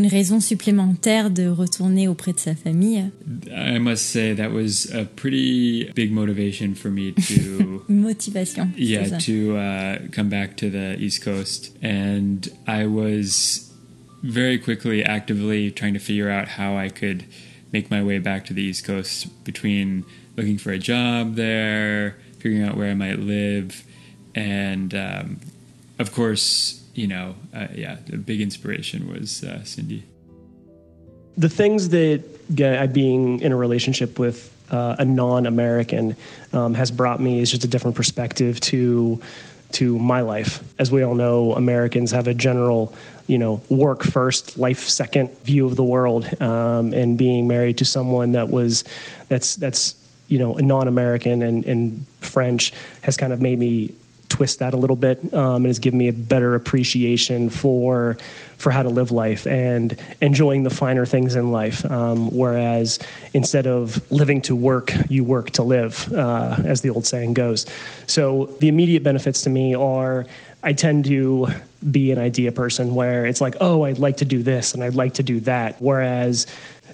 une 0.00 0.06
raison 0.06 0.40
supplémentaire 0.40 1.30
de 1.30 1.46
retourner 1.46 2.08
auprès 2.08 2.32
de 2.32 2.38
sa 2.40 2.54
famille. 2.54 3.10
I 3.54 3.78
must 3.78 4.06
say 4.06 4.32
that 4.34 4.50
was 4.50 4.86
a 4.94 5.04
pretty 5.04 5.92
big 5.94 6.10
motivation 6.10 6.74
for 6.74 6.88
me 6.88 7.12
to 7.12 7.84
motivation. 7.88 8.72
yeah 8.78 9.18
to 9.18 9.58
uh, 9.58 9.98
come 10.10 10.30
back 10.30 10.56
to 10.56 10.70
the 10.70 10.96
east 10.98 11.22
coast 11.22 11.76
and 11.82 12.48
i 12.66 12.86
was 12.86 13.70
very 14.22 14.58
quickly 14.58 15.04
actively 15.04 15.70
trying 15.70 15.92
to 15.92 16.00
figure 16.00 16.30
out 16.30 16.48
how 16.48 16.76
i 16.78 16.88
could 16.88 17.24
make 17.72 17.90
my 17.90 18.02
way 18.02 18.18
back 18.18 18.44
to 18.46 18.54
the 18.54 18.62
east 18.62 18.84
coast 18.86 19.26
between 19.44 20.04
looking 20.36 20.56
for 20.56 20.70
a 20.72 20.78
job 20.78 21.34
there 21.34 22.16
figuring 22.38 22.62
out 22.62 22.74
where 22.76 22.90
i 22.90 22.94
might 22.94 23.18
live 23.18 23.84
and 24.34 24.94
um, 24.94 25.40
of 25.98 26.12
course 26.12 26.79
you 26.94 27.06
know 27.06 27.34
uh, 27.54 27.68
yeah 27.74 27.96
the 28.06 28.16
big 28.16 28.40
inspiration 28.40 29.10
was 29.10 29.44
uh, 29.44 29.62
cindy 29.64 30.04
the 31.36 31.48
things 31.48 31.88
that 31.90 32.22
uh, 32.62 32.86
being 32.88 33.40
in 33.40 33.52
a 33.52 33.56
relationship 33.56 34.18
with 34.18 34.54
uh, 34.70 34.96
a 34.98 35.04
non-American 35.04 36.16
um, 36.52 36.74
has 36.74 36.90
brought 36.90 37.20
me 37.20 37.40
is 37.40 37.50
just 37.50 37.64
a 37.64 37.68
different 37.68 37.96
perspective 37.96 38.60
to 38.60 39.20
to 39.72 39.98
my 40.00 40.20
life. 40.20 40.64
As 40.80 40.90
we 40.90 41.02
all 41.02 41.14
know, 41.14 41.52
Americans 41.54 42.10
have 42.10 42.26
a 42.26 42.34
general, 42.34 42.92
you 43.28 43.38
know, 43.38 43.62
work 43.68 44.02
first, 44.02 44.58
life 44.58 44.88
second 44.88 45.30
view 45.44 45.66
of 45.66 45.76
the 45.76 45.84
world, 45.84 46.28
um, 46.42 46.92
and 46.92 47.16
being 47.16 47.46
married 47.46 47.78
to 47.78 47.84
someone 47.84 48.32
that 48.32 48.48
was 48.50 48.84
that's 49.28 49.56
that's 49.56 49.94
you 50.28 50.38
know 50.38 50.56
a 50.56 50.62
non-American 50.62 51.42
and, 51.42 51.64
and 51.64 52.04
French 52.20 52.72
has 53.02 53.16
kind 53.16 53.32
of 53.32 53.40
made 53.40 53.58
me 53.58 53.94
twist 54.40 54.60
that 54.60 54.72
a 54.72 54.76
little 54.78 54.96
bit 54.96 55.34
um, 55.34 55.56
and 55.56 55.66
has 55.66 55.78
given 55.78 55.98
me 55.98 56.08
a 56.08 56.14
better 56.14 56.54
appreciation 56.54 57.50
for 57.50 58.16
for 58.56 58.70
how 58.70 58.82
to 58.82 58.88
live 58.88 59.10
life 59.10 59.46
and 59.46 60.00
enjoying 60.22 60.62
the 60.62 60.70
finer 60.70 61.04
things 61.04 61.34
in 61.34 61.52
life. 61.52 61.84
Um, 61.84 62.30
whereas 62.34 62.98
instead 63.34 63.66
of 63.66 64.00
living 64.10 64.40
to 64.42 64.56
work, 64.56 64.94
you 65.10 65.24
work 65.24 65.50
to 65.50 65.62
live, 65.62 66.10
uh, 66.14 66.56
as 66.64 66.80
the 66.80 66.88
old 66.88 67.04
saying 67.04 67.34
goes. 67.34 67.66
So 68.06 68.46
the 68.60 68.68
immediate 68.68 69.02
benefits 69.02 69.42
to 69.42 69.50
me 69.50 69.74
are 69.74 70.24
I 70.62 70.72
tend 70.72 71.04
to 71.04 71.48
be 71.90 72.10
an 72.10 72.18
idea 72.18 72.50
person 72.50 72.94
where 72.94 73.26
it's 73.26 73.42
like, 73.42 73.56
oh, 73.60 73.82
I'd 73.82 73.98
like 73.98 74.16
to 74.18 74.24
do 74.24 74.42
this 74.42 74.72
and 74.72 74.82
I'd 74.82 74.94
like 74.94 75.14
to 75.14 75.22
do 75.22 75.40
that. 75.40 75.76
Whereas 75.82 76.46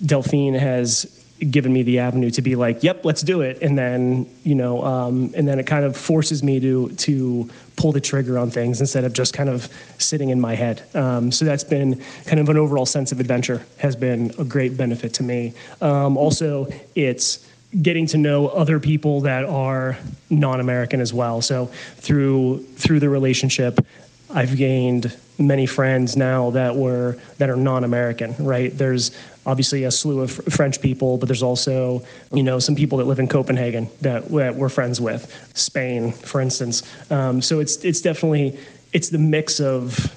Delphine 0.04 0.54
has 0.54 1.04
given 1.38 1.72
me 1.72 1.82
the 1.82 1.98
avenue 1.98 2.30
to 2.30 2.42
be 2.42 2.56
like, 2.56 2.82
yep, 2.82 3.04
let's 3.04 3.22
do 3.22 3.42
it. 3.42 3.62
And 3.62 3.76
then, 3.76 4.26
you 4.42 4.54
know, 4.54 4.82
um, 4.84 5.32
and 5.36 5.46
then 5.46 5.58
it 5.58 5.66
kind 5.66 5.84
of 5.84 5.96
forces 5.96 6.42
me 6.42 6.60
to 6.60 6.88
to 6.90 7.50
pull 7.76 7.92
the 7.92 8.00
trigger 8.00 8.38
on 8.38 8.50
things 8.50 8.80
instead 8.80 9.04
of 9.04 9.12
just 9.12 9.34
kind 9.34 9.50
of 9.50 9.68
sitting 9.98 10.30
in 10.30 10.40
my 10.40 10.54
head. 10.54 10.82
Um, 10.94 11.30
so 11.30 11.44
that's 11.44 11.64
been 11.64 12.02
kind 12.24 12.40
of 12.40 12.48
an 12.48 12.56
overall 12.56 12.86
sense 12.86 13.12
of 13.12 13.20
adventure 13.20 13.64
has 13.78 13.94
been 13.94 14.32
a 14.38 14.44
great 14.44 14.76
benefit 14.76 15.12
to 15.14 15.22
me. 15.22 15.52
Um, 15.82 16.16
also, 16.16 16.68
it's 16.94 17.46
getting 17.82 18.06
to 18.06 18.16
know 18.16 18.48
other 18.48 18.80
people 18.80 19.20
that 19.20 19.44
are 19.44 19.98
non-American 20.30 21.00
as 21.00 21.12
well. 21.12 21.42
So 21.42 21.66
through 21.96 22.62
through 22.76 23.00
the 23.00 23.10
relationship, 23.10 23.84
I've 24.30 24.56
gained 24.56 25.16
many 25.38 25.66
friends 25.66 26.16
now 26.16 26.50
that 26.50 26.74
were 26.74 27.18
that 27.38 27.50
are 27.50 27.56
non-American. 27.56 28.34
Right? 28.38 28.76
There's 28.76 29.16
obviously 29.44 29.84
a 29.84 29.90
slew 29.90 30.20
of 30.20 30.30
French 30.30 30.80
people, 30.80 31.18
but 31.18 31.26
there's 31.26 31.42
also 31.42 32.02
you 32.32 32.42
know 32.42 32.58
some 32.58 32.74
people 32.74 32.98
that 32.98 33.04
live 33.04 33.18
in 33.18 33.28
Copenhagen 33.28 33.88
that, 34.00 34.28
that 34.30 34.54
we're 34.56 34.68
friends 34.68 35.00
with. 35.00 35.32
Spain, 35.54 36.12
for 36.12 36.40
instance. 36.40 36.82
Um, 37.10 37.40
so 37.40 37.60
it's 37.60 37.76
it's 37.84 38.00
definitely 38.00 38.58
it's 38.92 39.08
the 39.10 39.18
mix 39.18 39.60
of 39.60 40.14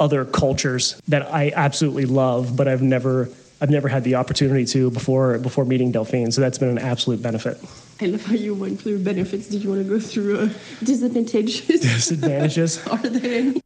other 0.00 0.24
cultures 0.24 1.00
that 1.08 1.32
I 1.32 1.52
absolutely 1.54 2.06
love, 2.06 2.56
but 2.56 2.66
I've 2.66 2.82
never 2.82 3.28
I've 3.62 3.70
never 3.70 3.86
had 3.86 4.02
the 4.02 4.16
opportunity 4.16 4.64
to 4.74 4.90
before 4.90 5.38
before 5.38 5.64
meeting 5.64 5.92
Delphine. 5.92 6.32
So 6.32 6.40
that's 6.40 6.58
been 6.58 6.68
an 6.68 6.78
absolute 6.78 7.22
benefit. 7.22 7.58
I 8.00 8.06
love 8.06 8.24
how 8.24 8.34
you 8.34 8.56
went 8.56 8.80
through 8.80 8.98
benefits. 9.04 9.46
Did 9.46 9.62
you 9.62 9.70
want 9.70 9.86
to 9.86 9.88
go 9.88 10.00
through 10.00 10.40
uh, 10.40 10.48
disadvantages? 10.82 11.60
Disadvantages? 11.80 12.84
Are 12.90 12.98
there 12.98 13.32
any? 13.32 13.60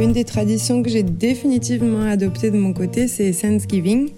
Une 0.00 0.14
des 0.14 0.24
traditions 0.24 0.82
que 0.82 0.88
j'ai 0.88 1.02
définitivement 1.02 2.10
adoptées 2.10 2.50
de 2.50 2.56
mon 2.56 2.72
côté, 2.72 3.06
c'est 3.06 3.32
Thanksgiving. 3.32 4.12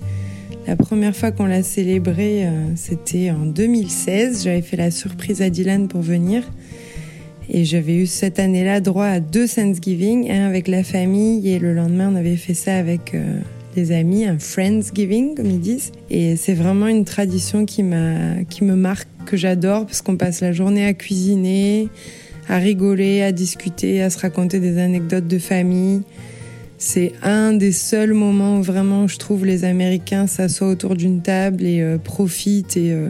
La 0.68 0.76
première 0.76 1.16
fois 1.16 1.32
qu'on 1.32 1.46
l'a 1.46 1.64
célébré, 1.64 2.46
euh, 2.46 2.76
c'était 2.76 3.32
en 3.32 3.46
2016. 3.46 4.44
J'avais 4.44 4.62
fait 4.62 4.76
la 4.76 4.92
surprise 4.92 5.42
à 5.42 5.50
Dylan 5.50 5.88
pour 5.88 6.02
venir. 6.02 6.44
Et 7.50 7.64
j'avais 7.64 7.94
eu 7.94 8.06
cette 8.06 8.38
année-là 8.38 8.80
droit 8.80 9.06
à 9.06 9.20
deux 9.20 9.48
Thanksgiving, 9.48 10.30
un 10.30 10.46
avec 10.46 10.68
la 10.68 10.82
famille 10.82 11.48
et 11.48 11.58
le 11.58 11.72
lendemain 11.72 12.10
on 12.12 12.16
avait 12.16 12.36
fait 12.36 12.54
ça 12.54 12.76
avec 12.76 13.14
euh, 13.14 13.40
les 13.74 13.92
amis, 13.92 14.26
un 14.26 14.38
Friendsgiving 14.38 15.34
comme 15.34 15.46
ils 15.46 15.60
disent. 15.60 15.92
Et 16.10 16.36
c'est 16.36 16.54
vraiment 16.54 16.88
une 16.88 17.04
tradition 17.04 17.64
qui 17.64 17.82
m'a, 17.82 18.42
qui 18.50 18.64
me 18.64 18.76
marque, 18.76 19.08
que 19.24 19.36
j'adore 19.36 19.86
parce 19.86 20.02
qu'on 20.02 20.16
passe 20.16 20.40
la 20.40 20.52
journée 20.52 20.86
à 20.86 20.94
cuisiner, 20.94 21.88
à 22.48 22.58
rigoler, 22.58 23.22
à 23.22 23.32
discuter, 23.32 24.02
à 24.02 24.10
se 24.10 24.18
raconter 24.18 24.58
des 24.58 24.78
anecdotes 24.78 25.26
de 25.26 25.38
famille. 25.38 26.02
C'est 26.78 27.12
un 27.22 27.52
des 27.52 27.72
seuls 27.72 28.14
moments 28.14 28.58
où 28.58 28.62
vraiment 28.62 29.08
je 29.08 29.18
trouve 29.18 29.44
les 29.44 29.64
Américains 29.64 30.26
s'assoient 30.26 30.68
autour 30.68 30.96
d'une 30.96 31.22
table 31.22 31.64
et 31.64 31.80
euh, 31.80 31.98
profitent 31.98 32.76
et 32.76 32.92
euh, 32.92 33.08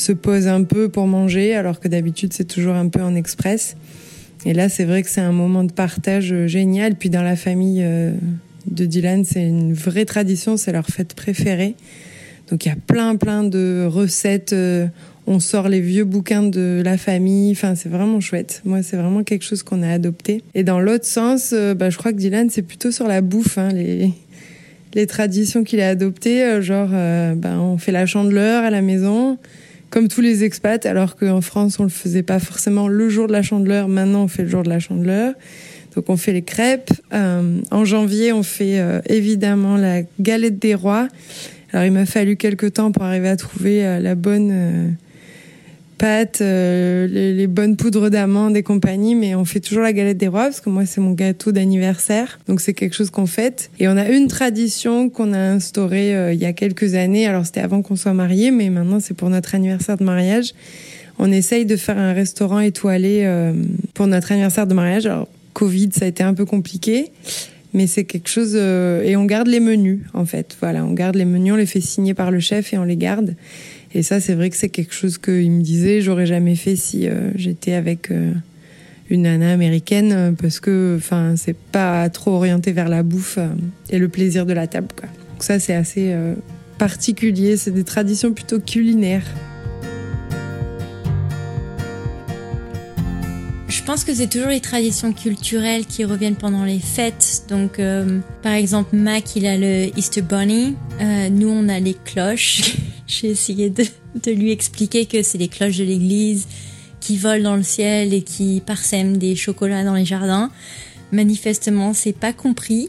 se 0.00 0.12
posent 0.12 0.48
un 0.48 0.64
peu 0.64 0.88
pour 0.88 1.06
manger, 1.06 1.54
alors 1.54 1.80
que 1.80 1.88
d'habitude 1.88 2.32
c'est 2.32 2.44
toujours 2.44 2.74
un 2.74 2.88
peu 2.88 3.02
en 3.02 3.14
express. 3.14 3.76
Et 4.46 4.54
là, 4.54 4.68
c'est 4.68 4.84
vrai 4.84 5.02
que 5.02 5.10
c'est 5.10 5.20
un 5.20 5.32
moment 5.32 5.64
de 5.64 5.72
partage 5.72 6.32
euh, 6.32 6.46
génial. 6.46 6.94
Puis 6.94 7.10
dans 7.10 7.22
la 7.22 7.36
famille 7.36 7.82
euh, 7.82 8.12
de 8.66 8.86
Dylan, 8.86 9.24
c'est 9.24 9.46
une 9.46 9.74
vraie 9.74 10.06
tradition, 10.06 10.56
c'est 10.56 10.72
leur 10.72 10.86
fête 10.86 11.12
préférée. 11.14 11.74
Donc 12.50 12.64
il 12.64 12.68
y 12.68 12.72
a 12.72 12.76
plein 12.76 13.16
plein 13.16 13.44
de 13.44 13.86
recettes. 13.86 14.54
euh, 14.54 14.86
on 15.26 15.38
sort 15.38 15.68
les 15.68 15.80
vieux 15.80 16.04
bouquins 16.04 16.42
de 16.42 16.80
la 16.84 16.96
famille. 16.96 17.52
Enfin, 17.52 17.74
c'est 17.74 17.90
vraiment 17.90 18.20
chouette. 18.20 18.62
Moi, 18.64 18.82
c'est 18.82 18.96
vraiment 18.96 19.22
quelque 19.22 19.44
chose 19.44 19.62
qu'on 19.62 19.82
a 19.82 19.90
adopté. 19.90 20.42
Et 20.54 20.64
dans 20.64 20.80
l'autre 20.80 21.04
sens, 21.04 21.54
bah, 21.76 21.90
je 21.90 21.98
crois 21.98 22.12
que 22.12 22.16
Dylan, 22.16 22.48
c'est 22.50 22.62
plutôt 22.62 22.90
sur 22.90 23.06
la 23.06 23.20
bouffe. 23.20 23.56
hein, 23.58 23.68
les, 23.68 24.10
les 24.94 25.06
traditions 25.06 25.62
qu'il 25.62 25.80
a 25.80 25.88
adoptées, 25.88 26.60
genre, 26.62 26.90
euh, 26.92 27.34
bah, 27.34 27.58
on 27.60 27.78
fait 27.78 27.92
la 27.92 28.06
chandeleur 28.06 28.64
à 28.64 28.70
la 28.70 28.82
maison, 28.82 29.38
comme 29.90 30.08
tous 30.08 30.20
les 30.20 30.44
expats, 30.44 30.86
alors 30.86 31.16
qu'en 31.16 31.40
France, 31.40 31.80
on 31.80 31.82
le 31.82 31.88
faisait 31.90 32.22
pas 32.22 32.38
forcément 32.38 32.88
le 32.88 33.08
jour 33.08 33.26
de 33.26 33.32
la 33.32 33.42
chandeleur. 33.42 33.88
Maintenant, 33.88 34.24
on 34.24 34.28
fait 34.28 34.44
le 34.44 34.48
jour 34.48 34.62
de 34.62 34.68
la 34.68 34.78
chandeleur. 34.78 35.34
Donc, 35.96 36.08
on 36.08 36.16
fait 36.16 36.32
les 36.32 36.42
crêpes. 36.42 36.92
Euh, 37.12 37.60
en 37.72 37.84
janvier, 37.84 38.32
on 38.32 38.44
fait 38.44 38.78
euh, 38.78 39.00
évidemment 39.06 39.76
la 39.76 40.02
galette 40.20 40.60
des 40.60 40.74
rois. 40.76 41.08
Alors, 41.72 41.84
il 41.84 41.92
m'a 41.92 42.06
fallu 42.06 42.36
quelques 42.36 42.74
temps 42.74 42.92
pour 42.92 43.02
arriver 43.02 43.28
à 43.28 43.36
trouver 43.36 43.84
euh, 43.84 43.98
la 43.98 44.14
bonne 44.14 44.96
euh, 46.00 46.24
pâte, 46.24 46.40
euh, 46.40 47.06
les, 47.06 47.34
les 47.34 47.46
bonnes 47.46 47.76
poudres 47.76 48.10
d'amandes 48.10 48.56
et 48.56 48.62
compagnie, 48.62 49.14
mais 49.14 49.34
on 49.34 49.44
fait 49.44 49.60
toujours 49.60 49.82
la 49.82 49.92
galette 49.92 50.18
des 50.18 50.28
rois 50.28 50.44
parce 50.44 50.60
que 50.60 50.70
moi, 50.70 50.86
c'est 50.86 51.00
mon 51.00 51.12
gâteau 51.12 51.52
d'anniversaire. 51.52 52.38
Donc, 52.46 52.60
c'est 52.60 52.74
quelque 52.74 52.94
chose 52.94 53.10
qu'on 53.10 53.26
fête. 53.26 53.70
Et 53.78 53.88
on 53.88 53.96
a 53.96 54.08
une 54.08 54.28
tradition 54.28 55.10
qu'on 55.10 55.32
a 55.32 55.38
instaurée 55.38 56.14
euh, 56.14 56.32
il 56.32 56.40
y 56.40 56.46
a 56.46 56.52
quelques 56.52 56.94
années. 56.94 57.26
Alors, 57.26 57.46
c'était 57.46 57.60
avant 57.60 57.82
qu'on 57.82 57.96
soit 57.96 58.14
mariés, 58.14 58.50
mais 58.50 58.70
maintenant, 58.70 59.00
c'est 59.00 59.14
pour 59.14 59.30
notre 59.30 59.54
anniversaire 59.54 59.96
de 59.96 60.04
mariage. 60.04 60.52
On 61.18 61.30
essaye 61.30 61.66
de 61.66 61.76
faire 61.76 61.98
un 61.98 62.12
restaurant 62.12 62.60
étoilé 62.60 63.22
euh, 63.24 63.52
pour 63.94 64.06
notre 64.06 64.32
anniversaire 64.32 64.66
de 64.66 64.74
mariage. 64.74 65.06
Alors, 65.06 65.28
Covid, 65.52 65.90
ça 65.92 66.06
a 66.06 66.08
été 66.08 66.22
un 66.22 66.34
peu 66.34 66.44
compliqué. 66.44 67.10
Mais 67.72 67.86
c'est 67.86 68.02
quelque 68.02 68.28
chose 68.28 68.56
et 68.56 69.14
on 69.14 69.24
garde 69.26 69.46
les 69.46 69.60
menus 69.60 70.00
en 70.12 70.24
fait. 70.24 70.56
Voilà, 70.58 70.84
on 70.84 70.92
garde 70.92 71.14
les 71.14 71.24
menus, 71.24 71.52
on 71.52 71.56
les 71.56 71.66
fait 71.66 71.80
signer 71.80 72.14
par 72.14 72.32
le 72.32 72.40
chef 72.40 72.72
et 72.72 72.78
on 72.78 72.82
les 72.82 72.96
garde. 72.96 73.36
Et 73.92 74.02
ça, 74.02 74.20
c'est 74.20 74.34
vrai 74.34 74.50
que 74.50 74.56
c'est 74.56 74.68
quelque 74.68 74.94
chose 74.94 75.18
qu'il 75.18 75.50
me 75.50 75.62
disait, 75.62 76.00
j'aurais 76.00 76.26
jamais 76.26 76.54
fait 76.54 76.76
si 76.76 77.08
j'étais 77.34 77.72
avec 77.72 78.10
une 79.10 79.22
nana 79.22 79.52
américaine 79.52 80.12
euh, 80.12 80.32
parce 80.32 80.60
que 80.60 80.98
c'est 81.36 81.56
pas 81.56 82.08
trop 82.08 82.32
orienté 82.32 82.72
vers 82.72 82.88
la 82.88 83.02
bouffe 83.02 83.38
euh, 83.38 83.48
et 83.90 83.98
le 83.98 84.08
plaisir 84.08 84.46
de 84.46 84.52
la 84.52 84.66
table. 84.66 84.88
Donc 85.02 85.42
ça 85.42 85.58
c'est 85.58 85.74
assez 85.74 86.12
euh, 86.12 86.34
particulier, 86.78 87.56
c'est 87.56 87.72
des 87.72 87.84
traditions 87.84 88.32
plutôt 88.32 88.60
culinaires. 88.60 89.26
Je 93.68 93.82
pense 93.82 94.04
que 94.04 94.14
c'est 94.14 94.28
toujours 94.28 94.48
les 94.48 94.60
traditions 94.60 95.12
culturelles 95.12 95.84
qui 95.84 96.04
reviennent 96.04 96.36
pendant 96.36 96.64
les 96.64 96.78
fêtes. 96.78 97.44
Donc, 97.48 97.80
par 98.42 98.52
exemple, 98.52 98.94
Mac, 98.94 99.34
il 99.34 99.46
a 99.46 99.56
le 99.56 99.96
Easter 99.98 100.22
Bunny. 100.22 100.76
nous, 101.32 101.48
on 101.48 101.68
a 101.68 101.80
les 101.80 101.96
cloches. 102.04 102.76
J'ai 103.10 103.30
essayé 103.30 103.70
de, 103.70 104.30
lui 104.30 104.52
expliquer 104.52 105.04
que 105.04 105.22
c'est 105.22 105.38
les 105.38 105.48
cloches 105.48 105.78
de 105.78 105.84
l'église 105.84 106.46
qui 107.00 107.16
volent 107.16 107.42
dans 107.42 107.56
le 107.56 107.64
ciel 107.64 108.14
et 108.14 108.22
qui 108.22 108.62
parsèment 108.64 109.16
des 109.16 109.34
chocolats 109.34 109.82
dans 109.82 109.94
les 109.94 110.04
jardins. 110.04 110.50
Manifestement, 111.10 111.92
c'est 111.92 112.12
pas 112.12 112.32
compris. 112.32 112.88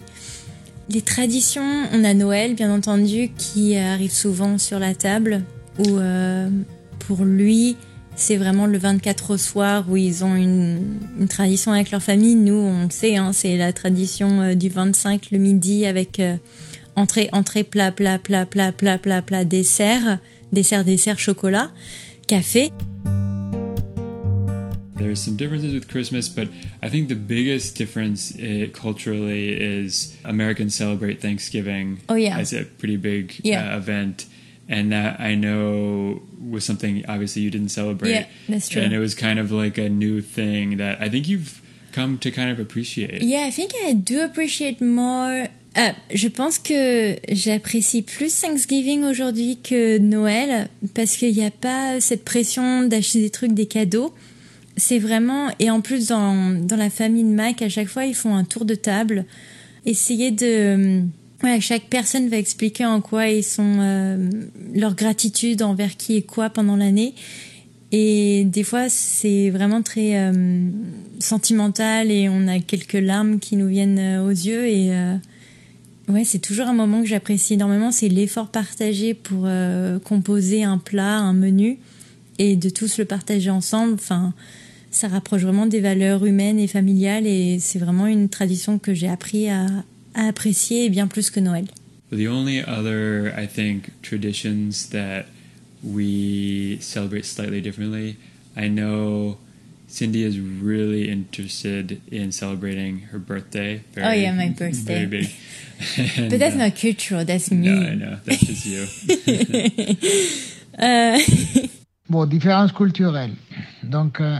Les 0.89 1.01
traditions, 1.01 1.87
on 1.91 2.03
a 2.03 2.13
Noël, 2.13 2.53
bien 2.53 2.71
entendu, 2.71 3.31
qui 3.35 3.75
arrive 3.75 4.11
souvent 4.11 4.59
sur 4.59 4.77
la 4.77 4.93
table, 4.93 5.43
où 5.79 5.97
euh, 5.97 6.49
pour 6.99 7.23
lui, 7.23 7.75
c'est 8.15 8.37
vraiment 8.37 8.67
le 8.67 8.77
24 8.77 9.31
au 9.31 9.37
soir 9.37 9.85
où 9.89 9.97
ils 9.97 10.23
ont 10.23 10.35
une, 10.35 10.99
tradition 11.29 11.71
avec 11.71 11.89
leur 11.89 12.03
famille. 12.03 12.35
Nous, 12.35 12.53
on 12.53 12.83
le 12.83 12.91
sait, 12.91 13.15
hein, 13.15 13.31
c'est 13.33 13.57
la 13.57 13.73
tradition 13.73 14.41
euh, 14.41 14.53
du 14.53 14.69
25 14.69 15.31
le 15.31 15.39
midi 15.39 15.85
avec 15.87 16.19
euh, 16.19 16.35
entrée, 16.95 17.29
entrée, 17.31 17.63
plat, 17.63 17.91
plat, 17.91 18.19
plat, 18.19 18.45
plat, 18.45 18.71
plat, 18.71 18.97
plat, 18.97 19.21
plat, 19.21 19.47
dessert, 19.47 20.19
dessert, 20.51 20.83
dessert, 20.83 21.17
chocolat, 21.17 21.71
café. 22.27 22.71
There's 24.95 25.23
some 25.23 25.35
differences 25.35 25.73
with 25.73 25.87
Christmas, 25.87 26.29
but 26.29 26.47
I 26.83 26.89
think 26.89 27.09
the 27.09 27.15
biggest 27.15 27.75
difference 27.75 28.31
it, 28.35 28.69
uh, 28.69 28.79
culturally 28.79 29.59
is 29.59 30.15
Americans 30.23 30.75
celebrate 30.75 31.19
Thanksgiving 31.19 32.01
oh, 32.07 32.13
yeah. 32.13 32.37
as 32.37 32.53
a 32.53 32.65
pretty 32.65 32.97
big 32.97 33.39
yeah. 33.43 33.73
uh, 33.73 33.77
event. 33.77 34.27
And 34.69 34.91
that 34.91 35.19
I 35.19 35.35
know 35.35 36.21
was 36.39 36.63
something 36.63 37.03
obviously 37.07 37.41
you 37.41 37.49
didn't 37.49 37.69
celebrate. 37.69 38.11
Yeah, 38.11 38.27
that's 38.47 38.69
true. 38.69 38.81
And 38.83 38.93
it 38.93 38.99
was 38.99 39.15
kind 39.15 39.39
of 39.39 39.51
like 39.51 39.77
a 39.77 39.89
new 39.89 40.21
thing 40.21 40.77
that 40.77 41.01
I 41.01 41.09
think 41.09 41.27
you've 41.27 41.61
come 41.91 42.17
to 42.19 42.31
kind 42.31 42.49
of 42.51 42.59
appreciate. 42.59 43.21
Yeah, 43.21 43.45
I 43.45 43.51
think 43.51 43.73
I 43.83 43.93
do 43.93 44.23
appreciate 44.23 44.79
more 44.79 45.47
Uh, 45.77 45.93
je 46.13 46.27
pense 46.27 46.59
que 46.59 47.15
j'apprécie 47.29 48.01
plus 48.01 48.41
Thanksgiving 48.41 49.05
aujourd'hui 49.05 49.57
que 49.63 49.99
Noël 49.99 50.67
parce 50.93 51.15
qu'il 51.15 51.33
n'y 51.33 51.45
a 51.45 51.51
pas 51.51 52.01
cette 52.01 52.25
pression 52.25 52.83
d'acheter 52.83 53.21
des 53.21 53.29
trucs, 53.29 53.53
des 53.53 53.67
cadeaux. 53.67 54.13
C'est 54.75 54.99
vraiment 54.99 55.47
et 55.59 55.69
en 55.69 55.79
plus 55.79 56.07
dans, 56.07 56.59
dans 56.61 56.75
la 56.75 56.89
famille 56.89 57.23
de 57.23 57.29
Mac 57.29 57.61
à 57.61 57.69
chaque 57.69 57.87
fois 57.87 58.05
ils 58.05 58.15
font 58.15 58.35
un 58.35 58.43
tour 58.43 58.65
de 58.65 58.75
table 58.75 59.25
essayer 59.85 60.31
de 60.31 61.03
ouais, 61.43 61.61
chaque 61.61 61.83
personne 61.83 62.27
va 62.27 62.37
expliquer 62.37 62.85
en 62.85 62.99
quoi 62.99 63.27
ils 63.27 63.43
sont 63.43 63.77
euh, 63.79 64.29
leur 64.73 64.95
gratitude 64.95 65.61
envers 65.61 65.95
qui 65.95 66.17
et 66.17 66.21
quoi 66.21 66.49
pendant 66.49 66.75
l'année. 66.75 67.15
Et 67.93 68.43
des 68.45 68.63
fois 68.63 68.89
c'est 68.89 69.49
vraiment 69.49 69.81
très 69.81 70.17
euh, 70.17 70.69
sentimental 71.19 72.11
et 72.11 72.29
on 72.29 72.47
a 72.47 72.59
quelques 72.59 72.93
larmes 72.93 73.39
qui 73.39 73.55
nous 73.55 73.67
viennent 73.67 73.99
euh, 73.99 74.25
aux 74.25 74.29
yeux 74.29 74.67
et 74.67 74.91
ouais 76.07 76.23
c'est 76.23 76.39
toujours 76.39 76.67
un 76.67 76.73
moment 76.73 77.01
que 77.01 77.07
j'apprécie 77.07 77.53
énormément 77.53 77.91
c'est 77.91 78.09
l'effort 78.09 78.49
partagé 78.49 79.13
pour 79.13 79.47
composer 80.03 80.63
un 80.63 80.77
plat 80.77 81.17
un 81.17 81.33
menu 81.33 81.77
et 82.39 82.55
de 82.55 82.69
tous 82.69 82.97
le 82.97 83.05
partager 83.05 83.49
ensemble 83.49 83.93
enfin 83.93 84.33
ça 84.91 85.07
rapproche 85.07 85.41
vraiment 85.41 85.65
des 85.65 85.79
valeurs 85.79 86.25
humaines 86.25 86.59
et 86.59 86.67
familiales 86.67 87.25
et 87.25 87.57
c'est 87.59 87.79
vraiment 87.79 88.07
une 88.07 88.29
tradition 88.29 88.77
que 88.77 88.93
j'ai 88.93 89.07
appris 89.07 89.49
à, 89.49 89.65
à 90.13 90.27
apprécier 90.27 90.89
bien 90.89 91.07
plus 91.07 91.29
que 91.29 91.39
Noël. 91.39 91.65
The 92.11 92.27
only 92.27 92.61
other, 92.61 93.33
I 93.37 93.47
think, 93.47 93.91
traditions 94.01 94.89
that 94.91 95.23
we 95.81 96.77
celebrate 96.81 97.23
slightly 97.23 97.61
differently, 97.61 98.17
I 98.57 98.67
know 98.67 99.37
Cindy 99.87 100.23
is 100.23 100.37
really 100.37 101.09
interested 101.09 102.01
in 102.11 102.31
celebrating 102.31 103.07
her 103.13 103.19
birthday. 103.19 103.81
Very, 103.95 104.07
oh 104.07 104.11
yeah, 104.11 104.33
my 104.33 104.49
birthday. 104.49 105.05
Very 105.05 105.05
big. 105.05 105.29
but 106.29 106.39
that's 106.39 106.55
uh, 106.55 106.59
not 106.59 106.75
cultural. 106.75 107.25
That's 107.25 107.51
me. 107.51 107.67
No, 107.67 107.93
know. 107.93 108.17
That's 108.25 108.41
just 108.41 108.65
you. 108.65 108.87
uh, 110.79 111.19
bon, 112.09 112.25
différences 112.25 112.71
culturelles. 112.71 113.33
Donc, 113.83 114.19
euh, 114.21 114.39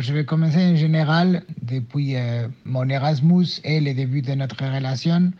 je 0.00 0.12
vais 0.12 0.24
commencer 0.24 0.58
en 0.58 0.76
général 0.76 1.42
depuis 1.62 2.16
euh, 2.16 2.48
mon 2.64 2.88
Erasmus 2.88 3.60
et 3.64 3.80
le 3.80 3.94
début 3.94 4.22
de 4.22 4.32
notre 4.34 4.64
relation. 4.64 5.32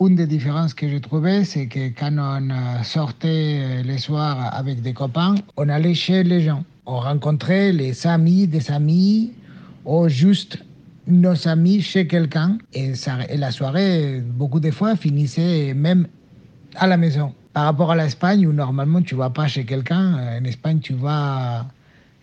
Une 0.00 0.16
des 0.16 0.26
différences 0.26 0.74
que 0.74 0.88
j'ai 0.88 1.00
trouvées, 1.00 1.44
c'est 1.44 1.66
que 1.66 1.88
quand 1.90 2.16
on 2.18 2.50
euh, 2.50 2.82
sortait 2.82 3.82
les 3.84 3.98
soirs 3.98 4.54
avec 4.54 4.82
des 4.82 4.94
copains, 4.94 5.34
on 5.56 5.68
allait 5.68 5.94
chez 5.94 6.24
les 6.24 6.40
gens. 6.40 6.64
On 6.86 6.98
rencontrait 6.98 7.72
les 7.72 8.06
amis 8.06 8.46
des 8.46 8.70
amis 8.70 9.32
ou 9.84 10.08
juste 10.08 10.58
nos 11.06 11.48
amis 11.48 11.80
chez 11.80 12.06
quelqu'un. 12.06 12.58
Et, 12.72 12.92
et 13.28 13.36
la 13.36 13.50
soirée, 13.50 14.20
beaucoup 14.24 14.60
de 14.60 14.70
fois, 14.70 14.96
finissait 14.96 15.74
même 15.74 16.06
à 16.76 16.86
la 16.86 16.96
maison. 16.96 17.34
Par 17.52 17.64
rapport 17.64 17.90
à 17.90 17.96
l'Espagne, 17.96 18.46
où 18.46 18.52
normalement 18.52 19.02
tu 19.02 19.14
vas 19.14 19.30
pas 19.30 19.46
chez 19.46 19.64
quelqu'un, 19.64 20.38
en 20.40 20.44
Espagne 20.44 20.78
tu 20.80 20.94
vas 20.94 21.66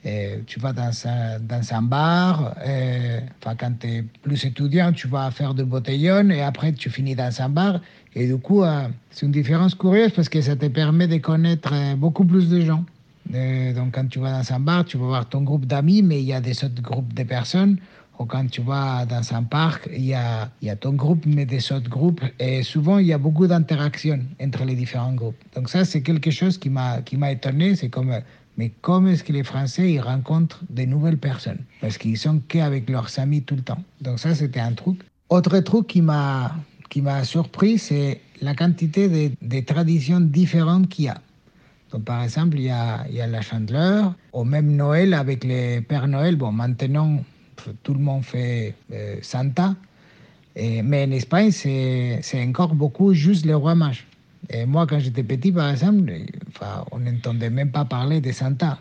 eh, 0.06 0.44
tu 0.48 0.62
vas 0.62 0.72
dans 0.72 0.92
un, 1.06 1.40
dans 1.40 1.74
un 1.74 1.82
bar, 1.82 2.56
enfin, 2.58 3.56
quand 3.60 3.80
tu 3.80 3.88
es 3.88 4.02
plus 4.22 4.46
étudiant, 4.46 4.94
tu 4.94 5.10
vas 5.10 5.30
faire 5.30 5.54
de 5.54 5.64
botellon 5.64 6.30
et 6.30 6.42
après 6.42 6.72
tu 6.72 6.90
finis 6.90 7.16
dans 7.16 7.42
un 7.42 7.50
bar. 7.50 7.82
Et 8.16 8.28
du 8.28 8.38
coup, 8.38 8.64
euh, 8.64 8.88
c'est 9.12 9.26
une 9.26 9.34
différence 9.34 9.76
curieuse 9.76 10.12
parce 10.12 10.30
que 10.30 10.42
ça 10.42 10.56
te 10.56 10.68
permet 10.68 11.08
de 11.08 11.18
connaître 11.18 11.72
euh, 11.74 11.96
beaucoup 11.96 12.24
plus 12.24 12.50
de 12.50 12.62
gens. 12.62 12.86
Donc, 13.30 13.94
quand 13.94 14.08
tu 14.10 14.18
vas 14.18 14.32
dans 14.32 14.54
un 14.54 14.60
bar, 14.60 14.86
tu 14.86 14.98
vas 14.98 15.06
voir 15.06 15.30
ton 15.30 15.42
groupe 15.42 15.66
d'amis, 15.68 16.02
mais 16.02 16.20
il 16.20 16.26
y 16.26 16.34
a 16.34 16.42
des 16.42 16.64
autres 16.64 16.82
groupes 16.82 17.14
de 17.14 17.22
personnes. 17.22 17.78
Ou 18.20 18.26
quand 18.26 18.48
tu 18.52 18.62
vas 18.62 19.06
dans 19.06 19.34
un 19.34 19.44
parc, 19.44 19.90
il 19.92 20.06
y 20.06 20.14
a, 20.14 20.50
ton 20.82 20.94
groupe, 20.94 21.26
mais 21.26 21.46
des 21.46 21.72
autres 21.72 21.90
groupes. 21.90 22.22
Et 22.38 22.64
souvent, 22.64 22.98
il 22.98 23.08
y 23.08 23.14
a 23.14 23.18
beaucoup 23.18 23.48
d'interactions 23.48 24.20
entre 24.42 24.66
les 24.66 24.76
différents 24.76 25.14
groupes. 25.14 25.42
Donc 25.56 25.70
ça, 25.70 25.86
c'est 25.86 26.02
quelque 26.02 26.30
chose 26.30 26.58
qui 26.58 26.70
m'a 26.70 27.32
étonné. 27.32 27.76
C'est 27.76 27.90
comme 27.90 28.14
mais 28.60 28.74
comment 28.82 29.08
est-ce 29.08 29.24
que 29.24 29.32
les 29.32 29.44
Français 29.44 29.90
ils 29.94 30.02
rencontrent 30.02 30.60
de 30.70 30.84
nouvelles 30.84 31.18
personnes? 31.18 31.60
Parce 31.80 31.98
qu'ils 31.98 32.18
sont 32.18 32.42
qu'avec 32.50 32.90
leurs 32.90 33.18
amis 33.18 33.42
tout 33.42 33.56
le 33.56 33.62
temps. 33.62 33.82
Donc 34.02 34.20
ça, 34.20 34.36
c'était 34.36 34.60
un 34.60 34.74
truc. 34.74 35.00
Autre 35.30 35.60
truc 35.60 35.88
qui 35.88 36.02
m'a 36.02 36.54
qui 36.90 37.02
m'a 37.02 37.24
surpris, 37.24 37.78
c'est 37.78 38.20
la 38.42 38.56
quantité 38.56 39.08
de, 39.08 39.32
de 39.42 39.60
traditions 39.62 40.20
différentes 40.20 40.90
qu'il 40.90 41.06
y 41.06 41.08
a. 41.08 41.22
Donc, 41.92 42.04
par 42.04 42.22
exemple, 42.24 42.58
il 42.58 42.64
y 42.66 42.70
a, 42.70 43.06
il 43.10 43.16
y 43.16 43.22
a 43.22 43.28
la 43.28 43.42
chandeleur, 43.42 44.14
au 44.34 44.44
même 44.44 44.76
Noël 44.76 45.14
avec 45.14 45.44
les 45.44 45.82
Pères 45.82 46.08
Noël. 46.08 46.36
Bon, 46.36 46.52
maintenant, 46.52 47.24
tout 47.84 47.94
le 47.94 48.00
monde 48.00 48.24
fait 48.24 48.76
euh, 48.94 49.16
Santa, 49.22 49.76
et, 50.56 50.82
mais 50.82 51.06
en 51.06 51.12
Espagne, 51.12 51.52
c'est 51.52 52.44
encore 52.48 52.76
beaucoup 52.76 53.14
juste 53.14 53.46
les 53.46 53.54
rois 53.54 53.76
mages. 53.76 54.06
Et 54.50 54.66
moi, 54.66 54.88
quand 54.88 55.00
j'étais 55.00 55.24
petit, 55.24 55.52
par 55.52 55.70
exemple, 55.70 56.12
on 56.92 57.00
n'entendait 57.00 57.50
même 57.50 57.72
pas 57.72 57.86
parler 57.86 58.22
de 58.22 58.32
Santa. 58.32 58.80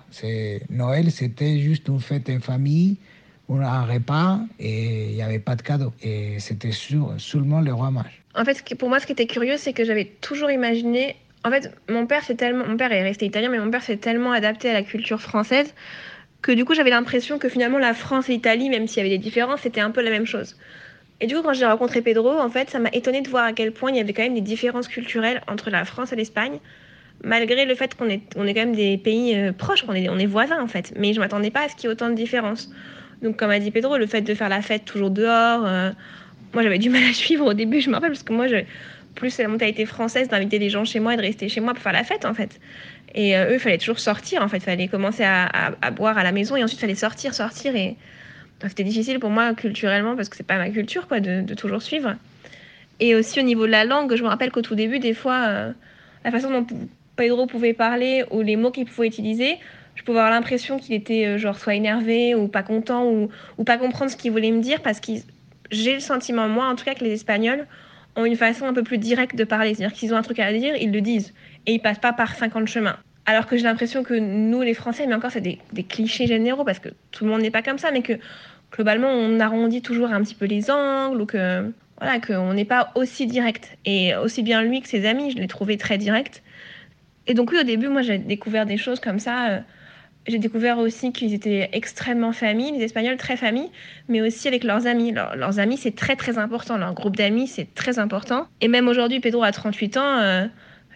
Noël, 0.70 1.11
c'était 1.11 1.59
juste 1.59 1.89
une 1.89 2.01
fête 2.01 2.31
en 2.31 2.41
famille, 2.41 2.97
un 3.51 3.85
repas, 3.85 4.41
et 4.59 5.11
il 5.11 5.14
n'y 5.16 5.22
avait 5.22 5.39
pas 5.39 5.57
de 5.57 5.62
cadeaux. 5.62 5.93
Et 6.03 6.39
c'était 6.39 6.70
seulement 6.72 7.61
le 7.61 7.72
roi 7.72 7.91
mage. 7.91 8.22
En 8.35 8.45
fait, 8.45 8.62
pour 8.76 8.89
moi, 8.89 9.01
ce 9.01 9.07
qui 9.07 9.12
était 9.12 9.26
curieux, 9.26 9.57
c'est 9.57 9.72
que 9.72 9.85
j'avais 9.85 10.07
toujours 10.20 10.51
imaginé. 10.51 11.16
En 11.45 11.51
fait, 11.51 11.74
mon 11.91 12.07
père, 12.07 12.22
c'est 12.24 12.37
tellement. 12.37 12.66
Mon 12.66 12.76
père 12.76 12.93
est 12.93 13.03
resté 13.03 13.26
italien, 13.26 13.51
mais 13.51 13.59
mon 13.59 13.70
père 13.70 13.83
s'est 13.83 13.97
tellement 13.97 14.33
adapté 14.33 14.70
à 14.70 14.72
la 14.72 14.83
culture 14.83 15.20
française 15.20 15.74
que 16.43 16.53
du 16.53 16.64
coup, 16.64 16.74
j'avais 16.74 16.91
l'impression 16.91 17.39
que 17.39 17.49
finalement, 17.49 17.78
la 17.78 17.95
France 17.95 18.28
et 18.28 18.32
l'Italie, 18.32 18.70
même 18.70 18.86
s'il 18.86 18.99
y 18.99 19.01
avait 19.01 19.16
des 19.16 19.22
différences, 19.22 19.62
c'était 19.62 19.80
un 19.80 19.91
peu 19.91 20.03
la 20.03 20.11
même 20.11 20.26
chose. 20.26 20.57
Et 21.20 21.26
du 21.26 21.34
coup, 21.34 21.43
quand 21.43 21.53
j'ai 21.53 21.66
rencontré 21.66 22.01
Pedro, 22.01 22.30
en 22.30 22.49
fait, 22.49 22.70
ça 22.70 22.78
m'a 22.78 22.91
étonné 22.93 23.22
de 23.22 23.28
voir 23.28 23.45
à 23.45 23.53
quel 23.53 23.72
point 23.72 23.91
il 23.91 23.97
y 23.97 24.01
avait 24.01 24.12
quand 24.12 24.22
même 24.22 24.34
des 24.34 24.41
différences 24.41 24.86
culturelles 24.86 25.43
entre 25.49 25.70
la 25.70 25.84
France 25.84 26.12
et 26.12 26.16
l'Espagne, 26.16 26.61
malgré 27.24 27.64
le 27.64 27.74
fait 27.74 27.95
qu'on 27.97 28.09
est, 28.09 28.22
on 28.36 28.47
quand 28.47 28.55
même 28.55 28.76
des 28.76 28.97
pays 28.99 29.34
euh, 29.34 29.53
proches, 29.53 29.82
qu'on 29.82 29.95
est, 29.95 30.09
on 30.09 30.18
est 30.18 30.26
voisins 30.26 30.62
en 30.62 30.68
fait. 30.68 30.93
Mais 30.97 31.12
je 31.12 31.18
m'attendais 31.18 31.51
pas 31.51 31.62
à 31.62 31.68
ce 31.68 31.74
qu'il 31.74 31.84
y 31.84 31.86
ait 31.89 31.93
autant 31.93 32.09
de 32.09 32.14
différences. 32.14 32.70
Donc, 33.20 33.36
comme 33.36 33.51
a 33.51 33.59
dit 33.59 33.72
Pedro, 33.72 33.97
le 33.97 34.07
fait 34.07 34.20
de 34.20 34.32
faire 34.34 34.49
la 34.49 34.62
fête 34.62 34.84
toujours 34.84 35.11
dehors, 35.11 35.66
euh, 35.66 35.91
moi 36.55 36.62
j'avais 36.62 36.78
du 36.78 36.89
mal 36.91 37.03
à 37.03 37.12
suivre 37.12 37.47
au 37.47 37.55
début, 37.55 37.80
je 37.80 37.89
me 37.89 37.95
rappelle, 37.95 38.11
parce 38.11 38.22
que 38.22 38.32
moi, 38.32 38.47
je, 38.47 38.59
plus 39.18 39.36
la 39.39 39.49
mentalité 39.49 39.84
française 39.84 40.28
d'inviter 40.28 40.59
des 40.59 40.70
gens 40.70 40.84
chez 40.84 41.01
moi 41.01 41.14
et 41.14 41.16
de 41.16 41.22
rester 41.22 41.49
chez 41.49 41.61
moi 41.61 41.74
pour 41.74 41.82
faire 41.82 41.93
la 41.93 42.05
fête 42.05 42.24
en 42.24 42.34
fait. 42.34 42.61
Et 43.19 43.37
euh, 43.37 43.51
eux, 43.51 43.55
il 43.55 43.59
fallait 43.59 43.79
toujours 43.79 43.99
sortir 43.99 44.43
en 44.43 44.49
fait, 44.49 44.59
il 44.59 44.62
fallait 44.62 44.87
commencer 44.87 45.25
à, 45.25 45.91
boire 45.91 46.16
à 46.16 46.23
la 46.23 46.31
maison 46.31 46.55
et 46.55 46.62
ensuite 46.62 46.79
il 46.79 46.83
fallait 46.83 46.95
sortir, 46.95 47.35
sortir 47.35 47.75
et 47.75 47.97
c'était 48.62 48.85
difficile 48.85 49.19
pour 49.19 49.31
moi 49.31 49.55
culturellement 49.55 50.14
parce 50.14 50.29
que 50.29 50.37
c'est 50.37 50.47
pas 50.47 50.57
ma 50.57 50.71
culture 50.71 51.09
quoi 51.09 51.19
de, 51.19 51.43
toujours 51.55 51.83
suivre. 51.83 52.14
Et 53.01 53.16
aussi 53.16 53.41
au 53.41 53.43
niveau 53.43 53.66
de 53.66 53.73
la 53.73 53.85
langue, 53.85 54.14
je 54.14 54.23
me 54.23 54.29
rappelle 54.29 54.53
qu'au 54.53 54.62
tout 54.62 54.77
début, 54.77 55.01
des 55.01 55.14
fois, 55.14 55.47
euh, 55.49 55.73
la 56.25 56.31
façon 56.31 56.49
dont 56.49 56.66
Pedro 57.16 57.49
pouvait 57.49 57.73
parler 57.73 58.25
ou 58.31 58.41
les 58.41 58.55
mots 58.55 58.71
qu'il 58.71 58.87
pouvait 58.87 59.09
utiliser, 59.09 59.57
je 59.97 60.05
pouvais 60.05 60.19
avoir 60.19 60.31
l'impression 60.31 60.79
qu'il 60.79 60.95
était 60.95 61.27
euh, 61.27 61.39
genre 61.39 61.59
soit 61.59 61.75
énervé 61.75 62.37
ou 62.37 62.47
pas 62.47 62.62
content 62.62 63.05
ou, 63.05 63.31
ou 63.59 63.64
pas 63.64 63.79
comprendre 63.79 64.12
ce 64.12 64.16
qu'il 64.16 64.31
voulait 64.31 64.53
me 64.53 64.62
dire 64.62 64.81
parce 64.81 65.01
que 65.01 65.11
j'ai 65.73 65.95
le 65.95 66.01
sentiment, 66.01 66.49
moi 66.49 66.66
en 66.66 66.77
tout 66.77 66.85
cas, 66.85 66.95
que 66.95 67.03
les 67.03 67.14
Espagnols 67.14 67.66
ont 68.14 68.25
une 68.25 68.37
façon 68.37 68.66
un 68.66 68.73
peu 68.73 68.85
plus 68.85 68.99
directe 68.99 69.35
de 69.35 69.43
parler. 69.43 69.75
C'est-à-dire 69.75 69.97
qu'ils 69.97 70.14
ont 70.14 70.16
un 70.16 70.23
truc 70.23 70.39
à 70.39 70.53
dire, 70.53 70.77
ils 70.77 70.93
le 70.93 71.01
disent 71.01 71.35
et 71.66 71.75
ils 71.75 71.81
passent 71.81 71.99
pas 71.99 72.12
par 72.12 72.37
50 72.37 72.69
chemins. 72.69 72.97
Alors 73.29 73.47
que 73.47 73.59
j'ai 73.59 73.64
l'impression 73.64 74.05
que 74.05 74.14
nous, 74.14 74.62
les 74.62 74.72
Français, 74.72 75.07
mais 75.07 75.14
encore, 75.14 75.31
c'est 75.31 75.43
des, 75.43 75.59
clichés 75.83 76.26
généraux 76.26 76.64
parce 76.64 76.79
que 76.79 76.89
tout 77.11 77.26
le 77.26 77.31
monde 77.31 77.43
n'est 77.43 77.51
pas 77.51 77.61
comme 77.61 77.76
ça, 77.76 77.91
mais 77.91 78.01
que 78.01 78.14
globalement, 78.72 79.11
on 79.11 79.39
arrondit 79.39 79.83
toujours 79.83 80.11
un 80.11 80.22
petit 80.22 80.35
peu 80.35 80.47
les 80.47 80.70
angles 80.70 81.20
ou 81.20 81.26
que 81.26 81.70
voilà, 82.01 82.20
qu'on 82.20 82.55
n'est 82.55 82.64
pas 82.64 82.91
aussi 82.95 83.26
direct. 83.26 83.76
Et 83.85 84.16
aussi 84.16 84.43
bien 84.43 84.62
lui 84.62 84.81
que 84.81 84.89
ses 84.89 85.05
amis, 85.05 85.31
je 85.33 85.37
l'ai 85.37 85.47
trouvé 85.47 85.76
très 85.76 85.99
direct. 85.99 86.43
Et 87.26 87.35
donc 87.35 87.53
oui, 87.53 87.59
au 87.61 87.64
début, 87.64 87.89
moi, 87.89 88.01
j'ai 88.01 88.16
découvert 88.16 88.64
des 88.64 88.79
choses 88.79 88.99
comme 88.99 89.18
ça. 89.18 89.51
Euh, 89.51 89.59
j'ai 90.26 90.39
découvert 90.39 90.79
aussi 90.79 91.12
qu'ils 91.12 91.35
étaient 91.35 91.68
extrêmement 91.74 92.33
familles, 92.33 92.72
les 92.79 92.85
Espagnols 92.85 93.18
très 93.18 93.37
familles, 93.37 93.70
mais 94.09 94.22
aussi 94.22 94.49
avec 94.49 94.64
leurs 94.64 94.87
amis. 94.87 95.12
leurs 95.12 95.59
amis, 95.59 95.76
c'est 95.76 95.95
très 95.95 96.16
très 96.16 96.39
important. 96.39 96.79
Leur 96.79 96.95
groupe 96.95 97.16
d'amis, 97.16 97.47
c'est 97.47 97.74
très 97.74 97.99
important. 97.99 98.47
Et 98.62 98.68
même 98.68 98.89
aujourd'hui, 98.89 99.20
Pedro 99.20 99.43
a 99.43 99.53
38 99.53 99.99
ans. 99.99 100.18
Euh, 100.18 100.47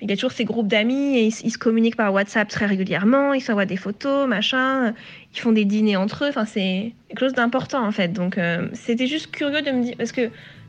il 0.03 0.11
a 0.11 0.17
toujours 0.17 0.33
ses 0.33 0.45
groupes 0.45 0.67
d'amis 0.67 1.17
et 1.17 1.27
ils, 1.27 1.51
se 1.51 1.59
communiquent 1.59 1.97
par 1.97 2.13
WhatsApp 2.13 2.49
très 2.49 2.67
régulièrement. 2.67 3.35
Ils 3.35 3.41
s'envoient 3.41 3.67
des 3.67 3.77
photos, 3.77 4.29
machin. 4.29 4.95
Ils 5.33 5.39
font 5.39 5.53
des 5.53 5.65
dîners 5.65 5.97
entre 5.97 6.25
eux. 6.25 6.29
Enfin, 6.29 6.45
c'est 6.45 6.93
quelque 7.09 7.21
chose 7.21 7.35
d'important 7.35 7.87
en 7.87 7.93
fait. 7.93 8.09
Donc, 8.09 8.37
euh, 8.37 8.69
c'était 8.73 9.07
juste 9.07 9.31
curieux 9.31 9.63
de 9.63 9.71
me 9.71 9.85
dire 9.85 9.95
parce 9.97 10.11
que 10.11 10.23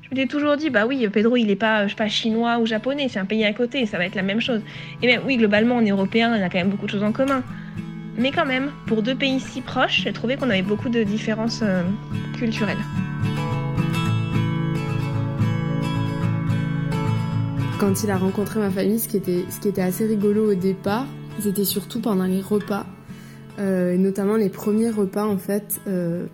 je 0.04 0.10
m'étais 0.12 0.28
toujours 0.28 0.56
dit, 0.56 0.70
bah 0.70 0.86
oui, 0.86 1.08
Pedro, 1.12 1.36
il 1.36 1.48
n'est 1.48 1.56
pas, 1.56 1.88
je 1.88 1.90
sais 1.90 1.96
pas, 1.96 2.08
chinois 2.08 2.60
ou 2.60 2.68
japonais, 2.68 3.08
c'est 3.10 3.20
un 3.20 3.26
pays 3.26 3.44
à 3.44 3.54
côté, 3.54 3.88
ça 3.88 3.98
va 3.98 4.06
être 4.06 4.16
la 4.16 4.22
même 4.22 4.40
chose. 4.40 4.62
Et 5.02 5.08
même, 5.08 5.22
oui, 5.26 5.38
globalement, 5.38 5.78
on 5.78 5.82
est 5.82 5.90
européen, 5.90 6.32
on 6.38 6.44
a 6.44 6.50
quand 6.50 6.60
même 6.60 6.70
beaucoup 6.70 6.86
de 6.86 6.92
choses 6.92 7.04
en 7.04 7.12
commun. 7.12 7.42
Mais 8.18 8.30
quand 8.30 8.46
même, 8.46 8.72
pour 8.86 9.02
deux 9.02 9.16
pays 9.16 9.40
si 9.40 9.62
proches, 9.62 10.02
j'ai 10.04 10.14
trouvé 10.14 10.36
qu'on 10.36 10.52
avait 10.52 10.62
beaucoup 10.62 10.90
de 10.90 11.02
différences 11.02 11.62
euh, 11.64 11.82
culturelles. 12.38 12.78
Quand 17.84 18.02
il 18.02 18.12
a 18.12 18.18
rencontré 18.18 18.62
ma 18.62 18.72
famille, 18.72 18.98
ce 18.98 19.10
qui 19.10 19.18
était, 19.18 19.82
assez 19.82 20.06
rigolo 20.06 20.50
au 20.50 20.56
départ, 20.56 21.06
c'était 21.42 21.66
surtout 21.66 22.00
pendant 22.00 22.24
les 22.24 22.40
repas, 22.40 22.86
euh, 23.60 23.98
notamment 23.98 24.38
les 24.38 24.48
premiers 24.48 24.90
repas 24.90 25.26
en 25.26 25.38
fait. 25.38 25.82
Euh, 25.86 26.28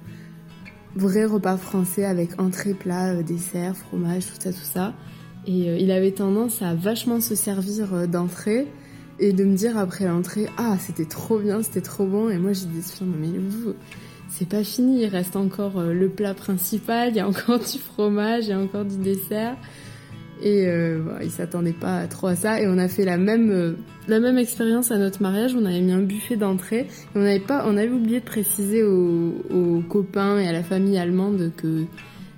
vrai 0.96 1.26
repas 1.26 1.58
français 1.58 2.06
avec 2.06 2.40
entrée, 2.40 2.76
plat, 2.76 3.14
euh, 3.14 3.24
dessert, 3.24 3.76
fromage, 3.76 4.28
tout 4.28 4.36
ça, 4.40 4.52
tout 4.52 4.60
ça. 4.60 4.94
Et 5.48 5.82
il 5.82 5.90
avait 5.90 6.12
tendance 6.12 6.62
à 6.62 6.76
vachement 6.76 7.20
se 7.20 7.34
servir 7.34 8.08
d'entrée 8.08 8.68
et 9.18 9.34
de 9.34 9.44
me 9.44 9.56
dire 9.56 9.76
après 9.76 10.06
l'entrée 10.06 10.46
Ah, 10.58 10.78
c'était 10.80 11.06
trop 11.06 11.40
bien, 11.40 11.64
c'était 11.64 11.82
trop 11.82 12.06
bon. 12.06 12.30
Et 12.30 12.38
moi, 12.38 12.54
j'ai 12.54 12.68
dit 12.68 12.86
mais 13.02 13.40
c'est 14.28 14.48
pas 14.48 14.64
fini, 14.64 15.02
il 15.02 15.08
reste 15.08 15.36
encore 15.36 15.82
le 15.82 16.10
plat 16.10 16.36
principal, 16.36 17.10
il 17.10 17.16
y 17.16 17.20
a 17.20 17.28
encore 17.28 17.58
du 17.72 17.80
fromage, 17.80 18.44
il 18.46 18.50
y 18.50 18.54
a 18.54 18.60
encore 18.60 18.86
du 18.86 18.98
dessert. 18.98 19.58
Et 20.42 20.68
euh, 20.68 21.02
bah, 21.06 21.20
il 21.22 21.32
s'attendait 21.32 21.74
pas 21.74 22.08
trop 22.08 22.28
à 22.28 22.36
ça. 22.36 22.62
Et 22.62 22.68
on 22.68 22.78
a 22.78 22.88
fait 22.88 23.06
la 23.06 23.18
même, 23.18 23.52
euh, 23.52 23.74
la 24.08 24.20
même 24.20 24.38
expérience 24.38 24.92
à 24.92 24.98
notre 24.98 25.22
mariage. 25.22 25.54
On 25.56 25.66
avait 25.66 25.82
mis 25.82 25.92
un 25.92 26.02
buffet 26.02 26.38
d'entrée. 26.38 26.88
On 27.16 27.22
avait 27.22 27.40
pas, 27.40 27.66
on 27.68 27.76
avait 27.78 27.90
oublié 27.90 28.20
de 28.20 28.26
préciser 28.26 28.84
aux, 28.84 29.34
aux, 29.50 29.82
copains 29.82 30.40
et 30.40 30.48
à 30.48 30.52
la 30.52 30.64
famille 30.64 30.98
allemande 30.98 31.52
que 31.58 31.84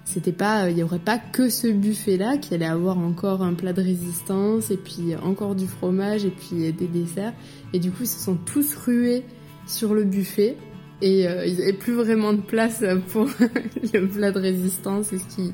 c'était 0.03 0.31
pas, 0.33 0.69
il 0.69 0.77
y 0.77 0.83
aurait 0.83 0.99
pas 0.99 1.17
que 1.19 1.47
ce 1.47 1.67
buffet-là, 1.67 2.37
qu'il 2.37 2.55
allait 2.55 2.65
avoir 2.65 2.97
encore 2.97 3.43
un 3.43 3.53
plat 3.53 3.71
de 3.71 3.81
résistance 3.81 4.69
et 4.69 4.77
puis 4.77 5.15
encore 5.23 5.55
du 5.55 5.67
fromage 5.67 6.25
et 6.25 6.31
puis 6.31 6.73
des 6.73 6.87
desserts. 6.87 7.33
Et 7.71 7.79
du 7.79 7.91
coup, 7.91 8.03
ils 8.03 8.07
se 8.07 8.19
sont 8.19 8.35
tous 8.35 8.75
rués 8.75 9.23
sur 9.67 9.93
le 9.93 10.03
buffet. 10.03 10.57
Et 11.01 11.27
euh, 11.27 11.45
ils 11.45 11.57
n'avaient 11.57 11.73
plus 11.73 11.93
vraiment 11.93 12.33
de 12.33 12.41
place 12.41 12.83
pour 13.11 13.27
le 13.93 14.07
plat 14.07 14.31
de 14.31 14.39
résistance 14.39 15.13
et 15.13 15.17
ce 15.17 15.25
qui, 15.35 15.53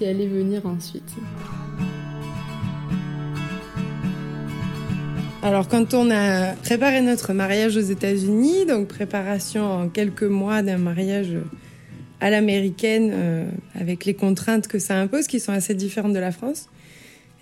qui 0.00 0.06
allait 0.06 0.28
venir 0.28 0.64
ensuite. 0.64 1.12
Alors 5.42 5.68
quand 5.68 5.92
on 5.92 6.10
a 6.10 6.54
préparé 6.54 7.02
notre 7.02 7.34
mariage 7.34 7.76
aux 7.76 7.80
États-Unis, 7.80 8.64
donc 8.64 8.88
préparation 8.88 9.62
en 9.62 9.88
quelques 9.90 10.22
mois 10.22 10.62
d'un 10.62 10.78
mariage 10.78 11.36
à 12.18 12.30
l'américaine 12.30 13.10
euh, 13.12 13.44
avec 13.74 14.06
les 14.06 14.14
contraintes 14.14 14.68
que 14.68 14.78
ça 14.78 14.94
impose, 14.96 15.26
qui 15.26 15.38
sont 15.38 15.52
assez 15.52 15.74
différentes 15.74 16.14
de 16.14 16.18
la 16.18 16.32
France. 16.32 16.70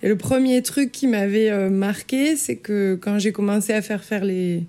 Et 0.03 0.09
le 0.09 0.17
premier 0.17 0.61
truc 0.61 0.91
qui 0.91 1.07
m'avait 1.07 1.51
euh, 1.51 1.69
marqué, 1.69 2.35
c'est 2.35 2.57
que 2.57 2.99
quand 3.01 3.19
j'ai 3.19 3.31
commencé 3.31 3.71
à 3.71 3.81
faire 3.81 4.03
faire 4.03 4.25
les 4.25 4.63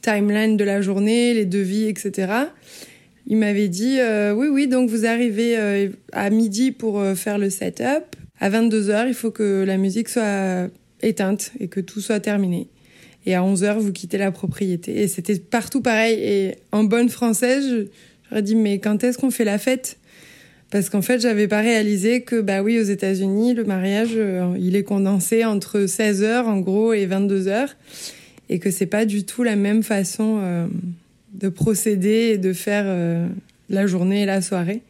timelines 0.00 0.56
de 0.56 0.64
la 0.64 0.80
journée, 0.80 1.34
les 1.34 1.46
devis, 1.46 1.86
etc., 1.86 2.28
il 3.26 3.36
m'avait 3.36 3.68
dit 3.68 3.98
euh, 4.00 4.32
oui, 4.32 4.48
oui, 4.48 4.66
donc 4.66 4.90
vous 4.90 5.06
arrivez 5.06 5.56
à 6.12 6.30
midi 6.30 6.72
pour 6.72 7.02
faire 7.14 7.38
le 7.38 7.50
setup. 7.50 8.16
À 8.40 8.48
22 8.48 8.90
heures, 8.90 9.06
il 9.06 9.14
faut 9.14 9.30
que 9.30 9.64
la 9.64 9.76
musique 9.76 10.08
soit 10.08 10.68
éteinte 11.02 11.52
et 11.60 11.68
que 11.68 11.80
tout 11.80 12.00
soit 12.00 12.20
terminé. 12.20 12.68
Et 13.26 13.34
à 13.34 13.42
11h, 13.42 13.78
vous 13.78 13.92
quittez 13.92 14.18
la 14.18 14.32
propriété. 14.32 15.02
Et 15.02 15.08
c'était 15.08 15.38
partout 15.38 15.80
pareil. 15.80 16.18
Et 16.20 16.54
en 16.72 16.84
bonne 16.84 17.08
française, 17.08 17.88
j'aurais 18.28 18.42
dit, 18.42 18.56
mais 18.56 18.78
quand 18.78 19.04
est-ce 19.04 19.18
qu'on 19.18 19.30
fait 19.30 19.44
la 19.44 19.58
fête? 19.58 19.98
Parce 20.70 20.88
qu'en 20.88 21.02
fait, 21.02 21.20
j'avais 21.20 21.48
pas 21.48 21.60
réalisé 21.60 22.22
que, 22.22 22.40
bah 22.40 22.62
oui, 22.62 22.80
aux 22.80 22.84
États-Unis, 22.84 23.54
le 23.54 23.64
mariage, 23.64 24.12
euh, 24.16 24.56
il 24.58 24.74
est 24.74 24.84
condensé 24.84 25.44
entre 25.44 25.80
16h, 25.80 26.44
en 26.44 26.60
gros, 26.60 26.94
et 26.94 27.06
22h. 27.06 27.68
Et 28.48 28.58
que 28.58 28.70
c'est 28.70 28.86
pas 28.86 29.04
du 29.04 29.24
tout 29.24 29.42
la 29.42 29.54
même 29.54 29.82
façon 29.82 30.40
euh, 30.40 30.66
de 31.32 31.48
procéder 31.48 32.32
et 32.34 32.38
de 32.38 32.52
faire 32.52 32.84
euh, 32.86 33.28
la 33.68 33.86
journée 33.86 34.22
et 34.22 34.26
la 34.26 34.42
soirée. 34.42 34.82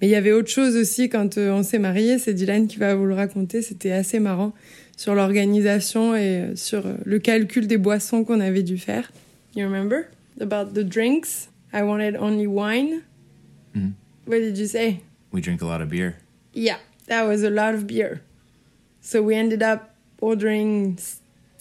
Mais 0.00 0.06
il 0.06 0.10
y 0.10 0.16
avait 0.16 0.32
autre 0.32 0.48
chose 0.48 0.76
aussi 0.76 1.08
quand 1.08 1.38
on 1.38 1.62
s'est 1.62 1.78
mariés, 1.78 2.18
c'est 2.18 2.34
Dylan 2.34 2.68
qui 2.68 2.78
va 2.78 2.94
vous 2.94 3.06
le 3.06 3.14
raconter, 3.14 3.62
c'était 3.62 3.90
assez 3.90 4.20
marrant 4.20 4.52
sur 4.96 5.14
l'organisation 5.14 6.14
et 6.14 6.40
euh, 6.40 6.56
sur 6.56 6.86
euh, 6.86 6.94
le 7.04 7.18
calcul 7.18 7.66
des 7.66 7.78
boissons 7.78 8.24
qu'on 8.24 8.40
avait 8.40 8.62
dû 8.62 8.78
faire. 8.78 9.10
You 9.54 9.64
remember? 9.64 10.06
About 10.40 10.72
the 10.74 10.84
drinks? 10.84 11.48
I 11.72 11.82
wanted 11.82 12.16
only 12.16 12.46
wine. 12.46 13.02
Mm. 13.74 13.92
What 14.26 14.40
did 14.40 14.58
you 14.58 14.66
say? 14.66 15.00
We 15.32 15.40
drink 15.40 15.62
a 15.62 15.66
lot 15.66 15.80
of 15.80 15.88
beer. 15.88 16.16
Yeah, 16.52 16.78
that 17.06 17.26
was 17.26 17.44
a 17.44 17.50
lot 17.50 17.74
of 17.74 17.86
beer. 17.86 18.20
So 19.00 19.22
we 19.22 19.34
ended 19.36 19.62
up 19.62 19.94
ordering 20.20 20.98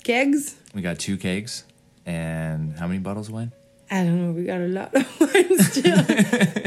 kegs. 0.03 0.55
We 0.73 0.81
got 0.81 0.99
two 0.99 1.17
kegs. 1.17 1.63
And 2.05 2.77
how 2.79 2.87
many 2.87 2.99
bottles 2.99 3.27
of 3.27 3.33
wine? 3.33 3.51
I 3.89 4.03
don't 4.03 4.25
know. 4.25 4.31
We 4.31 4.43
got 4.43 4.59
a 4.59 4.67
lot 4.67 4.93
of 4.93 5.19
wine 5.19 5.59
still. 5.59 6.03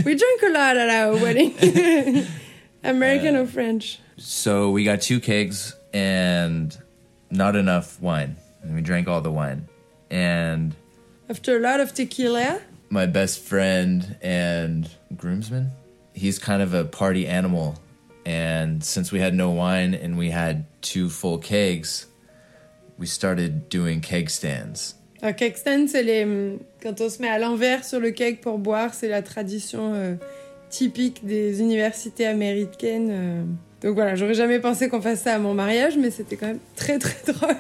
we 0.05 0.15
drank 0.15 0.43
a 0.43 0.49
lot 0.51 0.77
at 0.77 0.89
our 0.89 1.13
wedding. 1.15 1.55
American 2.83 3.37
uh, 3.37 3.41
or 3.41 3.47
French? 3.47 3.99
So 4.17 4.71
we 4.71 4.85
got 4.85 5.03
two 5.03 5.21
kegs 5.21 5.75
and 5.93 6.77
not 7.31 7.57
enough 7.57 8.01
wine. 8.01 8.37
And 8.63 8.75
we 8.75 8.81
drank 8.81 9.09
all 9.09 9.21
the 9.21 9.31
wine. 9.31 9.69
And 10.11 10.75
after 11.29 11.57
a 11.57 11.61
lot 11.61 11.81
of 11.81 11.95
tequila, 11.95 12.61
my 12.89 13.07
best 13.07 13.41
friend 13.41 14.17
and 14.21 14.91
groomsman, 15.17 15.71
he's 16.15 16.39
kind 16.39 16.63
of 16.63 16.75
a 16.75 16.85
party 16.85 17.27
animal. 17.27 17.79
And 18.27 18.83
since 18.85 19.13
we 19.13 19.21
had 19.21 19.35
no 19.35 19.51
wine 19.51 19.95
and 19.95 20.19
we 20.19 20.31
had 20.31 20.67
two 20.83 21.09
full 21.09 21.39
kegs, 21.39 22.07
we 22.99 23.07
started 23.07 23.69
doing 23.69 24.01
keg 24.01 24.29
stands. 24.29 24.95
Un 25.23 25.33
keg 25.33 25.57
stand, 25.57 25.89
c'est 25.89 26.03
les 26.03 26.27
quand 26.83 27.01
on 27.01 27.11
se 27.11 27.21
met 27.21 27.29
à 27.29 27.39
l'envers 27.39 27.85
sur 27.85 28.01
le 28.01 28.11
keg 28.11 28.41
pour 28.41 28.59
boire, 28.59 28.95
c'est 28.95 29.09
la 29.09 29.23
tradition 29.23 29.93
euh, 29.95 30.15
typique 30.71 31.27
des 31.27 31.61
universités 31.61 32.27
américaines. 32.27 33.11
Euh. 33.11 33.43
Donc 33.83 33.95
voilà, 33.95 34.15
j'aurais 34.15 34.35
jamais 34.35 34.61
pensé 34.61 34.89
qu'on 34.89 35.01
fasse 35.01 35.23
ça 35.23 35.35
à 35.35 35.39
mon 35.39 35.53
mariage, 35.53 35.99
mais 35.99 36.11
c'était 36.11 36.37
quand 36.37 36.47
même 36.47 36.61
très 36.75 36.99
très 36.99 37.33
drôle. 37.33 37.57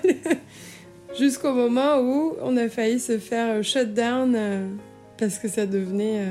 Jusqu'au 1.19 1.53
moment 1.53 1.99
où 1.99 2.37
on 2.41 2.57
a 2.57 2.69
failli 2.69 2.99
se 2.99 3.19
faire 3.19 3.57
euh, 3.57 3.63
shut 3.63 3.93
down 3.93 4.37
parce 5.19 5.39
que 5.39 5.49
ça 5.49 5.67
devenait 5.67 6.25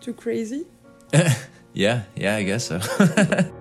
too 0.00 0.14
crazy. 0.14 0.64
yeah, 1.74 2.00
yeah, 2.16 2.40
I 2.40 2.44
guess 2.44 2.68
so. 2.68 2.76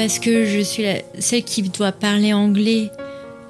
parce 0.00 0.18
que 0.18 0.46
je 0.46 0.60
suis 0.60 0.82
la, 0.82 0.94
celle 1.18 1.42
qui 1.44 1.60
doit 1.60 1.92
parler 1.92 2.32
anglais, 2.32 2.90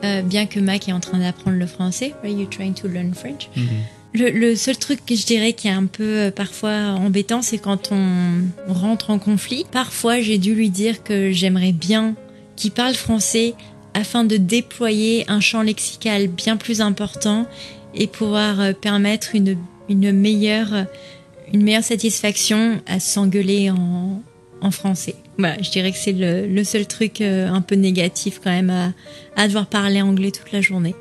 euh, 0.03 0.21
bien 0.21 0.47
que 0.47 0.59
Mac 0.59 0.89
est 0.89 0.93
en 0.93 0.99
train 0.99 1.19
d'apprendre 1.19 1.57
le 1.57 1.67
français. 1.67 2.13
Are 2.25 2.29
you 2.29 2.47
trying 2.47 2.75
to 2.75 2.89
learn 2.89 3.15
French? 3.15 3.49
Mm 3.55 3.63
-hmm. 3.63 4.41
Le, 4.41 4.57
seul 4.57 4.77
truc 4.77 4.99
que 5.07 5.15
je 5.15 5.25
dirais 5.25 5.53
qui 5.53 5.69
est 5.69 5.79
un 5.85 5.87
peu 5.87 6.13
euh, 6.19 6.31
parfois 6.33 6.97
embêtant, 7.07 7.41
c'est 7.43 7.59
quand 7.59 7.93
on 7.93 8.73
rentre 8.73 9.11
en 9.11 9.21
conflit. 9.21 9.65
Parfois, 9.71 10.21
j'ai 10.21 10.39
dû 10.39 10.53
lui 10.57 10.71
dire 10.71 11.05
que 11.05 11.31
j'aimerais 11.31 11.75
bien 11.89 12.17
qu'il 12.57 12.73
parle 12.73 12.95
français 12.95 13.55
afin 13.95 14.25
de 14.25 14.37
déployer 14.37 15.25
un 15.29 15.41
champ 15.41 15.63
lexical 15.63 16.27
bien 16.27 16.57
plus 16.57 16.81
important 16.81 17.47
et 17.95 18.09
pouvoir 18.09 18.53
euh, 18.61 18.73
permettre 18.73 19.37
une, 19.37 19.57
une 19.89 20.11
meilleure 20.11 20.73
une 21.53 21.63
meilleure 21.63 21.89
satisfaction 21.95 22.81
à 22.87 22.99
s'engueuler 22.99 23.71
en, 23.71 24.23
en 24.61 24.71
français. 24.71 25.17
Voilà, 25.41 25.61
je 25.63 25.71
dirais 25.71 25.91
que 25.91 25.99
c'est 25.99 26.13
le, 26.13 26.47
le, 26.47 26.65
seul 26.65 26.87
truc 26.87 27.21
euh, 27.21 27.49
un 27.49 27.61
peu 27.61 27.75
négatif 27.75 28.41
quand 28.43 28.51
même 28.51 28.71
à, 28.71 28.93
à 29.37 29.47
devoir 29.47 29.67
parler 29.67 30.03
anglais 30.03 30.31
toute 30.31 30.53
la 30.53 30.61
journée. 30.61 30.95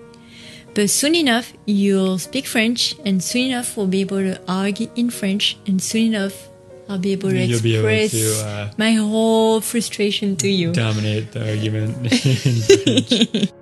But 0.75 0.87
soon 0.87 1.13
enough, 1.13 1.53
you'll 1.67 2.19
speak 2.19 2.47
French, 2.47 2.95
and 3.05 3.19
soon 3.21 3.51
enough, 3.51 3.75
we'll 3.75 3.87
be 3.87 4.01
able 4.01 4.21
to 4.21 4.39
argue 4.47 4.87
in 4.95 5.09
French, 5.09 5.57
and 5.67 5.79
soon 5.79 6.13
enough, 6.13 6.49
I'll 6.87 6.99
be 6.99 7.11
able 7.11 7.29
to 7.29 7.37
You'll 7.37 7.61
be 7.61 7.75
able 7.75 7.87
express 7.87 8.11
to, 8.11 8.47
uh, 8.47 8.71
my 8.77 8.93
whole 8.93 9.61
frustration 9.61 10.35
to 10.37 10.47
you. 10.47 10.71
Dominate 10.71 11.31
the 11.31 11.47
argument 11.47 11.97
in 12.45 12.61
French. 12.61 13.51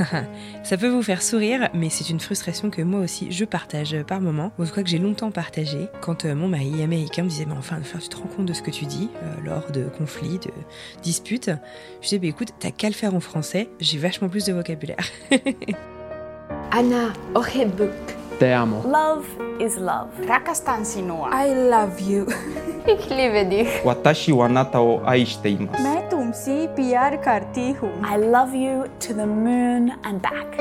Ça 0.64 0.76
peut 0.76 0.88
vous 0.88 1.02
faire 1.02 1.22
sourire, 1.22 1.68
mais 1.74 1.90
c'est 1.90 2.08
une 2.10 2.20
frustration 2.20 2.70
que 2.70 2.82
moi 2.82 3.00
aussi 3.00 3.30
je 3.30 3.44
partage 3.44 3.96
par 4.06 4.20
moment, 4.20 4.52
ou 4.58 4.62
en 4.62 4.66
tout 4.66 4.74
cas 4.74 4.82
que 4.82 4.88
j'ai 4.88 4.98
longtemps 4.98 5.30
partagé, 5.30 5.88
quand 6.00 6.24
euh, 6.24 6.34
mon 6.34 6.48
mari 6.48 6.82
américain 6.82 7.24
me 7.24 7.28
disait 7.28 7.46
Mais 7.46 7.54
enfin, 7.56 7.78
tu 7.80 8.08
te 8.08 8.16
rends 8.16 8.28
compte 8.28 8.46
de 8.46 8.52
ce 8.52 8.62
que 8.62 8.70
tu 8.70 8.84
dis 8.84 9.10
euh, 9.22 9.34
lors 9.44 9.70
de 9.70 9.84
conflits, 9.98 10.38
de 10.38 10.50
disputes. 11.02 11.50
Je 12.00 12.08
disais 12.08 12.26
Écoute, 12.26 12.48
t'as 12.58 12.70
qu'à 12.70 12.88
le 12.88 12.94
faire 12.94 13.14
en 13.14 13.20
français, 13.20 13.68
j'ai 13.80 13.98
vachement 13.98 14.28
plus 14.28 14.44
de 14.44 14.52
vocabulaire. 14.52 15.04
Anna 16.70 17.12
Te 18.41 18.53
amo. 18.53 18.81
Love 18.85 19.25
is 19.59 19.77
love. 19.77 20.09
Rakastan 20.27 20.85
sinua. 20.85 21.29
I 21.31 21.53
love 21.53 21.99
you. 21.99 22.27
Ich 22.87 23.09
liebe 23.09 23.45
dich. 23.49 23.83
Watashi 23.83 24.31
wa 24.31 24.45
anata 24.45 24.79
o 24.79 25.01
aishite 25.05 25.49
imasu. 25.49 25.83
मैं 25.83 26.09
तुमसे 26.09 26.67
प्यार 26.75 27.15
करती 27.23 27.71
हूँ. 27.81 27.91
I 28.03 28.17
love 28.17 28.53
you 28.53 28.85
to 28.99 29.13
the 29.13 29.25
moon 29.25 29.91
and 30.05 30.21
back. 30.21 30.59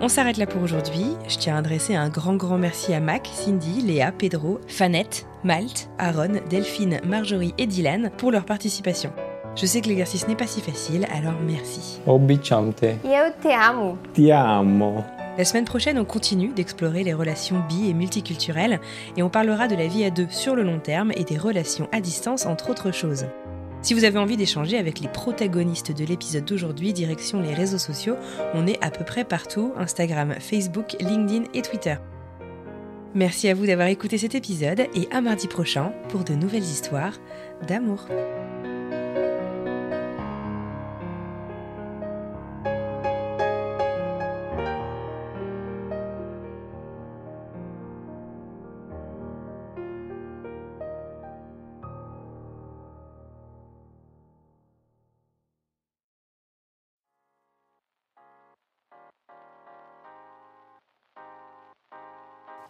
On 0.00 0.08
s'arrête 0.08 0.36
là 0.38 0.46
pour 0.46 0.62
aujourd'hui. 0.62 1.16
Je 1.28 1.38
tiens 1.38 1.54
à 1.56 1.58
adresser 1.58 1.94
un 1.94 2.08
grand 2.08 2.34
grand 2.36 2.58
merci 2.58 2.92
à 2.92 3.00
Mac, 3.00 3.30
Cindy, 3.32 3.80
Léa, 3.80 4.12
Pedro, 4.12 4.58
Fanette, 4.66 5.26
Malte, 5.44 5.88
Aaron, 5.98 6.40
Delphine, 6.50 7.00
Marjorie 7.06 7.54
et 7.56 7.66
Dylan 7.66 8.10
pour 8.18 8.30
leur 8.30 8.44
participation. 8.44 9.12
Je 9.56 9.66
sais 9.66 9.80
que 9.80 9.88
l'exercice 9.88 10.26
n'est 10.26 10.34
pas 10.34 10.48
si 10.48 10.60
facile, 10.60 11.06
alors 11.14 11.40
merci. 11.46 12.00
Obicham 12.06 12.72
te. 12.74 12.96
Eu 13.04 13.32
te 13.40 13.48
amo. 13.48 13.96
Ti 14.12 14.32
amo. 14.32 15.04
La 15.39 15.45
semaine 15.45 15.63
prochaine, 15.63 15.97
on 15.97 16.03
continue 16.03 16.49
d'explorer 16.49 17.05
les 17.05 17.13
relations 17.13 17.63
bi 17.69 17.89
et 17.89 17.93
multiculturelles 17.93 18.81
et 19.15 19.23
on 19.23 19.29
parlera 19.29 19.69
de 19.69 19.75
la 19.75 19.87
vie 19.87 20.03
à 20.03 20.09
deux 20.09 20.27
sur 20.29 20.53
le 20.53 20.63
long 20.63 20.79
terme 20.79 21.13
et 21.15 21.23
des 21.23 21.37
relations 21.37 21.87
à 21.93 22.01
distance 22.01 22.45
entre 22.45 22.69
autres 22.69 22.91
choses. 22.91 23.25
Si 23.81 23.93
vous 23.93 24.03
avez 24.03 24.19
envie 24.19 24.35
d'échanger 24.35 24.77
avec 24.77 24.99
les 24.99 25.07
protagonistes 25.07 25.93
de 25.93 26.03
l'épisode 26.03 26.43
d'aujourd'hui, 26.43 26.91
direction 26.91 27.39
les 27.39 27.53
réseaux 27.53 27.77
sociaux, 27.77 28.17
on 28.53 28.67
est 28.67 28.83
à 28.83 28.91
peu 28.91 29.05
près 29.05 29.23
partout, 29.23 29.71
Instagram, 29.77 30.35
Facebook, 30.41 30.97
LinkedIn 30.99 31.45
et 31.53 31.61
Twitter. 31.61 31.95
Merci 33.15 33.47
à 33.47 33.53
vous 33.53 33.65
d'avoir 33.65 33.87
écouté 33.87 34.17
cet 34.17 34.35
épisode 34.35 34.81
et 34.93 35.07
à 35.09 35.21
mardi 35.21 35.47
prochain 35.47 35.93
pour 36.09 36.25
de 36.25 36.33
nouvelles 36.33 36.63
histoires 36.63 37.13
d'amour. 37.65 38.07